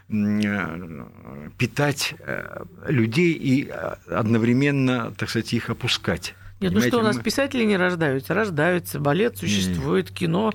питать 1.57 2.16
э, 2.20 2.64
людей 2.88 3.34
и 3.34 3.68
э, 3.68 3.95
одновременно, 4.09 5.14
так 5.18 5.30
сказать, 5.30 5.53
их 5.53 5.70
опускать. 5.70 6.36
Нет, 6.59 6.72
ну 6.72 6.82
что, 6.82 6.99
у 6.99 7.01
нас 7.01 7.18
мы... 7.18 7.24
писатели 7.24 7.64
не 7.66 7.78
рождаются, 7.78 8.34
рождаются, 8.34 8.99
балет 8.99 9.38
существует, 9.38 10.09
Нет. 10.09 10.18
кино, 10.18 10.53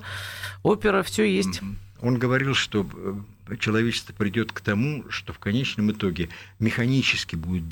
опера, 0.63 1.03
все 1.03 1.23
есть. 1.23 1.61
Он 2.01 2.17
говорил, 2.17 2.55
что 2.55 2.87
человечество 3.59 4.13
придет 4.13 4.51
к 4.51 4.61
тому, 4.61 5.03
что 5.09 5.33
в 5.33 5.39
конечном 5.39 5.91
итоге 5.91 6.29
механически 6.59 7.35
будет 7.35 7.63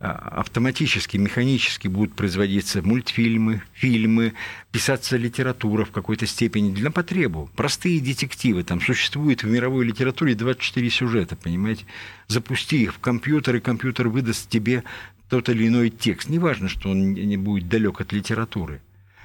автоматически, 0.00 1.16
механически 1.16 1.88
будут 1.88 2.14
производиться 2.14 2.82
мультфильмы, 2.82 3.62
фильмы, 3.72 4.34
писаться 4.70 5.16
литература 5.16 5.84
в 5.84 5.90
какой-то 5.90 6.26
степени 6.26 6.72
для 6.72 6.90
потребу. 6.90 7.50
Простые 7.56 8.00
детективы. 8.00 8.62
Там 8.62 8.80
существует 8.80 9.42
в 9.42 9.48
мировой 9.48 9.84
литературе 9.84 10.36
24 10.36 10.90
сюжета, 10.90 11.36
понимаете? 11.36 11.84
Запусти 12.28 12.82
их 12.82 12.94
в 12.94 13.00
компьютер, 13.00 13.56
и 13.56 13.60
компьютер 13.60 14.08
выдаст 14.08 14.48
тебе 14.48 14.84
тот 15.28 15.48
или 15.48 15.66
иной 15.66 15.90
текст. 15.90 16.28
Неважно, 16.28 16.68
что 16.68 16.90
он 16.90 17.14
не 17.14 17.36
будет 17.36 17.68
далек 17.68 18.00
от 18.00 18.12
литературы. 18.12 18.80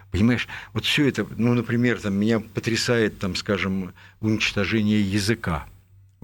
Понимаешь, 0.10 0.48
вот 0.74 0.86
все 0.86 1.08
это, 1.08 1.28
ну, 1.38 1.54
например, 1.54 2.00
там, 2.00 2.16
меня 2.16 2.40
потрясает, 2.40 3.20
там, 3.20 3.36
скажем, 3.36 3.94
уничтожение 4.22 5.02
языка 5.02 5.68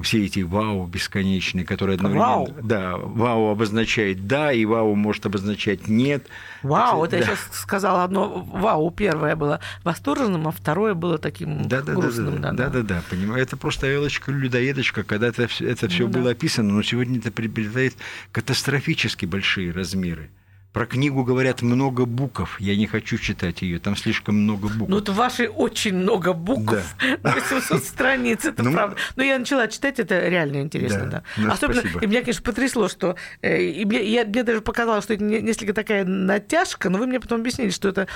все 0.02 0.26
эти 0.26 0.42
вау 0.42 0.86
бесконечные, 0.88 1.66
которые 1.66 1.96
одновременно... 1.96 2.28
Вау. 2.28 2.56
Да, 2.64 2.98
вау 2.98 3.50
обозначает 3.50 4.28
да, 4.28 4.52
и 4.52 4.66
вау 4.66 4.96
может 4.96 5.26
обозначать 5.26 5.88
нет. 5.88 6.28
Вау, 6.64 7.04
это 7.04 7.12
да. 7.12 7.18
я 7.18 7.24
сейчас 7.24 7.40
сказала 7.52 8.04
одно, 8.04 8.42
вау 8.52 8.92
первое 8.92 9.36
было 9.36 9.60
восторженным, 9.84 10.48
а 10.48 10.52
второе 10.52 10.94
было 10.94 11.18
таким 11.18 11.68
да, 11.68 11.82
да, 11.82 11.94
грустным. 11.94 12.42
Да, 12.42 12.52
да, 12.52 12.70
да, 12.70 12.70
да, 12.70 12.82
да, 12.82 13.04
понимаю. 13.10 13.42
Это 13.42 13.58
просто 13.58 13.88
элочка 13.88 14.32
людоедочка, 14.32 15.04
когда 15.04 15.28
это, 15.28 15.48
это 15.60 15.88
все 15.88 16.06
ну, 16.06 16.14
было 16.14 16.26
да. 16.26 16.32
описано, 16.32 16.74
но 16.74 16.82
сегодня 16.82 17.20
это 17.20 17.32
приобретает 17.32 17.96
катастрофически 18.32 19.26
большие 19.26 19.72
размеры. 19.72 20.30
Про 20.74 20.86
книгу 20.86 21.24
говорят 21.24 21.64
много 21.64 22.06
букв. 22.06 22.60
Я 22.60 22.76
не 22.76 22.86
хочу 22.86 23.18
читать 23.18 23.64
ее. 23.64 23.80
Там 23.80 23.96
слишком 23.96 24.36
много 24.36 24.68
букв. 24.68 24.90
Ну, 24.90 24.98
вот 24.98 25.10
в 25.10 25.16
вашей 25.16 25.48
очень 25.48 25.96
много 25.96 26.34
букв. 26.34 26.96
Да. 27.24 27.34
800 27.50 27.84
страниц, 27.84 28.46
это 28.46 28.62
ну, 28.62 28.74
правда. 28.74 28.96
Но 29.16 29.24
я 29.24 29.40
начала 29.40 29.68
читать, 29.68 30.00
это 30.00 30.28
реально 30.28 30.62
интересно, 30.62 31.06
да. 31.06 31.10
да. 31.10 31.24
Ну, 31.38 31.52
Особенно, 31.52 31.80
спасибо. 31.80 32.04
и 32.04 32.08
меня, 32.08 32.22
конечно, 32.22 32.44
потрясло, 32.44 32.88
что... 32.88 33.16
Э, 33.42 33.60
и 33.60 33.84
мне, 33.84 34.04
я, 34.04 34.26
мне 34.26 34.44
даже 34.44 34.62
показалось, 34.62 35.06
что 35.06 35.16
это 35.16 35.24
несколько 35.24 35.74
такая 35.74 36.06
натяжка, 36.06 36.90
но 36.90 37.00
вы 37.00 37.08
мне 37.08 37.20
потом 37.20 37.42
объяснили, 37.42 37.72
что 37.72 37.90
это 37.90 38.08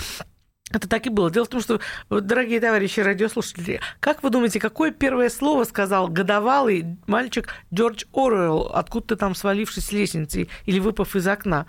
это 0.71 0.87
так 0.87 1.05
и 1.05 1.09
было. 1.09 1.29
Дело 1.29 1.45
в 1.45 1.49
том, 1.49 1.61
что, 1.61 1.79
дорогие 2.09 2.59
товарищи 2.59 2.99
радиослушатели, 2.99 3.79
как 3.99 4.23
вы 4.23 4.29
думаете, 4.29 4.59
какое 4.59 4.91
первое 4.91 5.29
слово 5.29 5.65
сказал 5.65 6.07
годовалый 6.07 6.97
мальчик 7.05 7.49
Джордж 7.73 8.05
Оруэлл, 8.13 8.71
откуда-то 8.73 9.15
там 9.15 9.35
свалившись 9.35 9.87
с 9.87 9.91
лестницы 9.91 10.47
или 10.65 10.79
выпав 10.79 11.15
из 11.15 11.27
окна? 11.27 11.67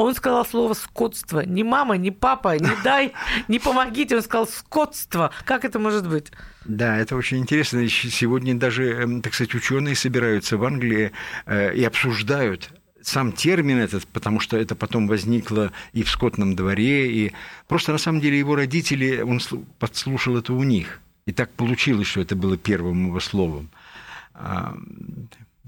Он 0.00 0.14
сказал 0.14 0.46
слово 0.46 0.74
«скотство». 0.74 1.40
Ни 1.40 1.64
мама, 1.64 1.96
ни 1.96 2.10
папа, 2.10 2.56
не 2.56 2.70
дай, 2.84 3.12
не 3.48 3.58
помогите. 3.58 4.14
Он 4.14 4.22
сказал 4.22 4.46
«скотство». 4.46 5.32
Как 5.44 5.64
это 5.64 5.80
может 5.80 6.08
быть? 6.08 6.30
Да, 6.64 6.96
это 6.96 7.16
очень 7.16 7.38
интересно. 7.38 7.88
Сегодня 7.88 8.54
даже, 8.54 8.92
эм, 8.92 9.22
так 9.22 9.34
сказать, 9.34 9.56
ученые 9.56 9.96
собираются 9.96 10.56
в 10.56 10.62
Англии 10.62 11.10
э, 11.46 11.74
и 11.74 11.82
обсуждают 11.82 12.70
сам 13.02 13.32
термин 13.32 13.78
этот, 13.78 14.06
потому 14.06 14.38
что 14.38 14.56
это 14.56 14.76
потом 14.76 15.08
возникло 15.08 15.72
и 15.92 16.04
в 16.04 16.10
скотном 16.10 16.54
дворе, 16.54 17.10
и 17.10 17.32
просто 17.66 17.90
на 17.90 17.98
самом 17.98 18.20
деле 18.20 18.38
его 18.38 18.54
родители, 18.54 19.20
он 19.22 19.40
подслушал 19.80 20.36
это 20.36 20.52
у 20.52 20.62
них. 20.62 21.00
И 21.26 21.32
так 21.32 21.50
получилось, 21.50 22.06
что 22.06 22.20
это 22.20 22.36
было 22.36 22.56
первым 22.56 23.08
его 23.08 23.18
словом. 23.18 23.68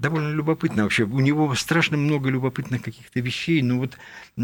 Довольно 0.00 0.32
любопытно 0.32 0.84
вообще. 0.84 1.04
У 1.04 1.20
него 1.20 1.54
страшно 1.54 1.96
много 1.96 2.30
любопытных 2.30 2.82
каких-то 2.82 3.20
вещей, 3.20 3.62
но 3.62 3.78
вот, 3.78 3.98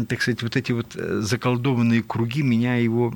так 0.07 0.21
сказать, 0.21 0.43
вот 0.43 0.55
эти 0.55 0.71
вот 0.71 0.95
э, 0.95 1.19
заколдованные 1.21 2.03
круги 2.03 2.43
меня 2.43 2.75
его, 2.75 3.11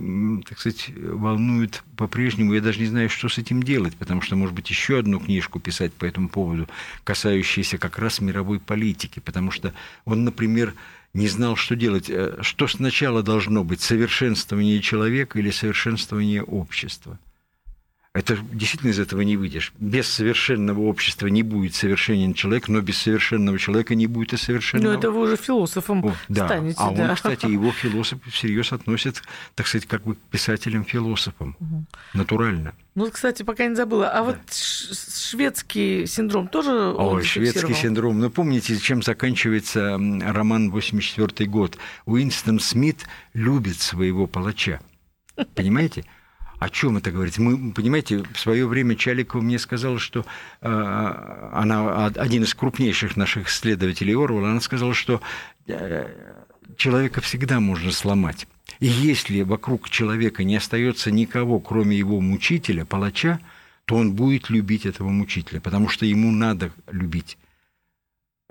так 0.48 0.60
сказать, 0.60 0.90
волнуют 0.98 1.84
по-прежнему. 1.98 2.54
Я 2.54 2.62
даже 2.62 2.80
не 2.80 2.88
знаю, 2.88 3.10
что 3.10 3.30
с 3.30 3.38
этим 3.38 3.62
делать, 3.62 3.96
потому 3.96 4.22
что, 4.22 4.36
может 4.36 4.56
быть, 4.56 4.70
еще 4.70 5.00
одну 5.00 5.20
книжку 5.20 5.60
писать 5.60 5.94
по 5.94 6.06
этому 6.06 6.30
поводу, 6.30 6.68
касающуюся 7.04 7.78
как 7.78 8.00
раз 8.00 8.20
мировой 8.22 8.60
политики, 8.60 9.20
потому 9.20 9.52
что 9.52 9.74
он, 10.06 10.24
например, 10.24 10.74
не 11.14 11.28
знал, 11.28 11.56
что 11.56 11.76
делать. 11.76 12.10
Э, 12.10 12.38
что 12.42 12.68
сначала 12.68 13.22
должно 13.22 13.64
быть, 13.64 13.82
совершенствование 13.82 14.82
человека 14.82 15.38
или 15.38 15.52
совершенствование 15.52 16.42
общества– 16.42 17.20
это 18.14 18.38
действительно 18.52 18.92
из 18.92 19.00
этого 19.00 19.22
не 19.22 19.38
выйдешь. 19.38 19.72
Без 19.80 20.06
совершенного 20.08 20.82
общества 20.82 21.28
не 21.28 21.44
будет 21.44 21.76
совершенен 21.76 22.34
человек, 22.34 22.68
но 22.68 22.82
без 22.82 22.98
совершенного 22.98 23.58
человека 23.58 23.96
не 23.96 24.06
будет 24.06 24.34
и 24.34 24.38
совершенного. 24.38 24.92
Ну, 24.92 25.00
это 25.00 25.12
вы 25.12 25.22
уже 25.22 25.38
философом 25.38 26.06
О, 26.06 26.16
да. 26.28 26.46
станете. 26.46 26.76
А 26.78 26.92
да. 26.92 27.10
он, 27.10 27.16
кстати, 27.16 27.46
его 27.46 27.72
философы 27.72 28.30
всерьез 28.30 28.74
относят, 28.74 29.24
так 29.56 29.66
сказать, 29.66 29.88
как 29.88 30.04
бы 30.04 30.16
к 30.16 30.18
писателям-философам. 30.30 31.56
Угу. 31.58 31.86
Натурально. 32.14 32.76
Ну, 32.96 33.10
кстати, 33.10 33.44
пока 33.44 33.66
не 33.66 33.76
забыла. 33.76 34.10
А 34.10 34.18
да. 34.18 34.24
вот 34.24 34.38
шведский 34.52 36.06
синдром 36.06 36.50
тоже 36.50 36.72
Ой, 36.72 37.24
шведский 37.24 37.74
синдром. 37.74 38.20
Ну, 38.20 38.30
помните, 38.30 38.78
чем 38.78 39.02
заканчивается 39.02 39.92
роман 39.92 40.70
«84 40.70 41.46
год»? 41.46 41.78
Уинстон 42.06 42.60
Смит 42.60 43.06
любит 43.34 43.80
своего 43.80 44.28
палача. 44.28 44.82
Понимаете? 45.56 46.04
О 46.62 46.70
чем 46.70 46.98
это 46.98 47.10
говорит? 47.10 47.40
Мы, 47.40 47.74
понимаете, 47.74 48.24
в 48.36 48.40
свое 48.40 48.68
время 48.68 48.96
Чаликова 48.96 49.42
мне 49.42 49.58
сказала, 49.58 49.98
что 49.98 50.28
э, 50.62 50.68
она 51.54 52.06
один 52.06 52.44
из 52.44 52.54
крупнейших 52.54 53.18
наших 53.18 53.50
исследователей 53.50 54.14
Орвала, 54.16 54.52
она 54.52 54.62
сказала, 54.62 54.94
что 54.94 55.22
э, 55.66 56.08
человека 56.78 57.20
всегда 57.20 57.60
можно 57.60 57.92
сломать. 57.92 58.46
И 58.80 58.86
если 58.86 59.42
вокруг 59.42 59.90
человека 59.90 60.44
не 60.44 60.56
остается 60.56 61.10
никого, 61.10 61.60
кроме 61.60 61.98
его 61.98 62.22
мучителя, 62.22 62.86
палача, 62.86 63.40
то 63.86 63.96
он 63.96 64.14
будет 64.14 64.52
любить 64.52 64.86
этого 64.86 65.10
мучителя, 65.10 65.62
потому 65.62 65.90
что 65.90 66.06
ему 66.06 66.30
надо 66.30 66.72
любить 66.92 67.40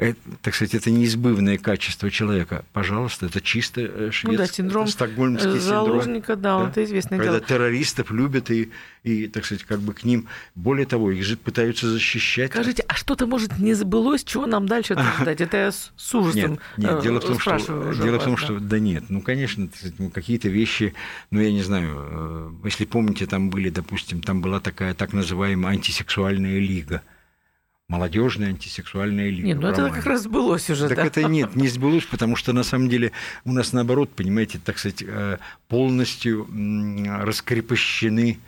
это, 0.00 0.18
так 0.40 0.54
сказать, 0.54 0.74
это 0.74 0.90
неизбывное 0.90 1.58
качество 1.58 2.10
человека. 2.10 2.64
Пожалуйста, 2.72 3.26
это 3.26 3.42
чисто 3.42 4.10
шведский, 4.10 4.26
ну, 4.28 4.36
да, 4.38 4.46
синдром 4.46 4.86
стокгольмский 4.86 5.58
заложника, 5.58 6.32
синдром. 6.32 6.42
да, 6.42 6.64
да, 6.64 6.70
это 6.70 6.84
известное 6.84 7.18
Когда 7.18 7.34
дело. 7.34 7.44
террористов 7.46 8.10
любят 8.10 8.50
и, 8.50 8.70
и, 9.02 9.26
так 9.28 9.44
сказать, 9.44 9.64
как 9.64 9.80
бы 9.80 9.92
к 9.92 10.02
ним, 10.04 10.26
более 10.54 10.86
того, 10.86 11.10
их 11.10 11.22
же 11.22 11.36
пытаются 11.36 11.86
защищать. 11.86 12.50
Скажите, 12.50 12.82
а 12.88 12.94
что-то, 12.94 13.26
может, 13.26 13.58
не 13.58 13.74
забылось, 13.74 14.24
чего 14.24 14.46
нам 14.46 14.66
дальше 14.66 14.94
ждать? 15.20 15.40
Это 15.42 15.56
я 15.58 15.70
с, 15.70 15.92
ужасом 16.14 16.52
нет, 16.52 16.60
нет, 16.78 17.02
дело 17.02 17.20
в 17.20 17.24
том, 17.26 17.38
что, 17.38 17.92
дело 17.92 18.18
в 18.18 18.24
том, 18.24 18.36
что, 18.38 18.58
да 18.58 18.78
нет, 18.78 19.04
ну, 19.10 19.20
конечно, 19.20 19.68
ну, 19.98 20.08
какие-то 20.08 20.48
вещи, 20.48 20.94
ну, 21.30 21.40
я 21.40 21.52
не 21.52 21.62
знаю, 21.62 21.94
э, 21.94 22.50
если 22.64 22.86
помните, 22.86 23.26
там 23.26 23.50
были, 23.50 23.68
допустим, 23.68 24.22
там 24.22 24.40
была 24.40 24.60
такая 24.60 24.94
так 24.94 25.12
называемая 25.12 25.74
антисексуальная 25.74 26.58
лига– 26.58 27.02
молодежная 27.90 28.50
антисексуальная 28.50 29.30
лига. 29.30 29.48
Нет, 29.48 29.58
ну 29.60 29.66
это 29.66 29.90
как 29.90 30.06
раз 30.06 30.22
сбылось 30.22 30.70
уже. 30.70 30.86
Так 30.88 30.96
да? 30.96 31.06
это 31.06 31.24
нет, 31.24 31.56
не 31.56 31.68
сбылось, 31.68 32.04
потому 32.04 32.36
что 32.36 32.52
на 32.52 32.62
самом 32.62 32.88
деле 32.88 33.10
у 33.44 33.52
нас 33.52 33.72
наоборот, 33.72 34.10
понимаете, 34.14 34.60
так 34.64 34.78
сказать, 34.78 35.02
э, 35.04 35.38
полностью 35.66 36.48
раскрепощены 37.22 38.38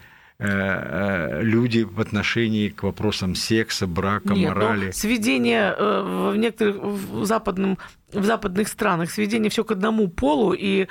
люди 0.43 1.83
в 1.83 2.01
отношении 2.01 2.69
к 2.69 2.83
вопросам 2.83 3.35
секса, 3.35 3.87
брака, 3.87 4.35
Нет, 4.35 4.49
морали. 4.49 4.87
Ну, 4.87 4.93
сведение 4.93 5.75
в 5.79 6.37
некоторых 6.37 6.77
в 6.83 7.25
западном 7.25 7.79
в 8.13 8.25
западных 8.25 8.69
странах 8.69 9.11
сведение 9.11 9.51
все 9.51 9.65
к 9.65 9.71
одному 9.71 10.09
полу 10.09 10.53
и 10.53 10.87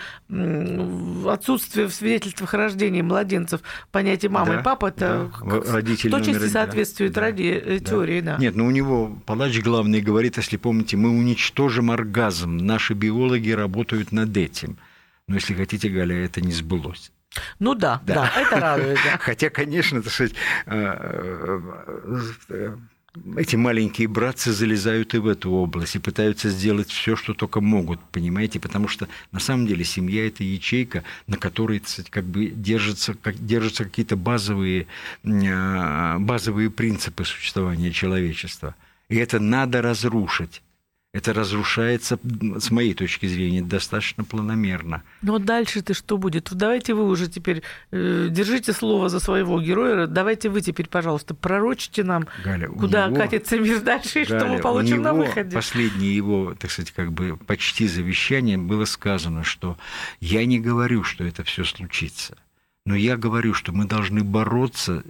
отсутствие 1.28 1.88
в 1.88 1.94
свидетельствах 1.94 2.54
о 2.54 2.58
рождении 2.58 3.02
младенцев 3.02 3.62
понятия 3.92 4.30
мамы 4.30 4.54
да, 4.54 4.60
и 4.60 4.64
папа 4.64 4.88
это 4.88 5.32
да. 5.44 5.62
Родитель 5.72 6.10
в 6.10 6.12
точности 6.12 6.48
соответствует 6.48 7.14
да, 7.14 7.22
ради 7.22 7.64
да, 7.66 7.80
теории, 7.80 8.22
да. 8.22 8.38
Нет, 8.38 8.56
но 8.56 8.64
ну, 8.64 8.70
у 8.70 8.72
него 8.72 9.22
палач 9.26 9.60
главный 9.62 10.02
говорит, 10.02 10.38
если 10.38 10.58
помните, 10.58 10.98
мы 10.98 11.10
уничтожим 11.10 11.92
оргазм, 11.92 12.58
наши 12.58 12.94
биологи 12.94 13.52
работают 13.52 14.12
над 14.12 14.36
этим. 14.36 14.78
Но 15.28 15.36
если 15.36 15.54
хотите, 15.54 15.90
Галя, 15.90 16.26
это 16.26 16.42
не 16.42 16.52
сбылось. 16.52 17.12
Ну 17.60 17.76
да, 17.76 18.02
да, 18.06 18.14
да 18.14 18.42
это 18.42 18.60
радует. 18.60 19.00
Да. 19.04 19.18
Хотя, 19.20 19.50
конечно, 19.50 20.02
так 20.02 20.12
сказать, 20.12 20.34
э, 20.66 20.72
э, 20.76 21.62
э, 22.50 22.78
эти 23.38 23.58
маленькие 23.58 24.08
братцы 24.08 24.52
залезают 24.52 25.14
и 25.14 25.18
в 25.18 25.28
эту 25.28 25.52
область 25.52 25.96
и 25.96 26.00
пытаются 26.00 26.50
сделать 26.50 26.90
все, 26.90 27.16
что 27.16 27.34
только 27.34 27.60
могут, 27.60 28.00
понимаете, 28.12 28.60
потому 28.60 28.88
что 28.88 29.08
на 29.32 29.40
самом 29.40 29.68
деле 29.68 29.84
семья 29.84 30.28
это 30.28 30.44
ячейка, 30.44 31.04
на 31.28 31.38
которой 31.38 31.80
кстати, 31.80 32.10
как 32.10 32.24
бы 32.24 32.48
держатся, 32.48 33.14
как, 33.14 33.36
держатся 33.46 33.84
какие-то 33.84 34.16
базовые, 34.16 34.88
а, 35.26 36.20
базовые 36.20 36.70
принципы 36.70 37.26
существования 37.26 37.92
человечества. 37.92 38.76
И 39.10 39.18
это 39.18 39.40
надо 39.40 39.82
разрушить 39.82 40.62
это 41.14 41.34
разрушается, 41.34 42.18
с 42.58 42.72
моей 42.72 42.94
точки 42.94 43.26
зрения, 43.26 43.62
достаточно 43.62 44.24
планомерно. 44.24 45.04
Но 45.22 45.40
дальше 45.40 45.82
ты 45.82 45.94
что 45.94 46.18
будет? 46.18 46.50
Давайте 46.54 46.94
вы 46.94 47.06
уже 47.06 47.28
теперь 47.28 47.64
э, 47.92 48.28
держите 48.30 48.72
слово 48.72 49.10
за 49.10 49.20
своего 49.20 49.60
героя. 49.60 50.08
Давайте 50.08 50.48
вы 50.48 50.62
теперь, 50.62 50.88
пожалуйста, 50.88 51.34
пророчите 51.34 52.06
нам, 52.06 52.28
Галя, 52.46 52.70
куда 52.70 53.08
него, 53.08 53.18
катится 53.18 53.60
мир 53.60 53.82
дальше 53.82 54.22
и 54.22 54.26
Галя, 54.26 54.40
что 54.40 54.48
мы 54.48 54.60
получим 54.60 55.02
на 55.02 55.14
выходе. 55.14 55.54
Последнее 55.54 56.16
его, 56.16 56.56
так 56.58 56.72
сказать, 56.72 56.92
как 56.92 57.12
бы 57.12 57.36
почти 57.36 57.88
завещание 57.88 58.58
было 58.58 58.86
сказано, 58.86 59.44
что 59.44 59.78
я 60.22 60.46
не 60.46 60.62
говорю, 60.62 61.04
что 61.04 61.26
это 61.26 61.44
все 61.44 61.66
случится. 61.66 62.38
Но 62.86 62.96
я 62.96 63.18
говорю, 63.18 63.54
что 63.54 63.74
мы 63.74 63.86
должны 63.86 64.24
бороться 64.24 65.04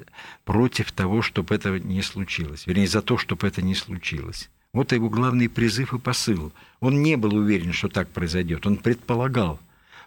против 0.45 0.91
того, 0.91 1.21
чтобы 1.21 1.53
этого 1.53 1.75
не 1.75 2.01
случилось. 2.01 2.65
Вернее, 2.65 2.87
за 2.87 3.03
то, 3.03 3.19
чтобы 3.19 3.47
это 3.47 3.61
не 3.61 3.75
случилось. 3.75 4.49
Вот 4.73 4.93
его 4.93 5.09
главный 5.09 5.49
призыв 5.49 5.93
и 5.93 5.99
посыл. 5.99 6.53
Он 6.79 7.01
не 7.01 7.17
был 7.17 7.35
уверен, 7.35 7.73
что 7.73 7.89
так 7.89 8.09
произойдет, 8.09 8.65
он 8.65 8.77
предполагал. 8.77 9.59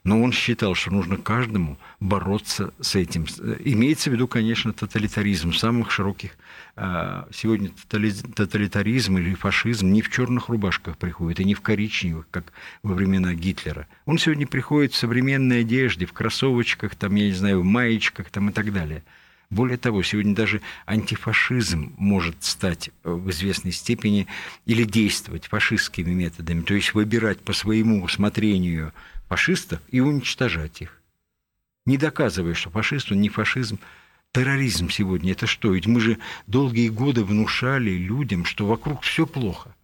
Но 0.05 0.23
он 0.23 0.33
считал, 0.33 0.75
что 0.75 0.91
нужно 0.91 1.17
каждому 1.17 1.79
бороться 1.99 2.75
с 2.79 2.95
этим. 2.95 3.25
Имеется 3.61 4.11
в 4.11 4.13
виду, 4.13 4.29
конечно, 4.29 4.75
тоталитаризм 4.75 5.55
самых 5.55 5.91
широких. 5.91 6.33
А, 6.77 7.27
сегодня 7.33 7.71
тоталитаризм 7.89 9.17
или 9.17 9.35
фашизм 9.35 9.91
не 9.91 10.03
в 10.03 10.11
черных 10.11 10.51
рубашках 10.51 10.99
приходит, 10.99 11.41
и 11.41 11.45
не 11.45 11.55
в 11.55 11.63
коричневых, 11.63 12.27
как 12.31 12.53
во 12.83 12.95
времена 12.95 13.33
Гитлера. 13.33 13.87
Он 14.05 14.19
сегодня 14.19 14.47
приходит 14.47 14.93
в 14.93 14.97
современной 14.97 15.61
одежде, 15.61 16.05
в 16.05 16.13
кроссовочках, 16.13 16.95
там, 16.97 17.15
я 17.15 17.27
не 17.27 17.33
знаю, 17.33 17.61
в 17.61 17.65
маечках 17.65 18.29
там, 18.31 18.51
и 18.51 18.53
так 18.53 18.73
далее– 18.73 19.05
более 19.51 19.77
того, 19.77 20.03
сегодня 20.03 20.35
даже 20.35 20.61
антифашизм 20.87 21.95
может 21.97 22.43
стать 22.45 22.91
э, 23.05 23.11
в 23.11 23.31
известной 23.31 23.73
степени 23.73 24.27
или 24.67 24.85
действовать 24.85 25.47
фашистскими 25.47 26.11
методами, 26.11 26.63
то 26.63 26.75
есть 26.75 26.95
выбирать 26.95 27.41
по 27.41 27.53
своему 27.53 28.03
усмотрению 28.03 28.93
фашистов 29.29 29.81
и 29.89 30.01
уничтожать 30.01 30.83
их. 30.83 31.01
Не 31.87 31.99
доказывая, 31.99 32.55
что 32.55 32.71
фашист, 32.71 33.13
он 33.13 33.21
не 33.21 33.29
фашизм, 33.29 33.79
терроризм 34.33 34.89
сегодня 34.89 35.33
это 35.33 35.47
что? 35.47 35.73
Ведь 35.73 35.87
мы 35.87 36.01
же 36.01 36.19
долгие 36.47 36.89
годы 36.89 37.25
внушали 37.25 37.91
людям, 37.91 38.45
что 38.45 38.67
вокруг 38.67 39.03
все 39.03 39.27
плохо. 39.27 39.75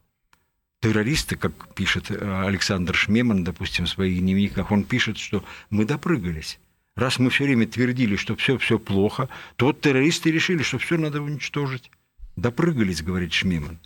Террористы, 0.81 1.37
как 1.37 1.75
пишет 1.75 2.11
э, 2.11 2.45
Александр 2.47 2.95
Шмеман, 2.95 3.45
допустим, 3.45 3.85
в 3.85 3.91
своих 3.91 4.19
дневниках, 4.19 4.73
он 4.73 4.85
пишет, 4.85 5.19
что 5.19 5.45
мы 5.69 5.85
допрыгались. 5.85 6.59
Раз 6.97 7.19
мы 7.19 7.31
все 7.31 7.45
время 7.45 7.67
твердили, 7.67 8.17
что 8.17 8.37
все 8.37 8.59
все 8.59 8.79
плохо, 8.79 9.29
то 9.57 9.67
вот 9.67 9.81
террористы 9.81 10.31
решили, 10.31 10.63
что 10.63 10.79
все 10.79 10.97
надо 10.97 11.23
уничтожить. 11.23 11.91
Допрыгались, 12.37 13.03
говорит 13.03 13.33
Шмеман. 13.33 13.79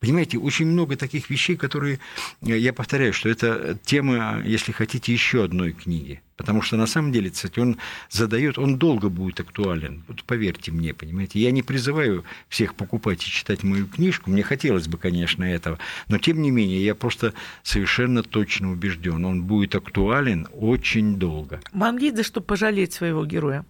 Понимаете, 0.00 0.38
очень 0.38 0.66
много 0.66 0.96
таких 0.96 1.28
вещей, 1.28 1.56
которые, 1.56 2.00
э, 2.40 2.56
я 2.56 2.72
повторяю, 2.72 3.12
что 3.12 3.28
это 3.28 3.78
тема, 3.84 4.42
если 4.46 4.72
хотите, 4.72 5.12
еще 5.12 5.44
одной 5.44 5.72
книги. 5.72 6.22
Потому 6.38 6.62
что 6.62 6.78
на 6.78 6.86
самом 6.86 7.12
деле, 7.12 7.28
кстати, 7.28 7.58
он 7.58 7.76
задает, 8.08 8.58
он 8.58 8.78
долго 8.78 9.10
будет 9.10 9.40
актуален. 9.40 10.04
Вот 10.08 10.24
поверьте 10.24 10.72
мне, 10.72 10.94
понимаете. 10.94 11.38
Я 11.38 11.50
не 11.50 11.62
призываю 11.62 12.24
всех 12.48 12.76
покупать 12.76 13.22
и 13.22 13.30
читать 13.30 13.62
мою 13.62 13.86
книжку. 13.86 14.30
Мне 14.30 14.42
хотелось 14.42 14.88
бы, 14.88 14.96
конечно, 14.96 15.44
этого. 15.44 15.78
Но 16.08 16.16
тем 16.16 16.40
не 16.40 16.50
менее, 16.50 16.82
я 16.82 16.94
просто 16.94 17.34
совершенно 17.62 18.22
точно 18.22 18.72
убежден, 18.72 19.22
он 19.26 19.42
будет 19.42 19.74
актуален 19.74 20.48
очень 20.54 21.16
долго. 21.16 21.60
Вам 21.74 21.98
есть 21.98 22.16
за 22.16 22.22
что 22.22 22.40
пожалеть 22.40 22.94
своего 22.94 23.26
героя? 23.26 23.66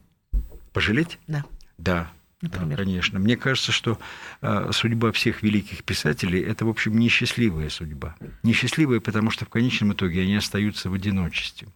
Пожалеть? 0.72 1.18
Да. 1.26 1.44
Да, 1.76 2.12
например? 2.40 2.78
Да, 2.78 2.84
конечно. 2.84 3.18
Мне 3.18 3.36
кажется, 3.36 3.72
что 3.72 3.98
э, 4.42 4.70
судьба 4.72 5.12
всех 5.12 5.42
великих 5.42 5.84
писателей– 5.84 6.40
это, 6.42 6.64
в 6.64 6.68
общем, 6.68 6.98
несчастливая 6.98 7.68
судьба. 7.68 8.16
Несчастливая, 8.42 9.00
потому 9.00 9.30
что 9.30 9.44
в 9.44 9.48
конечном 9.48 9.92
итоге 9.92 10.22
они 10.22 10.36
остаются 10.36 10.90
в 10.90 10.94
одиночестве. 10.94 11.68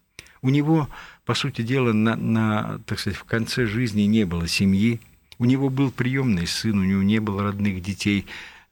У 0.43 0.51
него, 0.51 0.89
по 1.25 1.35
сути 1.35 1.63
дела, 1.63 1.93
на, 1.93 2.17
на, 2.17 2.79
так 2.87 2.99
сказать, 2.99 3.19
в 3.19 3.25
конце 3.25 3.67
жизни 3.67 4.03
не 4.03 4.25
было 4.25 4.47
семьи, 4.47 5.01
у 5.39 5.47
него 5.47 5.71
был 5.71 5.91
приемный 5.91 6.47
сын, 6.47 6.79
у 6.79 6.85
него 6.85 7.03
не 7.03 7.19
было 7.19 7.43
родных 7.43 7.83
детей. 7.83 8.27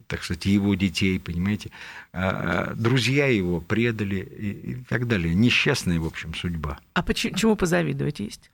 так 0.07 0.23
сказать, 0.23 0.45
его 0.45 0.75
детей, 0.75 1.19
понимаете. 1.19 1.71
А, 2.13 2.71
а 2.71 2.75
друзья 2.75 3.27
его 3.27 3.61
предали 3.61 4.17
и, 4.17 4.73
и 4.73 4.75
так 4.89 5.09
далее. 5.09 5.35
Несчастная, 5.35 5.99
в 5.99 6.07
общем, 6.07 6.35
судьба. 6.35 6.79
А 6.93 7.03
почему, 7.03 7.35
чему 7.35 7.57
позавидовать 7.57 8.21
есть? 8.21 8.51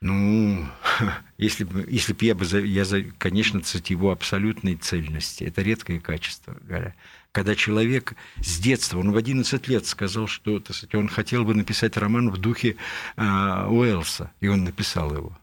Ну, 0.00 0.66
если 1.38 1.64
бы, 1.64 1.86
если 1.88 2.12
бы 2.12 2.24
я 2.24 2.34
бы, 2.34 2.44
я, 2.44 2.84
конечно, 3.18 3.62
его 3.88 4.10
абсолютной 4.10 4.76
цельности. 4.76 5.44
Это 5.44 5.62
редкое 5.62 6.00
качество, 6.00 6.56
говоря. 6.62 6.94
Когда 7.32 7.56
человек 7.56 8.14
с 8.40 8.58
детства, 8.60 8.98
он 8.98 9.10
в 9.10 9.16
11 9.16 9.66
лет 9.66 9.86
сказал, 9.86 10.28
что 10.28 10.60
так 10.60 10.76
сказать, 10.76 10.94
он 10.94 11.08
хотел 11.08 11.44
бы 11.44 11.54
написать 11.54 11.96
роман 11.96 12.30
в 12.30 12.36
духе 12.38 12.76
э, 13.16 13.22
Уэллса, 13.22 14.30
и 14.40 14.46
он 14.46 14.62
написал 14.62 15.12
его. 15.12 15.38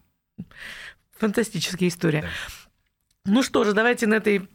Фантастическая 1.18 1.90
история. 1.90 2.22
Да. 2.22 2.30
Ну 3.26 3.44
что 3.44 3.64
же, 3.64 3.74
давайте 3.74 4.08
на 4.08 4.16
этой 4.16 4.48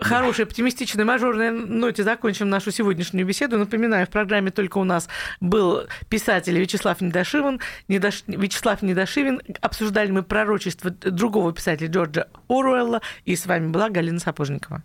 хорошей, 0.00 0.44
оптимистичной, 0.44 1.04
мажорной 1.04 1.50
ноте 1.50 2.02
закончим 2.02 2.48
нашу 2.48 2.70
сегодняшнюю 2.70 3.26
беседу. 3.26 3.58
Напоминаю, 3.58 4.06
в 4.06 4.10
программе 4.10 4.50
только 4.50 4.78
у 4.78 4.84
нас 4.84 5.08
был 5.40 5.82
писатель 6.08 6.58
Вячеслав 6.58 7.00
Недошивин. 7.00 7.60
Недош... 7.88 8.24
Вячеслав 8.26 8.82
Недошивин. 8.82 9.40
Обсуждали 9.60 10.10
мы 10.10 10.22
пророчество 10.22 10.90
другого 10.90 11.52
писателя 11.52 11.88
Джорджа 11.88 12.26
Оруэлла. 12.48 13.02
И 13.24 13.36
с 13.36 13.46
вами 13.46 13.68
была 13.68 13.90
Галина 13.90 14.18
Сапожникова. 14.18 14.82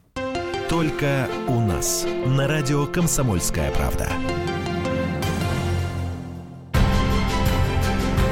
Только 0.69 1.27
у 1.47 1.59
нас. 1.59 2.07
На 2.25 2.47
радио 2.47 2.85
«Комсомольская 2.85 3.71
правда». 3.71 4.09